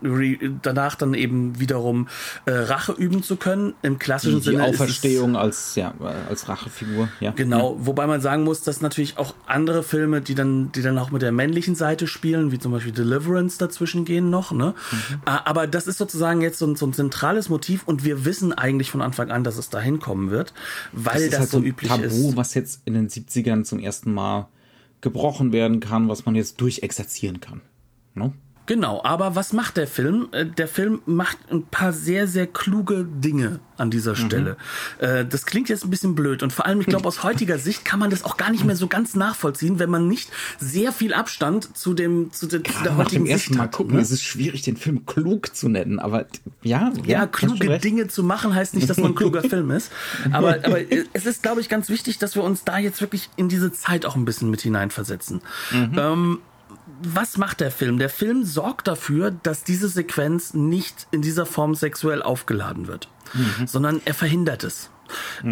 danach 0.63 0.95
dann 0.95 1.15
eben 1.15 1.59
wiederum 1.61 2.09
äh, 2.47 2.53
Rache 2.53 2.93
üben 2.93 3.23
zu 3.23 3.37
können. 3.37 3.75
Im 3.83 3.99
klassischen 3.99 4.41
die, 4.41 4.45
die 4.45 4.51
Sinne 4.57 4.67
es- 4.69 4.75
Auferstehung 4.75 5.37
als, 5.37 5.75
ja, 5.75 5.95
als 6.29 6.49
Rachefigur. 6.49 7.09
Ja. 7.21 7.33
Genau, 7.33 7.77
wobei 7.81 8.07
man 8.07 8.21
sagen 8.21 8.45
muss, 8.45 8.63
dass 8.63 8.81
natürlich 8.81 9.19
auch 9.19 9.35
andere 9.47 9.83
Filme, 9.83 10.21
die 10.21 10.35
dann, 10.35 10.73
die 10.73 10.83
dann 10.83 10.99
auch 10.99 11.11
mit 11.11 11.23
der 11.23 11.33
männlichen 11.33 11.75
Seite 11.75 12.07
spielen, 12.07 12.51
wie 12.53 12.59
zum 12.59 12.73
Beispiel 12.73 12.93
Deliverance 12.93 13.59
dazwischen 13.59 14.05
gehen 14.05 14.31
noch, 14.31 14.53
ne? 14.53 14.75
Äh, 15.27 15.31
Aber 15.45 15.67
das 15.67 15.87
ist 15.87 15.99
sozusagen 15.99 16.41
jetzt 16.41 16.59
so 16.59 16.67
ein, 16.67 16.77
so 16.77 16.87
ein 16.87 16.93
zentrales 16.93 17.49
Motiv 17.49 17.83
und 17.85 18.05
wir 18.05 18.25
wissen 18.25 18.53
eigentlich 18.53 18.91
von 18.91 19.03
Anfang 19.03 19.31
an, 19.31 19.45
dass 19.45 19.57
es 19.59 19.69
dahin 19.71 19.99
kommen 20.01 20.31
wird, 20.31 20.53
weil 20.93 21.15
Das 21.15 21.23
das, 21.23 21.33
ist 21.33 21.39
halt 21.41 21.49
so 21.51 21.59
so 21.59 21.63
ein 21.63 21.67
üblich 21.67 21.91
Tabu, 21.91 22.05
ist. 22.05 22.37
was 22.37 22.55
jetzt 22.55 22.83
in 22.85 22.95
den 22.95 23.09
70ern 23.09 23.65
zum 23.65 23.79
ersten 23.79 24.13
Mal 24.15 24.49
gebrochen 25.03 25.53
werden 25.53 25.81
kann, 25.81 26.09
was 26.09 26.25
man 26.25 26.35
jetzt 26.35 26.61
durchexerzieren 26.61 27.41
kann. 27.41 27.61
Ne? 28.15 28.33
Genau, 28.67 29.03
aber 29.05 29.35
was 29.35 29.53
macht 29.53 29.77
der 29.77 29.87
Film? 29.89 30.29
Äh, 30.33 30.47
Der 30.47 30.69
Film 30.69 31.03
macht 31.05 31.37
ein 31.51 31.65
paar 31.65 31.93
sehr, 31.93 32.29
sehr 32.29 32.47
kluge 32.47 33.05
Dinge 33.05 33.59
an 33.77 33.91
dieser 33.91 34.15
Stelle. 34.15 34.57
Äh, 34.99 35.25
Das 35.25 35.47
klingt 35.47 35.69
jetzt 35.69 35.83
ein 35.85 35.91
bisschen 35.91 36.15
blöd 36.15 36.45
und 36.45 36.53
vor 36.53 36.67
allem, 36.67 36.81
ich 36.81 36.87
glaube, 36.87 37.09
aus 37.09 37.25
heutiger 37.25 37.59
Sicht 37.59 37.85
kann 37.85 37.99
man 37.99 38.11
das 38.11 38.25
auch 38.25 38.37
gar 38.37 38.51
nicht 38.53 38.65
mehr 38.65 38.77
so 38.77 38.87
ganz 38.87 39.15
nachvollziehen, 39.17 39.81
wenn 39.81 39.91
man 39.91 40.07
nicht 40.07 40.31
sehr 40.61 40.93
viel 40.93 41.13
Abstand 41.13 41.77
zu 41.77 41.93
dem 41.93 42.33
zu 42.33 42.47
der, 42.47 42.63
zu 42.63 42.83
der 42.85 42.97
heutigen 42.97 43.27
ersten 43.27 43.49
Sicht 43.49 43.59
Mal 43.59 43.65
hat. 43.65 43.73
gucken, 43.73 43.97
ne? 43.97 44.01
ist 44.01 44.13
es 44.13 44.23
schwierig, 44.23 44.63
den 44.63 44.77
Film 44.77 45.07
klug 45.07 45.57
zu 45.57 45.69
nennen, 45.69 45.99
aber 45.99 46.27
ja, 46.63 46.93
Ja, 47.05 47.29
schon 47.37 47.59
kluge. 47.59 47.79
Dinge 47.81 48.07
zu 48.07 48.23
machen 48.23 48.55
heißt 48.55 48.75
nicht, 48.77 48.89
dass 48.89 48.97
man 48.99 49.13
ein 49.13 49.15
kluger 49.17 49.43
Film 49.49 49.73
ist. 49.73 49.91
Aber, 50.31 50.51
aber 50.63 50.79
es 51.13 51.27
ist, 51.27 51.43
glaube 51.43 51.61
ich, 51.61 51.69
ganz 51.69 51.89
wichtig, 51.89 52.19
dass 52.19 52.37
wir 52.37 52.45
uns 52.45 52.63
da 52.63 52.79
jetzt 52.79 53.01
wirklich 53.01 53.29
in 53.37 53.49
diese 53.49 53.73
Zeit 53.73 54.07
auch 54.07 54.15
ein 54.15 54.25
bisschen 54.25 54.51
mit 54.51 54.61
hineinversetzen. 54.61 55.41
Ähm, 55.73 56.39
was 57.05 57.37
macht 57.37 57.61
der 57.61 57.71
Film? 57.71 57.99
Der 57.99 58.09
Film 58.09 58.45
sorgt 58.45 58.89
dafür, 58.89 59.31
dass 59.31 59.65
diese 59.65 59.89
Sequenz 59.89 60.55
nicht 60.55 61.07
in 61.11 61.23
dieser 61.23 61.47
Form 61.47 61.75
sexuell 61.75 62.23
aufgeladen 62.23 62.87
wird, 62.87 63.09
sondern 63.67 64.01
er 64.05 64.15
verhindert 64.15 64.65
es. 64.65 64.91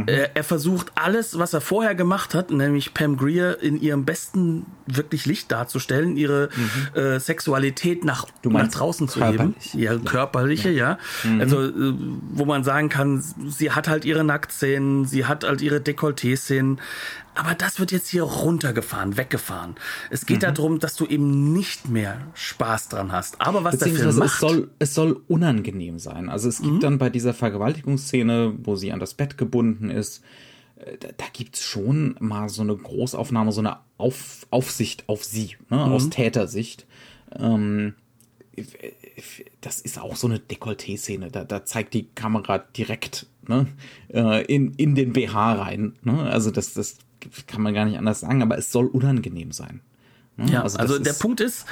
Er, 0.06 0.36
er 0.36 0.44
versucht 0.44 0.92
alles, 0.94 1.38
was 1.38 1.52
er 1.52 1.60
vorher 1.60 1.94
gemacht 1.94 2.34
hat, 2.34 2.50
nämlich 2.50 2.94
Pam 2.94 3.16
Greer 3.16 3.60
in 3.60 3.80
ihrem 3.80 4.04
besten 4.04 4.66
wirklich 4.86 5.26
Licht 5.26 5.50
darzustellen, 5.52 6.16
ihre 6.16 6.48
äh, 6.94 7.18
Sexualität 7.18 8.04
nach, 8.04 8.26
nach 8.44 8.68
draußen 8.68 9.08
zu 9.08 9.24
heben. 9.24 9.54
Ja, 9.72 9.96
körperliche, 9.96 10.70
ja. 10.70 10.98
Also, 11.38 11.64
äh, 11.64 11.94
wo 12.32 12.44
man 12.44 12.64
sagen 12.64 12.88
kann, 12.88 13.22
sie 13.48 13.70
hat 13.70 13.88
halt 13.88 14.04
ihre 14.04 14.24
Nacktszenen, 14.24 15.04
sie 15.04 15.26
hat 15.26 15.44
halt 15.44 15.60
ihre 15.60 15.80
Dekolleté-Szenen. 15.80 16.80
Aber 17.36 17.54
das 17.54 17.78
wird 17.78 17.92
jetzt 17.92 18.08
hier 18.08 18.24
runtergefahren, 18.24 19.16
weggefahren. 19.16 19.76
Es 20.10 20.26
geht 20.26 20.42
darum, 20.42 20.80
dass 20.80 20.96
du 20.96 21.06
eben 21.06 21.52
nicht 21.52 21.88
mehr 21.88 22.18
Spaß 22.34 22.88
dran 22.88 23.12
hast. 23.12 23.40
Aber 23.40 23.62
was 23.62 23.78
der 23.78 23.88
Film 23.88 24.16
macht, 24.16 24.34
es 24.34 24.38
soll, 24.40 24.70
es 24.78 24.94
soll 24.94 25.22
unangenehm 25.28 25.98
sein. 25.98 26.28
Also 26.28 26.48
es 26.48 26.60
gibt 26.60 26.82
dann 26.82 26.98
bei 26.98 27.08
dieser 27.08 27.32
Vergewaltigungsszene, 27.32 28.54
wo 28.62 28.74
sie 28.74 28.92
an 28.92 28.98
das 28.98 29.14
Bett 29.14 29.38
gebunden 29.50 29.90
ist, 29.90 30.22
äh, 30.76 30.96
da, 30.98 31.08
da 31.16 31.24
gibt's 31.32 31.62
schon 31.62 32.16
mal 32.20 32.48
so 32.48 32.62
eine 32.62 32.76
Großaufnahme, 32.76 33.52
so 33.52 33.60
eine 33.60 33.78
Auf, 33.98 34.46
Aufsicht 34.50 35.08
auf 35.08 35.24
sie, 35.24 35.56
ne, 35.68 35.84
aus 35.84 36.10
Tätersicht. 36.10 36.86
Ähm, 37.36 37.94
das 39.60 39.80
ist 39.80 39.98
auch 39.98 40.16
so 40.16 40.26
eine 40.26 40.38
Dekolleté-Szene. 40.38 41.30
Da, 41.30 41.44
da 41.44 41.64
zeigt 41.64 41.94
die 41.94 42.08
Kamera 42.14 42.58
direkt 42.58 43.26
ne, 43.46 43.66
äh, 44.12 44.44
in, 44.46 44.74
in 44.74 44.94
den 44.94 45.12
BH 45.12 45.54
rein. 45.54 45.94
Ne? 46.02 46.22
Also 46.30 46.50
das, 46.50 46.74
das 46.74 46.98
kann 47.46 47.62
man 47.62 47.74
gar 47.74 47.84
nicht 47.84 47.98
anders 47.98 48.20
sagen, 48.20 48.42
aber 48.42 48.58
es 48.58 48.72
soll 48.72 48.86
unangenehm 48.86 49.52
sein. 49.52 49.80
Ne? 50.36 50.50
Ja, 50.52 50.62
also, 50.62 50.78
das 50.78 51.02
der 51.02 51.12
Punkt 51.12 51.40
ist, 51.40 51.66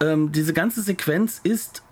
ähm, 0.00 0.32
diese 0.32 0.52
ganze 0.52 0.82
Sequenz 0.82 1.40
ist 1.42 1.82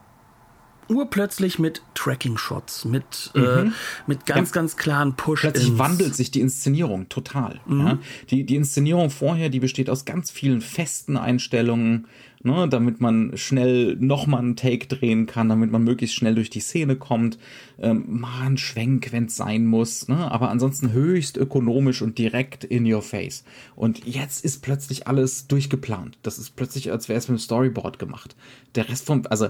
urplötzlich 0.91 1.59
mit 1.59 1.83
Tracking-Shots, 1.95 2.85
mit, 2.85 3.31
äh, 3.35 3.71
mit 4.07 4.27
ganz, 4.27 4.51
Ja. 4.51 4.55
ganz 4.55 4.77
klaren 4.77 5.15
push 5.15 5.41
Plötzlich 5.41 5.79
wandelt 5.79 6.15
sich 6.15 6.31
die 6.31 6.41
Inszenierung 6.41 7.09
total. 7.09 7.61
Ja? 7.69 7.99
Die, 8.31 8.45
die 8.45 8.57
Inszenierung 8.57 9.11
vorher, 9.11 9.49
die 9.49 9.61
besteht 9.61 9.89
aus 9.89 10.05
ganz 10.05 10.31
vielen 10.31 10.61
festen 10.61 11.17
Einstellungen, 11.17 12.07
ne, 12.43 12.69
damit 12.69 13.01
man 13.01 13.37
schnell 13.37 13.97
nochmal 13.97 14.41
einen 14.41 14.57
Take 14.57 14.87
drehen 14.87 15.27
kann, 15.27 15.49
damit 15.49 15.71
man 15.71 15.85
möglichst 15.85 16.17
schnell 16.17 16.35
durch 16.35 16.51
die 16.51 16.61
Szene 16.61 16.97
kommt. 16.97 17.39
Ähm, 17.79 18.05
mal 18.09 18.47
ein 18.47 18.59
Schwenk, 18.59 19.13
wenn 19.13 19.27
es 19.27 19.37
sein 19.37 19.67
muss, 19.67 20.09
ne? 20.09 20.31
aber 20.31 20.51
ansonsten 20.51 20.93
höchst 20.93 21.37
ökonomisch 21.37 22.03
und 22.03 22.19
direkt 22.19 22.65
in 22.65 22.91
your 22.91 23.03
face. 23.03 23.45
Und 23.77 24.07
jetzt 24.07 24.45
ist 24.45 24.63
plötzlich 24.63 25.07
alles 25.07 25.47
durchgeplant. 25.49 26.19
Das 26.23 26.39
ist 26.39 26.57
plötzlich, 26.57 26.91
als 26.91 27.09
wäre 27.09 27.19
es 27.19 27.29
mit 27.29 27.39
dem 27.39 27.43
Storyboard 27.43 27.99
gemacht. 27.99 28.37
Der 28.75 28.89
Rest 28.89 29.07
vom, 29.07 29.23
also 29.29 29.49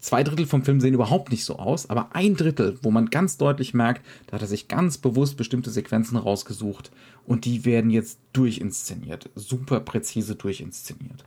zwei 0.00 0.22
Drittel 0.22 0.46
vom 0.46 0.64
Film 0.64 0.80
sehen 0.80 0.94
überhaupt 0.94 1.30
nicht 1.30 1.44
so 1.44 1.58
aus, 1.58 1.90
aber 1.90 2.14
ein 2.14 2.34
Drittel, 2.34 2.78
wo 2.82 2.90
man 2.90 3.10
ganz 3.10 3.36
deutlich 3.36 3.74
merkt, 3.74 4.04
da 4.26 4.34
hat 4.34 4.42
er 4.42 4.48
sich 4.48 4.68
ganz 4.68 4.98
bewusst 4.98 5.36
bestimmte 5.36 5.70
Sequenzen 5.70 6.16
rausgesucht 6.16 6.90
und 7.26 7.44
die 7.44 7.64
werden 7.64 7.90
jetzt 7.90 8.18
durchinszeniert. 8.32 9.30
Super 9.34 9.80
präzise 9.80 10.34
durchinszeniert. 10.34 11.24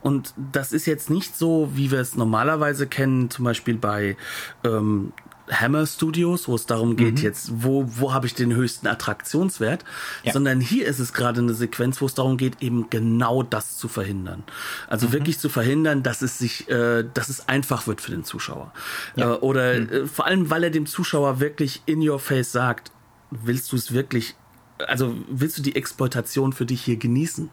Und 0.00 0.34
das 0.52 0.72
ist 0.72 0.86
jetzt 0.86 1.10
nicht 1.10 1.36
so, 1.36 1.70
wie 1.74 1.90
wir 1.90 2.00
es 2.00 2.16
normalerweise 2.16 2.86
kennen, 2.86 3.30
zum 3.30 3.44
Beispiel 3.44 3.76
bei 3.76 4.16
ähm, 4.64 5.12
Hammer 5.50 5.86
Studios, 5.86 6.46
wo 6.46 6.54
es 6.54 6.66
darum 6.66 6.96
geht, 6.96 7.20
jetzt, 7.20 7.50
wo, 7.62 7.84
wo 7.86 8.12
habe 8.12 8.26
ich 8.26 8.34
den 8.34 8.54
höchsten 8.54 8.86
Attraktionswert, 8.86 9.82
Ja. 10.22 10.32
sondern 10.34 10.60
hier 10.60 10.86
ist 10.86 10.98
es 10.98 11.14
gerade 11.14 11.40
eine 11.40 11.54
Sequenz, 11.54 12.00
wo 12.02 12.06
es 12.06 12.12
darum 12.14 12.36
geht, 12.36 12.60
eben 12.60 12.90
genau 12.90 13.42
das 13.42 13.78
zu 13.78 13.88
verhindern. 13.88 14.44
Also 14.88 15.12
wirklich 15.12 15.38
zu 15.38 15.48
verhindern, 15.48 16.02
dass 16.02 16.20
es 16.20 16.38
sich, 16.38 16.68
äh, 16.68 17.04
dass 17.14 17.30
es 17.30 17.48
einfach 17.48 17.86
wird 17.86 18.00
für 18.02 18.10
den 18.10 18.24
Zuschauer. 18.24 18.72
Äh, 19.16 19.24
oder 19.24 19.74
äh, 19.74 20.06
vor 20.06 20.26
allem, 20.26 20.50
weil 20.50 20.64
er 20.64 20.70
dem 20.70 20.84
Zuschauer 20.84 21.40
wirklich 21.40 21.82
in 21.86 22.06
your 22.06 22.18
face 22.18 22.52
sagt, 22.52 22.92
willst 23.30 23.72
du 23.72 23.76
es 23.76 23.92
wirklich, 23.92 24.34
also 24.86 25.14
willst 25.30 25.56
du 25.58 25.62
die 25.62 25.76
Exploitation 25.76 26.52
für 26.52 26.66
dich 26.66 26.82
hier 26.82 26.96
genießen? 26.96 27.48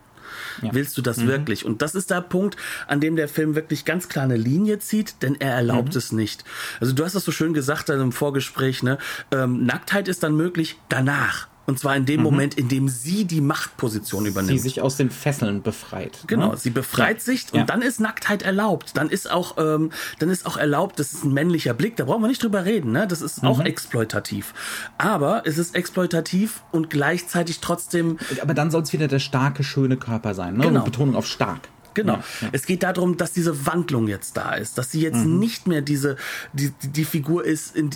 Willst 0.61 0.97
du 0.97 1.01
das 1.01 1.17
Mhm. 1.17 1.27
wirklich? 1.27 1.65
Und 1.65 1.81
das 1.81 1.95
ist 1.95 2.11
der 2.11 2.21
Punkt, 2.21 2.57
an 2.87 2.99
dem 2.99 3.15
der 3.15 3.27
Film 3.27 3.55
wirklich 3.55 3.85
ganz 3.85 4.09
klar 4.09 4.25
eine 4.25 4.37
Linie 4.37 4.79
zieht, 4.79 5.21
denn 5.21 5.35
er 5.39 5.53
erlaubt 5.53 5.93
Mhm. 5.93 5.97
es 5.97 6.11
nicht. 6.11 6.43
Also 6.79 6.93
du 6.93 7.03
hast 7.03 7.15
das 7.15 7.25
so 7.25 7.31
schön 7.31 7.53
gesagt 7.53 7.89
dann 7.89 8.01
im 8.01 8.11
Vorgespräch, 8.11 8.83
ne? 8.83 8.97
Ähm, 9.31 9.65
Nacktheit 9.65 10.07
ist 10.07 10.23
dann 10.23 10.35
möglich 10.35 10.79
danach. 10.89 11.47
Und 11.65 11.79
zwar 11.79 11.95
in 11.95 12.05
dem 12.05 12.17
mhm. 12.17 12.23
Moment, 12.23 12.53
in 12.55 12.67
dem 12.67 12.87
sie 12.89 13.25
die 13.25 13.41
Machtposition 13.41 14.25
übernimmt. 14.25 14.59
Sie 14.59 14.59
sich 14.59 14.81
aus 14.81 14.97
den 14.97 15.09
Fesseln 15.09 15.61
befreit. 15.61 16.19
Genau, 16.27 16.51
ne? 16.51 16.57
sie 16.57 16.69
befreit 16.69 17.17
ja. 17.17 17.23
sich 17.23 17.45
und 17.51 17.59
ja. 17.59 17.65
dann 17.65 17.81
ist 17.81 17.99
Nacktheit 17.99 18.43
erlaubt. 18.43 18.91
Dann 18.95 19.09
ist 19.09 19.31
auch, 19.31 19.57
ähm, 19.57 19.91
dann 20.19 20.29
ist 20.29 20.45
auch 20.45 20.57
erlaubt, 20.57 20.99
das 20.99 21.13
ist 21.13 21.23
ein 21.23 21.33
männlicher 21.33 21.73
Blick, 21.73 21.95
da 21.95 22.05
brauchen 22.05 22.21
wir 22.21 22.27
nicht 22.27 22.43
drüber 22.43 22.65
reden, 22.65 22.91
ne? 22.91 23.07
Das 23.07 23.21
ist 23.21 23.41
mhm. 23.41 23.49
auch 23.49 23.59
exploitativ. 23.61 24.53
Aber 24.97 25.43
es 25.45 25.57
ist 25.57 25.75
exploitativ 25.75 26.63
und 26.71 26.89
gleichzeitig 26.89 27.59
trotzdem. 27.59 28.19
Aber 28.41 28.53
dann 28.53 28.69
soll 28.69 28.83
es 28.83 28.93
wieder 28.93 29.07
der 29.07 29.19
starke, 29.19 29.63
schöne 29.63 29.97
Körper 29.97 30.33
sein, 30.33 30.57
ne? 30.57 30.65
Genau. 30.65 30.79
Und 30.79 30.85
Betonung 30.85 31.15
auf 31.15 31.25
stark. 31.25 31.69
Genau. 31.95 32.17
Ja. 32.41 32.49
Es 32.51 32.65
geht 32.65 32.83
darum, 32.83 33.17
dass 33.17 33.33
diese 33.33 33.65
Wandlung 33.65 34.07
jetzt 34.07 34.37
da 34.37 34.53
ist, 34.53 34.77
dass 34.77 34.91
sie 34.91 35.01
jetzt 35.01 35.25
mhm. 35.25 35.39
nicht 35.39 35.67
mehr 35.67 35.81
diese 35.81 36.17
die, 36.53 36.71
die 36.81 37.05
Figur 37.05 37.43
ist 37.43 37.75
in, 37.75 37.89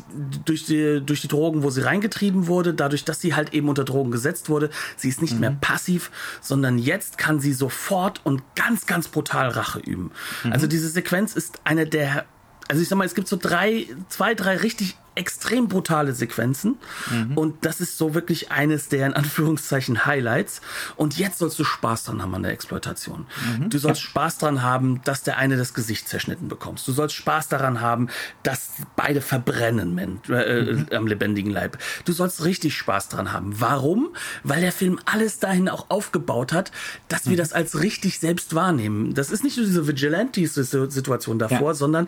durch 0.45 0.65
die 0.65 1.01
durch 1.05 1.21
die 1.21 1.27
Drogen, 1.27 1.61
wo 1.61 1.69
sie 1.69 1.81
reingetrieben 1.81 2.47
wurde, 2.47 2.73
dadurch, 2.73 3.05
dass 3.05 3.21
sie 3.21 3.35
halt 3.35 3.53
eben 3.53 3.69
unter 3.69 3.83
Drogen 3.83 4.09
gesetzt 4.09 4.49
wurde. 4.49 4.71
Sie 4.97 5.09
ist 5.09 5.21
nicht 5.21 5.35
mhm. 5.35 5.41
mehr 5.41 5.57
passiv, 5.61 6.09
sondern 6.41 6.79
jetzt 6.79 7.17
kann 7.17 7.39
sie 7.39 7.53
sofort 7.53 8.21
und 8.23 8.41
ganz 8.55 8.87
ganz 8.87 9.07
brutal 9.07 9.49
Rache 9.49 9.79
üben. 9.79 10.11
Mhm. 10.43 10.53
Also 10.53 10.65
diese 10.65 10.89
Sequenz 10.89 11.35
ist 11.35 11.59
eine 11.63 11.85
der 11.85 12.25
also 12.69 12.83
ich 12.83 12.87
sag 12.87 12.97
mal, 12.97 13.05
es 13.05 13.15
gibt 13.15 13.27
so 13.27 13.35
drei, 13.35 13.87
zwei, 14.09 14.35
drei 14.35 14.55
richtig 14.57 14.95
extrem 15.19 15.67
brutale 15.67 16.13
Sequenzen. 16.13 16.77
Mhm. 17.11 17.37
Und 17.37 17.65
das 17.65 17.81
ist 17.81 17.97
so 17.97 18.15
wirklich 18.15 18.51
eines 18.51 18.87
der 18.87 19.05
in 19.05 19.13
Anführungszeichen 19.13 20.05
Highlights. 20.05 20.61
Und 20.95 21.17
jetzt 21.17 21.39
sollst 21.39 21.59
du 21.59 21.65
Spaß 21.65 22.05
dran 22.05 22.21
haben 22.21 22.33
an 22.35 22.43
der 22.43 22.53
Exploitation. 22.53 23.27
Mhm. 23.57 23.69
Du 23.69 23.77
sollst 23.77 24.01
ja. 24.01 24.09
Spaß 24.09 24.37
dran 24.37 24.63
haben, 24.63 25.01
dass 25.03 25.23
der 25.23 25.37
eine 25.37 25.57
das 25.57 25.73
Gesicht 25.73 26.07
zerschnitten 26.07 26.47
bekommst. 26.47 26.87
Du 26.87 26.93
sollst 26.93 27.15
Spaß 27.15 27.49
daran 27.49 27.81
haben, 27.81 28.07
dass 28.43 28.71
beide 28.95 29.21
verbrennen 29.21 29.93
man, 29.93 30.21
äh, 30.33 30.61
mhm. 30.61 30.87
am 30.93 31.05
lebendigen 31.05 31.51
Leib. 31.51 31.77
Du 32.05 32.13
sollst 32.13 32.45
richtig 32.45 32.77
Spaß 32.77 33.09
dran 33.09 33.33
haben. 33.33 33.59
Warum? 33.59 34.15
Weil 34.43 34.61
der 34.61 34.71
Film 34.71 34.99
alles 35.05 35.39
dahin 35.39 35.67
auch 35.67 35.89
aufgebaut 35.89 36.53
hat, 36.53 36.71
dass 37.09 37.25
wir 37.25 37.33
mhm. 37.33 37.37
das 37.37 37.51
als 37.51 37.81
richtig 37.81 38.19
selbst 38.19 38.55
wahrnehmen. 38.55 39.13
Das 39.13 39.31
ist 39.31 39.43
nicht 39.43 39.57
nur 39.57 39.65
diese 39.65 39.85
Vigilante-Situation 39.85 41.39
davor, 41.39 41.71
ja. 41.71 41.73
sondern 41.73 42.07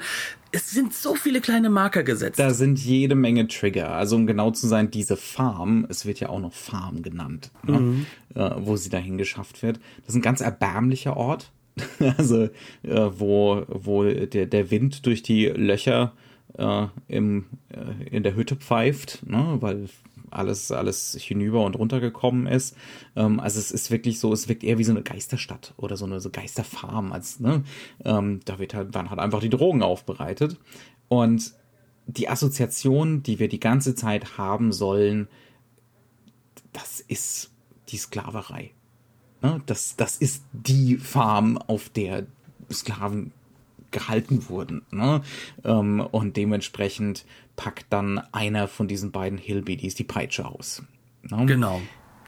es 0.51 0.71
sind 0.71 0.93
so 0.93 1.15
viele 1.15 1.41
kleine 1.41 1.69
Marker 1.69 2.03
gesetzt. 2.03 2.39
Da 2.39 2.53
sind 2.53 2.79
jede 2.79 3.15
Menge 3.15 3.47
Trigger. 3.47 3.91
Also 3.91 4.15
um 4.15 4.27
genau 4.27 4.51
zu 4.51 4.67
sein, 4.67 4.91
diese 4.91 5.17
Farm, 5.17 5.85
es 5.89 6.05
wird 6.05 6.19
ja 6.19 6.29
auch 6.29 6.39
noch 6.39 6.53
Farm 6.53 7.01
genannt, 7.01 7.51
ne? 7.65 7.79
mhm. 7.79 8.05
ne? 8.35 8.55
äh, 8.55 8.65
wo 8.65 8.75
sie 8.75 8.89
dahin 8.89 9.17
geschafft 9.17 9.63
wird. 9.63 9.79
Das 10.01 10.09
ist 10.09 10.15
ein 10.15 10.21
ganz 10.21 10.41
erbärmlicher 10.41 11.15
Ort. 11.17 11.51
also 12.17 12.43
äh, 12.43 12.49
wo, 12.83 13.63
wo 13.67 14.03
der, 14.03 14.45
der 14.45 14.71
Wind 14.71 15.05
durch 15.05 15.23
die 15.23 15.45
Löcher 15.45 16.11
äh, 16.57 16.87
im, 17.07 17.45
äh, 17.69 18.15
in 18.15 18.23
der 18.23 18.35
Hütte 18.35 18.55
pfeift, 18.55 19.25
ne? 19.25 19.57
weil 19.61 19.87
alles, 20.31 20.71
alles 20.71 21.17
hinüber 21.19 21.63
und 21.63 21.75
runter 21.75 21.99
gekommen 21.99 22.47
ist. 22.47 22.75
Ähm, 23.15 23.39
also 23.39 23.59
es 23.59 23.71
ist 23.71 23.91
wirklich 23.91 24.19
so, 24.19 24.33
es 24.33 24.47
wirkt 24.47 24.63
eher 24.63 24.77
wie 24.77 24.83
so 24.83 24.91
eine 24.91 25.03
Geisterstadt 25.03 25.73
oder 25.77 25.97
so 25.97 26.05
eine 26.05 26.19
so 26.19 26.29
Geisterfarm. 26.29 27.11
Als, 27.11 27.39
ne? 27.39 27.63
Ähm, 28.03 28.39
da 28.45 28.59
wird 28.59 28.73
halt, 28.73 28.95
dann 28.95 29.09
halt 29.09 29.19
einfach 29.19 29.41
die 29.41 29.49
Drogen 29.49 29.83
aufbereitet. 29.83 30.57
Und 31.07 31.53
die 32.07 32.29
Assoziation, 32.29 33.23
die 33.23 33.39
wir 33.39 33.47
die 33.47 33.59
ganze 33.59 33.95
Zeit 33.95 34.37
haben 34.37 34.71
sollen, 34.71 35.27
das 36.73 36.99
ist 37.01 37.51
die 37.89 37.97
Sklaverei. 37.97 38.71
Ne? 39.41 39.61
Das, 39.65 39.95
das 39.95 40.17
ist 40.17 40.43
die 40.53 40.97
Farm, 40.97 41.57
auf 41.57 41.89
der 41.89 42.25
Sklaven 42.71 43.31
gehalten 43.91 44.49
wurden. 44.49 44.83
Ne? 44.91 45.21
Ähm, 45.63 45.99
und 45.99 46.37
dementsprechend 46.37 47.25
packt 47.61 47.85
dann 47.91 48.17
einer 48.31 48.67
von 48.67 48.87
diesen 48.87 49.11
beiden 49.11 49.37
Hillbillies 49.37 49.93
die 49.93 50.03
Peitsche 50.03 50.45
aus. 50.45 50.81
Ne? 51.21 51.45
Genau. 51.45 51.79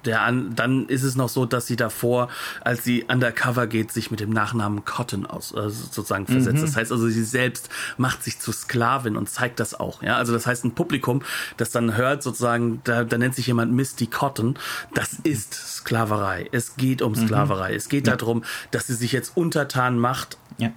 Der 0.06 0.22
an, 0.22 0.54
dann 0.54 0.88
ist 0.90 1.02
es 1.02 1.16
noch 1.16 1.30
so, 1.30 1.46
dass 1.48 1.66
sie 1.66 1.76
davor, 1.76 2.28
als 2.62 2.84
sie 2.84 3.06
undercover 3.06 3.66
geht, 3.66 3.92
sich 3.92 4.12
mit 4.12 4.20
dem 4.20 4.30
Nachnamen 4.30 4.86
Cotton 4.86 5.26
aus, 5.26 5.54
äh, 5.54 5.70
sozusagen 5.72 6.28
versetzt. 6.28 6.58
Mhm. 6.58 6.62
Das 6.62 6.76
heißt 6.76 6.92
also, 6.92 7.08
sie 7.08 7.24
selbst 7.24 7.70
macht 7.98 8.22
sich 8.22 8.38
zur 8.38 8.54
Sklavin 8.54 9.16
und 9.16 9.28
zeigt 9.28 9.60
das 9.60 9.74
auch. 9.74 10.04
Ja, 10.04 10.18
also 10.18 10.34
das 10.34 10.46
heißt, 10.46 10.66
ein 10.66 10.76
Publikum, 10.76 11.24
das 11.58 11.72
dann 11.72 11.98
hört, 11.98 12.22
sozusagen, 12.22 12.82
da, 12.84 13.04
da 13.04 13.18
nennt 13.18 13.34
sich 13.34 13.48
jemand 13.48 13.72
Misty 13.72 14.06
Cotton. 14.06 14.60
Das 14.94 15.14
ist 15.24 15.54
Sklaverei. 15.54 16.48
Es 16.52 16.76
geht 16.76 17.02
um 17.02 17.14
mhm. 17.14 17.26
Sklaverei. 17.26 17.72
Mhm. 17.72 17.78
Es 17.78 17.90
geht 17.90 18.06
ja. 18.06 18.16
darum, 18.16 18.44
dass 18.70 18.86
sie 18.86 18.94
sich 18.94 19.14
jetzt 19.14 19.36
untertan 19.36 19.98
macht. 19.98 20.38
Ja 20.60 20.74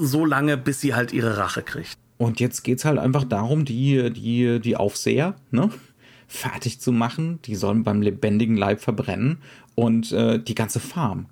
so 0.00 0.24
lange, 0.24 0.56
bis 0.56 0.80
sie 0.80 0.94
halt 0.94 1.12
ihre 1.12 1.36
Rache 1.36 1.62
kriegt. 1.62 1.99
Und 2.20 2.38
jetzt 2.38 2.64
geht 2.64 2.76
es 2.76 2.84
halt 2.84 2.98
einfach 2.98 3.24
darum, 3.24 3.64
die, 3.64 4.12
die, 4.12 4.60
die 4.60 4.76
Aufseher, 4.76 5.36
ne? 5.50 5.70
fertig 6.28 6.78
zu 6.78 6.92
machen. 6.92 7.38
Die 7.46 7.54
sollen 7.54 7.82
beim 7.82 8.02
lebendigen 8.02 8.58
Leib 8.58 8.82
verbrennen 8.82 9.38
und 9.74 10.12
äh, 10.12 10.38
die 10.38 10.54
ganze 10.54 10.80
Farm 10.80 11.28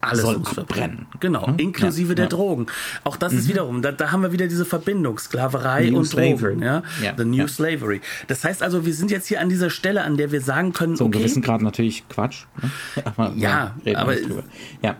alles 0.00 0.22
soll 0.22 0.42
verbrennen. 0.44 1.08
Genau, 1.20 1.48
hm? 1.48 1.58
inklusive 1.58 2.10
ja, 2.10 2.14
der 2.14 2.24
ja. 2.24 2.28
Drogen. 2.30 2.68
Auch 3.04 3.16
das 3.16 3.34
mhm. 3.34 3.38
ist 3.38 3.48
wiederum, 3.48 3.82
da, 3.82 3.92
da 3.92 4.10
haben 4.10 4.22
wir 4.22 4.32
wieder 4.32 4.46
diese 4.46 4.64
Verbindung, 4.64 5.18
Sklaverei 5.18 5.90
New 5.90 5.98
und 5.98 6.04
Slavery. 6.06 6.54
Drogen. 6.54 6.62
Ja? 6.62 6.82
ja? 7.02 7.14
The 7.14 7.26
New 7.26 7.46
Slavery. 7.46 8.00
Das 8.28 8.44
heißt 8.44 8.62
also, 8.62 8.86
wir 8.86 8.94
sind 8.94 9.10
jetzt 9.10 9.26
hier 9.26 9.42
an 9.42 9.50
dieser 9.50 9.68
Stelle, 9.68 10.04
an 10.04 10.16
der 10.16 10.32
wir 10.32 10.40
sagen 10.40 10.72
können, 10.72 10.96
so 10.96 11.04
okay. 11.04 11.18
gewissen 11.18 11.42
Grad 11.42 11.60
natürlich 11.60 12.08
Quatsch. 12.08 12.46
Ne? 12.62 12.70
Aber, 13.04 13.34
ja, 13.36 13.74
aber 13.94 14.14
ja 14.82 14.96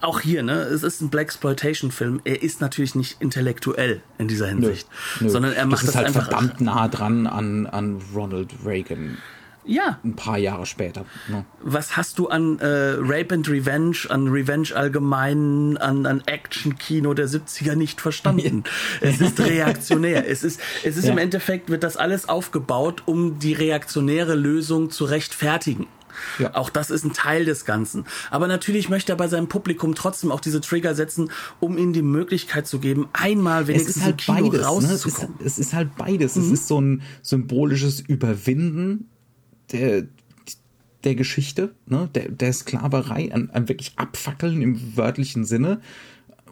auch 0.00 0.20
hier, 0.20 0.42
ne, 0.42 0.62
es 0.62 0.82
ist 0.82 1.00
ein 1.00 1.10
Black 1.10 1.30
Exploitation 1.30 1.90
Film. 1.90 2.20
Er 2.24 2.42
ist 2.42 2.60
natürlich 2.60 2.94
nicht 2.94 3.20
intellektuell 3.20 4.02
in 4.18 4.28
dieser 4.28 4.48
Hinsicht, 4.48 4.88
nö, 5.20 5.26
nö. 5.26 5.30
sondern 5.30 5.52
er 5.52 5.66
macht 5.66 5.82
das, 5.82 5.88
ist 5.88 5.88
das 5.88 5.96
halt 5.96 6.06
einfach 6.08 6.28
verdammt 6.28 6.60
nah 6.60 6.88
dran 6.88 7.26
an 7.26 7.66
an 7.66 8.00
Ronald 8.14 8.50
Reagan. 8.64 9.18
Ja. 9.64 9.98
Ein 10.02 10.16
paar 10.16 10.38
Jahre 10.38 10.64
später. 10.66 11.04
Ne? 11.28 11.44
Was 11.62 11.96
hast 11.96 12.18
du 12.18 12.28
an 12.28 12.58
äh, 12.60 12.96
Rape 12.98 13.34
and 13.34 13.48
Revenge, 13.48 13.98
an 14.08 14.28
Revenge 14.28 14.70
allgemein, 14.74 15.76
an, 15.76 16.06
an 16.06 16.22
Action-Kino 16.26 17.14
der 17.14 17.28
70er 17.28 17.74
nicht 17.74 18.00
verstanden? 18.00 18.64
es 19.00 19.20
ist 19.20 19.38
reaktionär. 19.38 20.28
es 20.28 20.44
ist, 20.44 20.60
es 20.82 20.96
ist 20.96 21.04
ja. 21.04 21.12
im 21.12 21.18
Endeffekt, 21.18 21.68
wird 21.68 21.84
das 21.84 21.96
alles 21.96 22.28
aufgebaut, 22.28 23.02
um 23.06 23.38
die 23.38 23.52
reaktionäre 23.52 24.34
Lösung 24.34 24.90
zu 24.90 25.04
rechtfertigen. 25.04 25.86
Ja. 26.38 26.54
Auch 26.54 26.70
das 26.70 26.90
ist 26.90 27.04
ein 27.04 27.12
Teil 27.12 27.44
des 27.44 27.64
Ganzen. 27.64 28.04
Aber 28.30 28.46
natürlich 28.46 28.88
möchte 28.88 29.12
er 29.12 29.16
bei 29.16 29.28
seinem 29.28 29.48
Publikum 29.48 29.94
trotzdem 29.94 30.30
auch 30.30 30.40
diese 30.40 30.60
Trigger 30.60 30.94
setzen, 30.94 31.30
um 31.60 31.78
ihnen 31.78 31.92
die 31.92 32.02
Möglichkeit 32.02 32.66
zu 32.66 32.78
geben, 32.78 33.08
einmal 33.12 33.66
wenigstens 33.66 33.96
es 33.96 34.02
ist 34.02 34.04
halt 34.04 34.18
Kino 34.18 34.50
beides, 34.50 34.66
rauszukommen. 34.66 35.34
Ne? 35.38 35.44
Es, 35.44 35.46
ist, 35.46 35.58
es, 35.58 35.66
ist, 35.66 35.74
halt 35.74 35.96
beides. 35.96 36.36
Mhm. 36.36 36.42
Es 36.42 36.50
ist 36.50 36.68
so 36.68 36.80
ein 36.80 37.02
symbolisches 37.22 38.00
Überwinden 38.00 39.08
der, 39.72 40.06
der 41.04 41.14
Geschichte, 41.14 41.74
ne? 41.86 42.08
der, 42.14 42.28
der 42.30 42.52
Sklaverei, 42.52 43.32
ein, 43.32 43.50
ein 43.50 43.68
wirklich 43.68 43.92
Abfackeln 43.96 44.62
im 44.62 44.96
wörtlichen 44.96 45.44
Sinne 45.44 45.80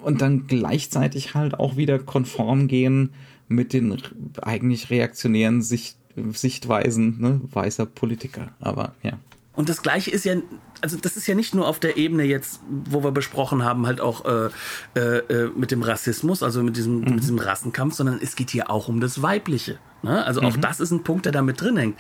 und 0.03 0.21
dann 0.21 0.47
gleichzeitig 0.47 1.35
halt 1.35 1.55
auch 1.55 1.77
wieder 1.77 1.99
konform 1.99 2.69
gehen 2.69 3.11
mit 3.49 3.73
den 3.73 3.97
eigentlich 4.43 4.91
reaktionären 4.91 5.63
Sicht, 5.63 5.97
Sichtweisen 6.33 7.21
ne, 7.21 7.41
weißer 7.53 7.87
Politiker. 7.87 8.53
Aber 8.61 8.95
ja. 9.03 9.19
Und 9.59 9.69
das 9.69 9.83
Gleiche 9.83 10.13
ist 10.13 10.25
ja, 10.25 10.37
also 10.83 10.97
das 10.97 11.17
ist 11.17 11.27
ja 11.27 11.35
nicht 11.35 11.53
nur 11.53 11.67
auf 11.67 11.81
der 11.81 11.97
Ebene 11.97 12.23
jetzt, 12.23 12.61
wo 12.69 13.03
wir 13.03 13.11
besprochen 13.11 13.65
haben, 13.65 13.89
halt 13.89 14.01
auch 14.01 14.25
äh, 14.25 14.51
äh, 14.95 15.19
äh 15.19 15.51
mit 15.57 15.73
dem 15.73 15.83
Rassismus, 15.83 16.45
also 16.45 16.63
mit 16.63 16.77
diesem, 16.77 17.01
mhm. 17.01 17.15
mit 17.15 17.23
diesem 17.25 17.41
Rassenkampf, 17.41 17.95
sondern 17.95 18.21
es 18.23 18.37
geht 18.37 18.51
hier 18.51 18.71
auch 18.71 18.87
um 18.87 19.01
das 19.01 19.21
Weibliche. 19.21 19.81
Ne? 20.03 20.25
Also 20.25 20.43
auch 20.43 20.55
mhm. 20.55 20.61
das 20.61 20.79
ist 20.79 20.93
ein 20.93 21.03
Punkt, 21.03 21.25
der 21.25 21.33
da 21.33 21.43
mit 21.43 21.61
drin 21.61 21.77
hängt. 21.77 21.99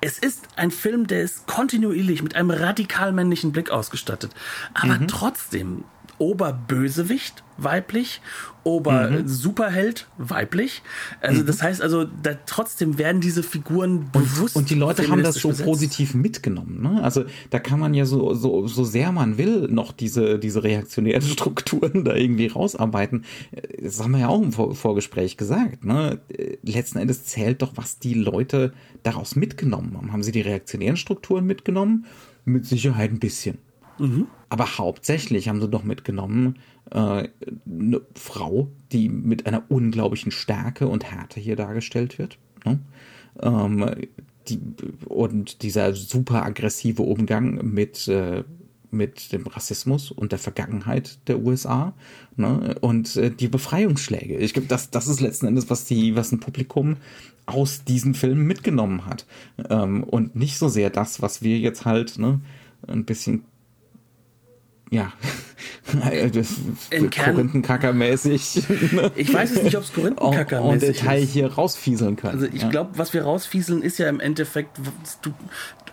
Es 0.00 0.20
ist 0.20 0.46
ein 0.54 0.70
Film, 0.70 1.08
der 1.08 1.22
ist 1.22 1.48
kontinuierlich 1.48 2.22
mit 2.22 2.36
einem 2.36 2.52
radikal 2.52 3.10
männlichen 3.10 3.50
Blick 3.50 3.70
ausgestattet, 3.70 4.30
aber 4.74 5.00
mhm. 5.00 5.08
trotzdem 5.08 5.82
Oberbösewicht 6.20 7.42
weiblich, 7.56 8.20
Ober-Superheld 8.62 10.06
mhm. 10.18 10.30
weiblich. 10.30 10.82
Also 11.20 11.42
mhm. 11.42 11.46
das 11.46 11.62
heißt 11.62 11.80
also, 11.82 12.04
da 12.04 12.34
trotzdem 12.46 12.98
werden 12.98 13.20
diese 13.20 13.42
Figuren 13.42 14.10
bewusst. 14.12 14.56
Und, 14.56 14.62
und 14.62 14.70
die 14.70 14.74
Leute 14.74 15.08
haben 15.08 15.22
das 15.22 15.36
so 15.36 15.48
besetzt. 15.48 15.66
positiv 15.66 16.14
mitgenommen. 16.14 16.82
Ne? 16.82 17.02
Also 17.02 17.24
da 17.48 17.58
kann 17.58 17.80
man 17.80 17.94
ja 17.94 18.04
so, 18.04 18.34
so, 18.34 18.66
so 18.66 18.84
sehr 18.84 19.12
man 19.12 19.38
will 19.38 19.68
noch 19.68 19.92
diese, 19.92 20.38
diese 20.38 20.62
reaktionären 20.62 21.22
Strukturen 21.28 22.04
da 22.04 22.14
irgendwie 22.14 22.48
rausarbeiten. 22.48 23.24
Das 23.82 24.00
haben 24.00 24.12
wir 24.12 24.20
ja 24.20 24.28
auch 24.28 24.42
im 24.42 24.52
Vor 24.52 24.74
Vorgespräch 24.74 25.36
gesagt. 25.36 25.84
Ne? 25.84 26.20
Letzten 26.62 26.98
Endes 26.98 27.24
zählt 27.24 27.62
doch, 27.62 27.72
was 27.76 27.98
die 27.98 28.14
Leute 28.14 28.72
daraus 29.02 29.36
mitgenommen 29.36 29.96
haben. 29.96 30.12
Haben 30.12 30.22
sie 30.22 30.32
die 30.32 30.42
reaktionären 30.42 30.96
Strukturen 30.96 31.46
mitgenommen? 31.46 32.06
Mit 32.44 32.66
Sicherheit 32.66 33.10
ein 33.10 33.18
bisschen. 33.20 33.58
Mhm. 34.00 34.26
Aber 34.48 34.78
hauptsächlich 34.78 35.48
haben 35.48 35.60
sie 35.60 35.68
doch 35.68 35.84
mitgenommen 35.84 36.58
äh, 36.90 37.28
eine 37.66 38.00
Frau, 38.14 38.68
die 38.92 39.08
mit 39.08 39.46
einer 39.46 39.62
unglaublichen 39.68 40.32
Stärke 40.32 40.88
und 40.88 41.04
Härte 41.04 41.38
hier 41.38 41.54
dargestellt 41.54 42.18
wird. 42.18 42.38
Ne? 42.64 42.80
Ähm, 43.40 43.90
die, 44.48 44.58
und 45.06 45.62
dieser 45.62 45.94
super 45.94 46.44
aggressive 46.44 47.02
Umgang 47.02 47.60
mit, 47.62 48.08
äh, 48.08 48.42
mit 48.90 49.32
dem 49.32 49.46
Rassismus 49.46 50.10
und 50.10 50.32
der 50.32 50.38
Vergangenheit 50.38 51.18
der 51.28 51.40
USA 51.40 51.92
ne? 52.36 52.76
und 52.80 53.16
äh, 53.16 53.30
die 53.30 53.48
Befreiungsschläge. 53.48 54.38
Ich 54.38 54.54
glaube, 54.54 54.68
das, 54.68 54.90
das 54.90 55.08
ist 55.08 55.20
letzten 55.20 55.46
Endes, 55.46 55.68
was 55.68 55.84
die, 55.84 56.16
was 56.16 56.32
ein 56.32 56.40
Publikum 56.40 56.96
aus 57.46 57.84
diesen 57.84 58.14
Filmen 58.14 58.46
mitgenommen 58.46 59.06
hat. 59.06 59.26
Ähm, 59.68 60.02
und 60.04 60.34
nicht 60.36 60.56
so 60.56 60.68
sehr 60.68 60.90
das, 60.90 61.20
was 61.20 61.42
wir 61.42 61.58
jetzt 61.58 61.84
halt 61.84 62.18
ne, 62.18 62.40
ein 62.88 63.04
bisschen 63.04 63.44
ja, 64.90 65.12
Korinthenkacker-mäßig. 66.90 68.62
Ich 69.16 69.32
weiß 69.32 69.50
es 69.52 69.62
nicht, 69.62 69.76
ob 69.76 69.84
es 69.84 69.92
Korinthenkacker-mäßig 69.92 70.88
ist. 70.88 71.00
Detail 71.00 71.20
hier 71.20 71.52
rausfieseln 71.52 72.16
können. 72.16 72.34
Also 72.34 72.46
ich 72.46 72.62
ja. 72.62 72.68
glaube, 72.68 72.90
was 72.96 73.12
wir 73.12 73.22
rausfieseln, 73.22 73.82
ist 73.82 73.98
ja 73.98 74.08
im 74.08 74.20
Endeffekt, 74.20 74.78
du, 75.22 75.32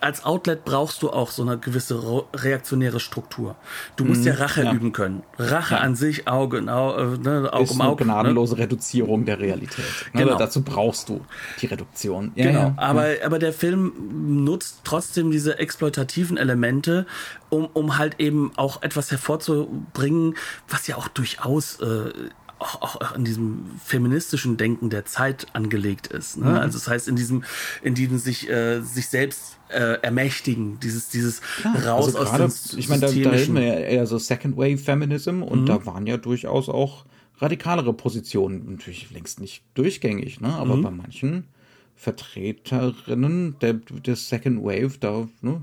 als 0.00 0.24
Outlet 0.24 0.64
brauchst 0.64 1.02
du 1.02 1.10
auch 1.10 1.30
so 1.30 1.42
eine 1.42 1.58
gewisse 1.58 2.00
reaktionäre 2.34 3.00
Struktur. 3.00 3.56
Du 3.96 4.04
musst 4.04 4.22
mhm, 4.22 4.28
ja 4.28 4.34
Rache 4.34 4.64
ja. 4.64 4.72
üben 4.72 4.92
können. 4.92 5.22
Rache 5.38 5.74
ja. 5.74 5.80
an 5.80 5.94
sich, 5.96 6.28
Auge, 6.28 6.58
Auge, 6.72 7.18
ne, 7.18 7.52
Auge 7.52 7.64
ist 7.64 7.70
um 7.72 7.80
Auge. 7.80 8.04
Eine 8.04 8.12
ne? 8.12 8.14
gnadenlose 8.14 8.54
ne? 8.54 8.62
Reduzierung 8.62 9.24
der 9.24 9.38
Realität. 9.40 9.84
Ne? 10.12 10.24
Genau. 10.24 10.38
dazu 10.38 10.62
brauchst 10.62 11.08
du 11.08 11.20
die 11.60 11.66
Reduktion. 11.66 12.32
genau. 12.34 12.74
Aber, 12.76 13.06
aber 13.24 13.38
der 13.38 13.52
Film 13.52 13.92
nutzt 14.44 14.80
trotzdem 14.84 15.30
diese 15.30 15.58
exploitativen 15.58 16.36
Elemente, 16.36 17.06
um, 17.50 17.66
um 17.72 17.98
halt 17.98 18.20
eben 18.20 18.52
auch 18.56 18.82
etwas 18.82 19.10
hervorzubringen, 19.58 20.34
was 20.68 20.86
ja 20.86 20.96
auch 20.96 21.08
durchaus 21.08 21.80
äh, 21.80 22.12
auch, 22.58 22.82
auch 23.00 23.14
in 23.14 23.24
diesem 23.24 23.66
feministischen 23.84 24.56
Denken 24.56 24.90
der 24.90 25.04
Zeit 25.04 25.46
angelegt 25.52 26.08
ist. 26.08 26.38
Ne? 26.38 26.50
Mhm. 26.50 26.56
Also 26.56 26.78
das 26.78 26.88
heißt, 26.88 27.06
in 27.06 27.14
diesem, 27.14 27.44
in 27.82 27.94
diesem 27.94 28.18
sich, 28.18 28.50
äh, 28.50 28.80
sich 28.80 29.06
selbst 29.06 29.58
äh, 29.68 30.00
ermächtigen, 30.02 30.80
dieses, 30.80 31.08
dieses 31.08 31.40
ja, 31.62 31.72
raus 31.88 32.16
also 32.16 32.30
grade, 32.30 32.44
aus 32.44 32.64
dem 32.64 32.78
Ich 32.80 32.88
meine, 32.88 33.02
da, 33.02 33.06
da 33.06 33.30
reden 33.30 33.54
wir 33.54 33.62
ja 33.62 33.74
eher 33.74 34.06
so 34.06 34.18
Second 34.18 34.56
Wave 34.56 34.78
Feminism 34.78 35.42
und 35.42 35.62
mhm. 35.62 35.66
da 35.66 35.86
waren 35.86 36.06
ja 36.08 36.16
durchaus 36.16 36.68
auch 36.68 37.04
radikalere 37.36 37.92
Positionen, 37.92 38.72
natürlich 38.72 39.08
längst 39.12 39.38
nicht 39.38 39.62
durchgängig, 39.74 40.40
ne? 40.40 40.48
aber 40.48 40.76
mhm. 40.76 40.82
bei 40.82 40.90
manchen 40.90 41.44
Vertreterinnen 41.94 43.56
der, 43.60 43.74
des 43.74 44.28
Second 44.28 44.64
Wave, 44.64 44.98
da 44.98 45.28
ne? 45.42 45.62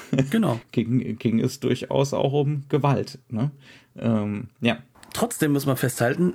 genau. 0.30 0.60
ging, 0.72 1.18
ging 1.18 1.40
es 1.40 1.60
durchaus 1.60 2.12
auch 2.12 2.32
um 2.32 2.64
Gewalt. 2.68 3.18
Ne? 3.28 3.50
Ähm, 3.96 4.48
ja. 4.60 4.78
Trotzdem 5.12 5.52
muss 5.52 5.66
man 5.66 5.76
festhalten, 5.76 6.34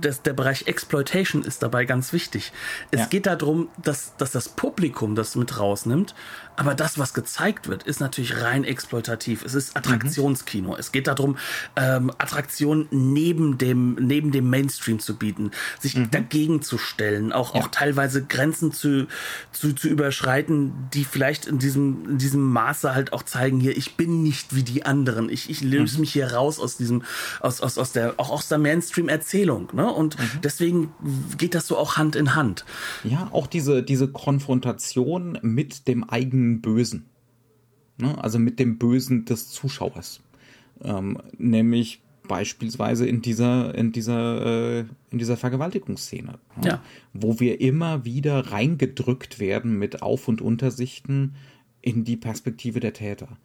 das, 0.00 0.22
der 0.22 0.32
Bereich 0.32 0.66
Exploitation 0.66 1.42
ist 1.42 1.62
dabei 1.62 1.84
ganz 1.84 2.12
wichtig. 2.12 2.52
Es 2.90 3.00
ja. 3.00 3.06
geht 3.06 3.26
darum, 3.26 3.68
dass, 3.82 4.16
dass 4.16 4.32
das 4.32 4.48
Publikum 4.48 5.14
das 5.14 5.36
mit 5.36 5.58
rausnimmt, 5.58 6.14
aber 6.56 6.74
das, 6.74 6.98
was 6.98 7.14
gezeigt 7.14 7.68
wird, 7.68 7.82
ist 7.84 8.00
natürlich 8.00 8.40
rein 8.42 8.64
exploitativ. 8.64 9.44
Es 9.44 9.54
ist 9.54 9.76
Attraktionskino. 9.76 10.70
Mhm. 10.70 10.76
Es 10.78 10.92
geht 10.92 11.06
darum, 11.06 11.36
ähm, 11.76 12.10
Attraktionen 12.18 12.88
neben 12.90 13.58
dem, 13.58 13.94
neben 13.94 14.32
dem 14.32 14.50
Mainstream 14.50 14.98
zu 14.98 15.16
bieten, 15.16 15.50
sich 15.80 15.96
mhm. 15.96 16.10
dagegen 16.10 16.62
zu 16.62 16.78
stellen, 16.78 17.32
auch, 17.32 17.54
ja. 17.54 17.62
auch 17.62 17.68
teilweise 17.68 18.24
Grenzen 18.24 18.72
zu, 18.72 19.06
zu, 19.52 19.72
zu 19.74 19.88
überschreiten, 19.88 20.72
die 20.92 21.04
vielleicht 21.04 21.46
in 21.46 21.58
diesem, 21.58 22.10
in 22.10 22.18
diesem 22.18 22.42
Maße 22.42 22.94
halt 22.94 23.12
auch 23.12 23.22
zeigen, 23.22 23.60
hier, 23.60 23.76
ich 23.76 23.96
bin 23.96 24.22
nicht 24.22 24.54
wie 24.54 24.62
die 24.62 24.84
anderen. 24.84 25.30
Ich, 25.30 25.48
ich 25.48 25.62
löse 25.62 25.94
mhm. 25.94 26.00
mich 26.02 26.12
hier 26.12 26.32
raus 26.32 26.58
aus 26.58 26.76
diesem, 26.76 27.02
aus, 27.40 27.60
aus, 27.60 27.78
aus 27.78 27.92
der, 27.92 28.14
auch 28.18 28.30
aus 28.30 28.48
der 28.48 28.58
Mainstream-Erzählung. 28.58 29.70
Ne? 29.72 29.90
Und 29.90 30.18
mhm. 30.18 30.40
deswegen 30.42 30.92
geht 31.38 31.54
das 31.54 31.66
so 31.66 31.78
auch 31.78 31.96
Hand 31.96 32.14
in 32.16 32.34
Hand. 32.34 32.64
Ja, 33.04 33.28
auch 33.32 33.46
diese, 33.46 33.82
diese 33.82 34.08
Konfrontation 34.08 35.38
mit 35.42 35.88
dem 35.88 36.08
eigenen 36.08 36.41
Bösen. 36.60 37.06
Ne? 37.98 38.22
Also 38.22 38.38
mit 38.38 38.58
dem 38.58 38.78
Bösen 38.78 39.24
des 39.24 39.50
Zuschauers. 39.50 40.20
Ähm, 40.82 41.18
nämlich 41.38 42.02
beispielsweise 42.26 43.06
in 43.06 43.22
dieser, 43.22 43.74
in 43.74 43.92
dieser, 43.92 44.80
äh, 44.80 44.84
in 45.10 45.18
dieser 45.18 45.36
Vergewaltigungsszene. 45.36 46.38
Ne? 46.60 46.66
Ja. 46.66 46.82
Wo 47.12 47.40
wir 47.40 47.60
immer 47.60 48.04
wieder 48.04 48.52
reingedrückt 48.52 49.38
werden 49.38 49.78
mit 49.78 50.02
Auf- 50.02 50.28
und 50.28 50.40
Untersichten 50.40 51.34
in 51.80 52.04
die 52.04 52.16
Perspektive 52.16 52.80
der 52.80 52.92
Täter. 52.92 53.38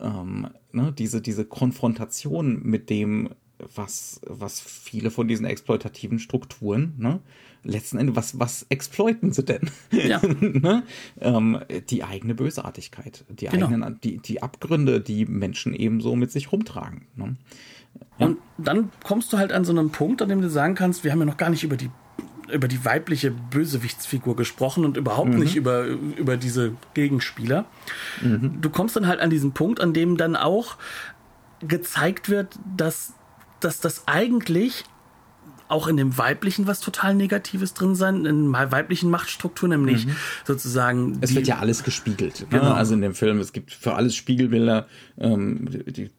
Ähm, 0.00 0.48
ne? 0.72 0.92
diese, 0.96 1.20
diese 1.20 1.44
Konfrontation 1.44 2.62
mit 2.62 2.90
dem, 2.90 3.30
was, 3.74 4.20
was 4.26 4.60
viele 4.60 5.10
von 5.10 5.26
diesen 5.26 5.46
exploitativen 5.46 6.18
Strukturen, 6.18 6.94
ne? 6.98 7.20
Letzten 7.68 7.98
Endes, 7.98 8.16
was, 8.16 8.38
was 8.38 8.66
exploiten 8.70 9.32
sie 9.32 9.44
denn? 9.44 9.70
Ja. 9.90 10.20
ne? 10.40 10.82
ähm, 11.20 11.60
die 11.90 12.02
eigene 12.02 12.34
Bösartigkeit, 12.34 13.24
die 13.28 13.46
genau. 13.46 13.66
eigenen, 13.66 14.00
die, 14.02 14.18
die 14.18 14.42
Abgründe, 14.42 15.00
die 15.00 15.26
Menschen 15.26 15.74
ebenso 15.74 16.16
mit 16.16 16.32
sich 16.32 16.50
rumtragen. 16.50 17.02
Ne? 17.14 17.36
Ja. 18.18 18.26
Und 18.26 18.38
dann 18.56 18.90
kommst 19.04 19.32
du 19.32 19.38
halt 19.38 19.52
an 19.52 19.64
so 19.64 19.72
einem 19.72 19.90
Punkt, 19.90 20.22
an 20.22 20.28
dem 20.28 20.40
du 20.40 20.50
sagen 20.50 20.74
kannst, 20.74 21.04
wir 21.04 21.12
haben 21.12 21.20
ja 21.20 21.26
noch 21.26 21.36
gar 21.36 21.50
nicht 21.50 21.64
über 21.64 21.76
die 21.76 21.90
über 22.50 22.66
die 22.66 22.82
weibliche 22.82 23.30
Bösewichtsfigur 23.30 24.34
gesprochen 24.34 24.86
und 24.86 24.96
überhaupt 24.96 25.28
mhm. 25.28 25.40
nicht 25.40 25.54
über, 25.54 25.84
über 25.84 26.38
diese 26.38 26.72
Gegenspieler. 26.94 27.66
Mhm. 28.22 28.62
Du 28.62 28.70
kommst 28.70 28.96
dann 28.96 29.06
halt 29.06 29.20
an 29.20 29.28
diesen 29.28 29.52
Punkt, 29.52 29.80
an 29.80 29.92
dem 29.92 30.16
dann 30.16 30.34
auch 30.34 30.78
gezeigt 31.60 32.30
wird, 32.30 32.58
dass, 32.74 33.12
dass 33.60 33.80
das 33.80 34.08
eigentlich 34.08 34.84
auch 35.68 35.86
in 35.86 35.96
dem 35.96 36.18
Weiblichen 36.18 36.66
was 36.66 36.80
total 36.80 37.14
Negatives 37.14 37.74
drin 37.74 37.94
sein, 37.94 38.24
in 38.24 38.52
weiblichen 38.52 39.10
Machtstrukturen, 39.10 39.70
nämlich 39.70 40.06
mhm. 40.06 40.16
sozusagen. 40.44 41.18
Es 41.20 41.32
wird 41.34 41.46
ja 41.46 41.58
alles 41.58 41.84
gespiegelt. 41.84 42.40
Ne? 42.40 42.46
Genau. 42.58 42.72
Also 42.72 42.94
in 42.94 43.02
dem 43.02 43.14
Film, 43.14 43.38
es 43.38 43.52
gibt 43.52 43.72
für 43.72 43.94
alles 43.94 44.16
Spiegelbilder. 44.16 44.86
Ähm, 45.18 45.68
die, 45.70 46.10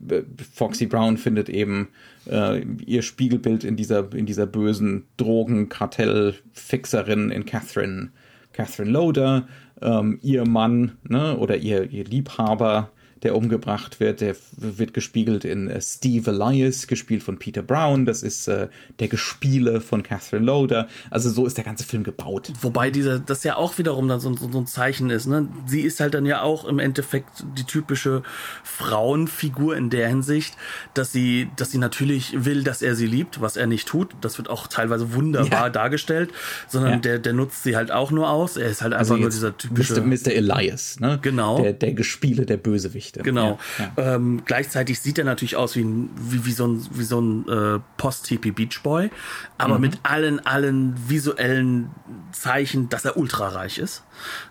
Foxy 0.54 0.86
Brown 0.86 1.18
findet 1.18 1.50
eben 1.50 1.90
äh, 2.26 2.62
ihr 2.86 3.02
Spiegelbild 3.02 3.64
in 3.64 3.76
dieser, 3.76 4.14
in 4.14 4.26
dieser 4.26 4.46
bösen 4.46 5.06
Drogenkartell-Fixerin 5.18 7.32
in 7.32 7.46
Catherine, 7.46 8.12
Catherine 8.54 8.92
Loader. 8.92 9.48
Ähm, 9.82 10.20
ihr 10.22 10.48
Mann 10.48 10.98
ne, 11.08 11.38
oder 11.38 11.58
ihr, 11.58 11.90
ihr 11.90 12.04
Liebhaber 12.04 12.92
der 13.24 13.36
umgebracht 13.36 14.00
wird. 14.00 14.22
Der 14.22 14.36
wird 14.58 14.94
gespiegelt 14.94 15.46
in 15.46 15.70
äh, 15.70 15.82
Steve 15.82 16.32
Elias, 16.32 16.88
gespielt 16.88 17.24
von 17.24 17.38
Peter 17.38 17.62
Brown. 17.62 18.06
Das 18.06 18.24
ist 18.24 18.48
äh, 18.48 18.68
der 19.00 19.08
Gespiele 19.08 19.82
von 19.82 20.04
Catherine 20.04 20.46
Loader. 20.46 20.88
Also 21.10 21.30
so 21.30 21.46
ist 21.46 21.58
der 21.58 21.64
ganze 21.64 21.84
Film 21.84 22.04
gebaut. 22.04 22.52
Wobei 22.62 22.92
dieser, 22.92 23.20
das 23.20 23.44
ja 23.44 23.56
auch 23.56 23.78
wiederum 23.78 24.08
dann 24.08 24.20
so, 24.20 24.36
so, 24.36 24.52
so 24.52 24.60
ein 24.60 24.68
Zeichen 24.68 25.10
ist. 25.10 25.28
Ne? 25.28 25.48
Sie 25.66 25.82
ist 25.82 26.00
halt 26.00 26.14
dann 26.14 26.26
ja 26.26 26.42
auch 26.42 26.66
im 26.66 26.80
Endeffekt 26.80 27.44
die 27.58 27.64
typische 27.64 28.24
Frauenfigur 28.64 29.76
in 29.76 29.90
der 29.90 30.08
Hinsicht, 30.08 30.56
dass 30.94 31.12
sie, 31.12 31.50
dass 31.56 31.72
sie 31.72 31.78
natürlich 31.78 32.46
will, 32.46 32.64
dass 32.64 32.82
er 32.82 32.96
sie 32.96 33.08
liebt, 33.08 33.42
was 33.42 33.58
er 33.58 33.68
nicht 33.68 33.88
tut. 33.88 34.16
Das 34.22 34.38
wird 34.38 34.50
auch 34.50 34.68
teilweise 34.68 35.14
wunderbar 35.14 35.66
ja. 35.66 35.70
dargestellt, 35.70 36.32
sondern 36.68 36.94
ja. 36.94 36.98
der, 37.00 37.20
der 37.20 37.34
nutzt 37.34 37.64
sie 37.64 37.76
halt 37.76 37.92
auch 37.92 38.12
nur 38.12 38.30
aus. 38.30 38.58
Er 38.58 38.70
ist 38.70 38.82
halt 38.82 38.94
also 38.94 39.14
einfach 39.14 39.22
nur 39.22 39.30
dieser 39.30 39.58
typische. 39.58 40.02
Mr. 40.02 40.06
Mr. 40.06 40.32
Elias, 40.32 41.00
ne? 41.00 41.20
Genau. 41.22 41.62
Der, 41.62 41.74
der 41.74 41.94
Gespiele, 41.94 42.46
der 42.46 42.58
Bösewicht. 42.58 43.09
Geschichte. 43.10 43.24
Genau. 43.24 43.60
Ja, 43.78 43.92
ja. 43.98 44.16
Ähm, 44.16 44.42
gleichzeitig 44.46 45.00
sieht 45.00 45.18
er 45.18 45.26
natürlich 45.26 45.56
aus 45.56 45.76
wie, 45.76 45.82
ein, 45.82 46.10
wie, 46.16 46.46
wie 46.46 46.52
so 46.52 46.68
ein, 46.68 46.86
wie 46.92 47.04
so 47.04 47.20
ein 47.20 47.48
äh, 47.48 47.80
Post-Hippie 47.98 48.52
Beach 48.52 48.82
Boy, 48.84 49.10
aber 49.58 49.76
mhm. 49.76 49.82
mit 49.82 50.00
allen, 50.04 50.46
allen 50.46 50.96
visuellen 51.08 51.90
Zeichen, 52.32 52.90
dass 52.90 53.06
er 53.06 53.18
ultrareich 53.18 53.78
ist, 53.78 54.04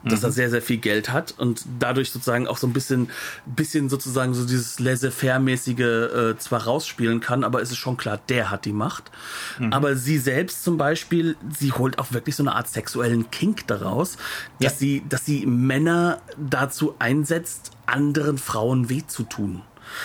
mhm. 0.02 0.10
dass 0.10 0.22
er 0.22 0.32
sehr, 0.32 0.50
sehr 0.50 0.62
viel 0.62 0.78
Geld 0.78 1.10
hat 1.10 1.34
und 1.38 1.64
dadurch 1.78 2.10
sozusagen 2.10 2.46
auch 2.46 2.58
so 2.58 2.66
ein 2.66 2.72
bisschen, 2.72 3.10
bisschen 3.46 3.88
sozusagen 3.88 4.34
so 4.34 4.44
dieses 4.46 4.80
laissez-faire-mäßige 4.80 5.80
äh, 5.80 6.38
zwar 6.38 6.64
rausspielen 6.64 7.20
kann, 7.20 7.44
aber 7.44 7.62
es 7.62 7.70
ist 7.70 7.78
schon 7.78 7.96
klar, 7.96 8.18
der 8.28 8.50
hat 8.50 8.64
die 8.64 8.72
Macht. 8.72 9.10
Mhm. 9.58 9.72
Aber 9.72 9.96
sie 9.96 10.18
selbst 10.18 10.64
zum 10.64 10.76
Beispiel, 10.76 11.36
sie 11.56 11.72
holt 11.72 11.98
auch 11.98 12.12
wirklich 12.12 12.36
so 12.36 12.42
eine 12.42 12.54
Art 12.54 12.68
sexuellen 12.68 13.30
Kink 13.30 13.66
daraus, 13.66 14.16
dass 14.60 14.72
ja. 14.74 14.78
sie, 14.78 15.02
dass 15.08 15.24
sie 15.24 15.46
Männer 15.46 16.20
dazu 16.36 16.94
einsetzt, 16.98 17.72
anderen 17.88 18.38
Frauen 18.38 18.88
weh 18.88 19.02
zu 19.06 19.22
tun 19.24 19.62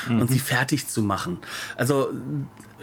mhm. 0.07 0.21
und 0.21 0.31
sie 0.31 0.39
fertig 0.39 0.88
zu 0.88 1.01
machen. 1.01 1.39
Also 1.75 2.09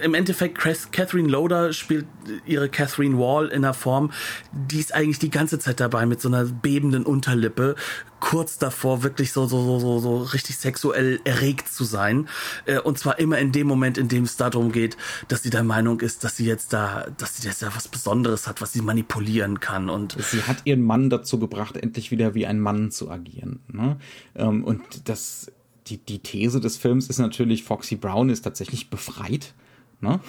im 0.00 0.14
Endeffekt, 0.14 0.58
Catherine 0.92 1.28
Loader 1.28 1.72
spielt 1.72 2.06
ihre 2.46 2.68
Catherine 2.68 3.18
Wall 3.18 3.48
in 3.48 3.64
einer 3.64 3.74
Form, 3.74 4.10
die 4.52 4.78
ist 4.78 4.94
eigentlich 4.94 5.18
die 5.18 5.30
ganze 5.30 5.58
Zeit 5.58 5.80
dabei 5.80 6.06
mit 6.06 6.20
so 6.20 6.28
einer 6.28 6.44
bebenden 6.44 7.04
Unterlippe, 7.04 7.76
kurz 8.18 8.58
davor 8.58 9.02
wirklich 9.02 9.32
so, 9.32 9.46
so, 9.46 9.62
so, 9.62 9.78
so, 9.78 9.98
so 9.98 10.16
richtig 10.18 10.56
sexuell 10.58 11.20
erregt 11.24 11.68
zu 11.68 11.84
sein. 11.84 12.28
Äh, 12.66 12.78
und 12.78 12.98
zwar 12.98 13.18
immer 13.18 13.38
in 13.38 13.50
dem 13.52 13.66
Moment, 13.66 13.98
in 13.98 14.08
dem 14.08 14.24
es 14.24 14.36
darum 14.36 14.72
geht, 14.72 14.96
dass 15.28 15.42
sie 15.42 15.50
der 15.50 15.64
Meinung 15.64 16.00
ist, 16.00 16.22
dass 16.22 16.36
sie 16.36 16.44
jetzt 16.44 16.72
da, 16.72 17.06
dass 17.16 17.36
sie 17.36 17.48
jetzt 17.48 17.62
da 17.62 17.74
was 17.74 17.88
Besonderes 17.88 18.46
hat, 18.46 18.60
was 18.60 18.72
sie 18.72 18.82
manipulieren 18.82 19.60
kann. 19.60 19.88
Und 19.88 20.16
sie 20.20 20.42
hat 20.42 20.58
ihren 20.64 20.82
Mann 20.82 21.08
dazu 21.08 21.38
gebracht, 21.38 21.76
endlich 21.76 22.10
wieder 22.10 22.34
wie 22.34 22.46
ein 22.46 22.60
Mann 22.60 22.90
zu 22.90 23.10
agieren. 23.10 23.60
Ne? 23.68 23.96
Ähm, 24.34 24.64
und 24.64 25.08
das, 25.08 25.50
die, 25.90 25.98
die 25.98 26.20
These 26.20 26.60
des 26.60 26.76
Films 26.76 27.08
ist 27.08 27.18
natürlich, 27.18 27.64
Foxy 27.64 27.96
Brown 27.96 28.30
ist 28.30 28.42
tatsächlich 28.42 28.90
befreit 28.90 29.54
Ne? 30.02 30.20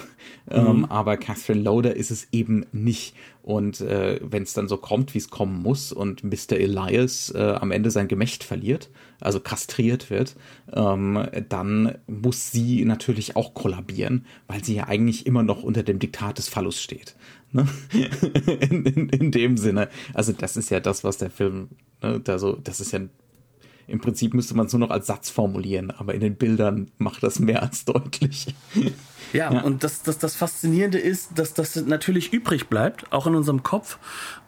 Mhm. 0.50 0.56
Ähm, 0.56 0.84
aber 0.86 1.16
Catherine 1.16 1.62
Loader 1.62 1.96
ist 1.96 2.10
es 2.10 2.28
eben 2.30 2.66
nicht. 2.72 3.14
Und 3.42 3.80
äh, 3.80 4.20
wenn 4.22 4.42
es 4.42 4.52
dann 4.52 4.68
so 4.68 4.76
kommt, 4.76 5.14
wie 5.14 5.18
es 5.18 5.30
kommen 5.30 5.62
muss 5.62 5.92
und 5.92 6.22
Mr. 6.22 6.52
Elias 6.52 7.32
äh, 7.34 7.56
am 7.58 7.70
Ende 7.70 7.90
sein 7.90 8.06
Gemächt 8.06 8.44
verliert, 8.44 8.90
also 9.20 9.40
kastriert 9.40 10.10
wird, 10.10 10.36
ähm, 10.72 11.26
dann 11.48 11.96
muss 12.06 12.50
sie 12.52 12.84
natürlich 12.84 13.34
auch 13.34 13.54
kollabieren, 13.54 14.26
weil 14.46 14.62
sie 14.62 14.74
ja 14.74 14.88
eigentlich 14.88 15.26
immer 15.26 15.42
noch 15.42 15.62
unter 15.62 15.82
dem 15.82 15.98
Diktat 15.98 16.36
des 16.36 16.48
Phallus 16.48 16.80
steht. 16.80 17.16
Ne? 17.50 17.66
in, 18.60 18.84
in, 18.84 19.08
in, 19.08 19.30
dem 19.30 19.56
Sinne. 19.56 19.88
Also 20.12 20.32
das 20.32 20.56
ist 20.58 20.70
ja 20.70 20.80
das, 20.80 21.02
was 21.02 21.16
der 21.16 21.30
Film, 21.30 21.70
ne, 22.02 22.20
da 22.20 22.38
so, 22.38 22.52
das 22.52 22.80
ist 22.80 22.92
ja 22.92 23.00
im 23.86 24.00
Prinzip 24.00 24.34
müsste 24.34 24.56
man 24.56 24.66
es 24.66 24.72
nur 24.72 24.80
noch 24.80 24.90
als 24.90 25.06
Satz 25.06 25.30
formulieren, 25.30 25.90
aber 25.90 26.14
in 26.14 26.20
den 26.20 26.36
Bildern 26.36 26.90
macht 26.98 27.22
das 27.22 27.38
mehr 27.38 27.62
als 27.62 27.84
deutlich. 27.84 28.54
Ja, 29.32 29.52
ja, 29.52 29.60
und 29.62 29.84
das, 29.84 30.02
das, 30.02 30.18
das 30.18 30.36
Faszinierende 30.36 30.98
ist, 30.98 31.30
dass 31.36 31.54
das 31.54 31.76
natürlich 31.76 32.32
übrig 32.32 32.68
bleibt, 32.68 33.12
auch 33.12 33.26
in 33.26 33.34
unserem 33.34 33.62
Kopf, 33.62 33.98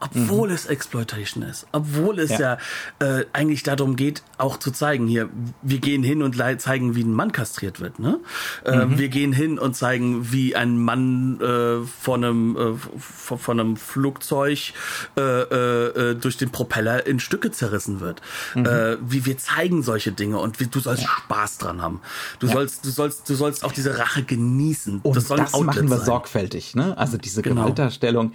obwohl 0.00 0.48
mhm. 0.48 0.54
es 0.54 0.66
Exploitation 0.66 1.42
ist. 1.42 1.66
Obwohl 1.72 2.18
es 2.18 2.30
ja, 2.30 2.58
ja 3.00 3.18
äh, 3.18 3.24
eigentlich 3.32 3.62
darum 3.62 3.96
geht, 3.96 4.22
auch 4.38 4.58
zu 4.58 4.70
zeigen, 4.70 5.06
hier, 5.06 5.30
wir 5.62 5.78
gehen 5.78 6.02
hin 6.02 6.22
und 6.22 6.36
zeigen, 6.58 6.94
wie 6.94 7.02
ein 7.02 7.12
Mann 7.12 7.32
kastriert 7.32 7.80
wird. 7.80 7.98
Ne? 7.98 8.20
Äh, 8.64 8.84
mhm. 8.84 8.98
Wir 8.98 9.08
gehen 9.08 9.32
hin 9.32 9.58
und 9.58 9.74
zeigen, 9.74 10.32
wie 10.32 10.56
ein 10.56 10.78
Mann 10.78 11.40
äh, 11.40 11.86
von, 11.86 12.24
einem, 12.24 12.56
äh, 12.56 12.98
von, 12.98 13.38
von 13.38 13.60
einem 13.60 13.76
Flugzeug 13.76 14.72
äh, 15.16 15.20
äh, 15.20 16.10
äh, 16.10 16.14
durch 16.14 16.36
den 16.36 16.50
Propeller 16.50 17.06
in 17.06 17.20
Stücke 17.20 17.50
zerrissen 17.50 18.00
wird. 18.00 18.20
Mhm. 18.54 18.66
Äh, 18.66 18.96
wie 19.00 19.24
wir 19.26 19.38
zeigen 19.38 19.82
solche 19.82 20.12
Dinge 20.12 20.38
und 20.38 20.60
wie, 20.60 20.66
du 20.66 20.80
sollst 20.80 21.02
ja. 21.02 21.08
Spaß 21.08 21.58
dran 21.58 21.80
haben. 21.80 22.00
Du 22.38 22.46
sollst, 22.46 22.84
du 22.84 22.90
sollst, 22.90 23.28
du 23.28 23.34
sollst 23.34 23.64
auch 23.64 23.72
diese 23.72 23.98
Rache 23.98 24.22
genießen. 24.22 24.63
Und 25.02 25.16
das, 25.16 25.28
das 25.28 25.60
machen 25.60 25.88
wir 25.88 25.96
sein. 25.96 26.06
sorgfältig, 26.06 26.74
ne? 26.74 26.96
Also 26.96 27.18
diese 27.18 27.42
genau. 27.42 27.62
Gewaltdarstellung 27.62 28.32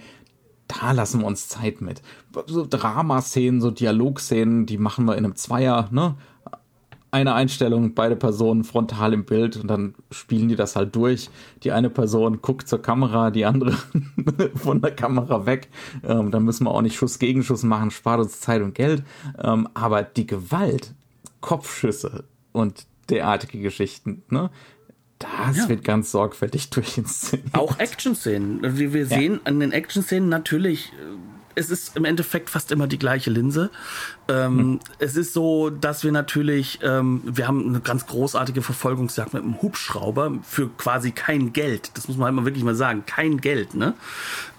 da 0.70 0.92
lassen 0.92 1.20
wir 1.20 1.26
uns 1.26 1.48
Zeit 1.48 1.80
mit. 1.80 2.02
So 2.46 2.66
Dramaszenen, 2.68 3.60
so 3.60 3.70
Dialogszenen, 3.70 4.66
die 4.66 4.78
machen 4.78 5.04
wir 5.04 5.16
in 5.16 5.24
einem 5.24 5.36
Zweier, 5.36 5.88
ne? 5.90 6.16
Eine 7.12 7.34
Einstellung, 7.34 7.94
beide 7.94 8.14
Personen 8.14 8.62
frontal 8.62 9.12
im 9.12 9.24
Bild 9.24 9.56
und 9.56 9.66
dann 9.66 9.96
spielen 10.12 10.48
die 10.48 10.54
das 10.54 10.76
halt 10.76 10.94
durch. 10.94 11.28
Die 11.64 11.72
eine 11.72 11.90
Person 11.90 12.40
guckt 12.40 12.68
zur 12.68 12.80
Kamera, 12.80 13.32
die 13.32 13.44
andere 13.44 13.72
von 14.54 14.80
der 14.80 14.94
Kamera 14.94 15.44
weg. 15.44 15.70
Ähm, 16.04 16.30
dann 16.30 16.44
müssen 16.44 16.64
wir 16.64 16.70
auch 16.70 16.82
nicht 16.82 16.94
Schuss 16.94 17.18
gegen 17.18 17.42
Schuss 17.42 17.64
machen, 17.64 17.90
spart 17.90 18.20
uns 18.20 18.38
Zeit 18.38 18.62
und 18.62 18.76
Geld. 18.76 19.02
Ähm, 19.42 19.68
aber 19.74 20.04
die 20.04 20.26
Gewalt, 20.26 20.94
Kopfschüsse 21.40 22.24
und 22.52 22.86
derartige 23.08 23.58
Geschichten, 23.58 24.22
ne? 24.28 24.50
Das 25.20 25.56
ja. 25.56 25.68
wird 25.68 25.84
ganz 25.84 26.10
sorgfältig 26.10 26.70
durchinszeniert. 26.70 27.54
Auch 27.54 27.78
Action-Szenen. 27.78 28.76
Wir, 28.78 28.92
wir 28.92 29.02
ja. 29.02 29.06
sehen 29.06 29.40
an 29.44 29.60
den 29.60 29.70
Action-Szenen 29.70 30.28
natürlich, 30.28 30.92
äh, 30.92 31.16
es 31.54 31.68
ist 31.68 31.96
im 31.96 32.04
Endeffekt 32.04 32.48
fast 32.48 32.72
immer 32.72 32.86
die 32.86 32.98
gleiche 32.98 33.30
Linse. 33.30 33.70
Ähm, 34.30 34.58
hm. 34.58 34.80
Es 34.98 35.16
ist 35.16 35.32
so, 35.32 35.70
dass 35.70 36.04
wir 36.04 36.12
natürlich, 36.12 36.78
ähm, 36.82 37.22
wir 37.24 37.48
haben 37.48 37.68
eine 37.68 37.80
ganz 37.80 38.06
großartige 38.06 38.62
Verfolgungsjagd 38.62 39.34
mit 39.34 39.42
einem 39.42 39.60
Hubschrauber 39.60 40.38
für 40.42 40.68
quasi 40.68 41.10
kein 41.10 41.52
Geld. 41.52 41.90
Das 41.94 42.06
muss 42.06 42.16
man 42.16 42.36
halt 42.36 42.46
wirklich 42.46 42.62
mal 42.62 42.76
sagen, 42.76 43.04
kein 43.06 43.40
Geld, 43.40 43.74
ne? 43.74 43.94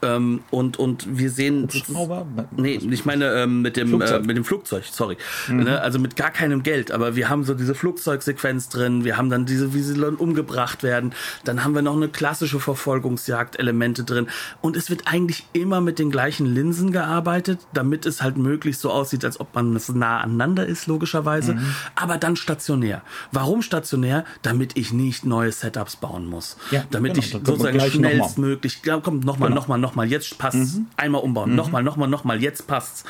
Ähm, 0.01 0.41
und, 0.49 0.77
und 0.77 1.17
wir 1.17 1.29
sehen. 1.29 1.63
Hubschrauber? 1.63 2.25
Nee, 2.57 2.79
ich 2.89 3.05
meine 3.05 3.33
ähm, 3.33 3.61
mit, 3.61 3.77
dem, 3.77 4.01
äh, 4.01 4.19
mit 4.19 4.35
dem 4.35 4.43
Flugzeug, 4.43 4.83
sorry. 4.91 5.15
Mhm. 5.47 5.63
Ne? 5.63 5.81
Also 5.81 5.99
mit 5.99 6.15
gar 6.15 6.31
keinem 6.31 6.63
Geld, 6.63 6.91
aber 6.91 7.15
wir 7.15 7.29
haben 7.29 7.43
so 7.43 7.53
diese 7.53 7.75
Flugzeugsequenz 7.75 8.69
drin, 8.69 9.05
wir 9.05 9.17
haben 9.17 9.29
dann 9.29 9.45
diese, 9.45 9.73
wie 9.73 9.81
sie 9.81 9.99
dann 9.99 10.15
umgebracht 10.15 10.83
werden, 10.83 11.13
dann 11.45 11.63
haben 11.63 11.75
wir 11.75 11.81
noch 11.81 11.95
eine 11.95 12.09
klassische 12.09 12.59
Verfolgungsjagd-Elemente 12.59 14.03
drin 14.03 14.27
und 14.61 14.75
es 14.75 14.89
wird 14.89 15.03
eigentlich 15.05 15.45
immer 15.53 15.81
mit 15.81 15.99
den 15.99 16.11
gleichen 16.11 16.45
Linsen 16.45 16.91
gearbeitet, 16.91 17.59
damit 17.73 18.05
es 18.05 18.21
halt 18.21 18.37
möglichst 18.37 18.81
so 18.81 18.91
aussieht, 18.91 19.23
als 19.23 19.39
ob 19.39 19.53
man 19.53 19.60
man 19.63 19.81
nah 19.99 20.19
aneinander 20.19 20.65
ist, 20.65 20.87
logischerweise, 20.87 21.53
mhm. 21.55 21.75
aber 21.95 22.17
dann 22.17 22.35
stationär. 22.35 23.01
Warum 23.31 23.61
stationär? 23.61 24.25
Damit 24.41 24.77
ich 24.77 24.93
nicht 24.93 25.25
neue 25.25 25.51
Setups 25.51 25.95
bauen 25.95 26.25
muss. 26.25 26.57
Ja, 26.71 26.83
damit 26.89 27.13
genau, 27.13 27.25
ich 27.25 27.31
sozusagen 27.31 27.79
schnellstmöglich, 27.79 28.81
ja, 28.85 28.99
komm, 28.99 29.19
nochmal, 29.19 29.49
genau. 29.49 29.61
nochmal, 29.61 29.79
nochmal, 29.79 30.07
jetzt 30.09 30.37
passt's. 30.37 30.75
Mhm. 30.75 30.87
Einmal 30.97 31.21
umbauen, 31.21 31.51
mhm. 31.51 31.55
nochmal, 31.55 31.83
nochmal, 31.83 32.07
nochmal, 32.07 32.41
jetzt 32.41 32.67
passt's. 32.67 33.03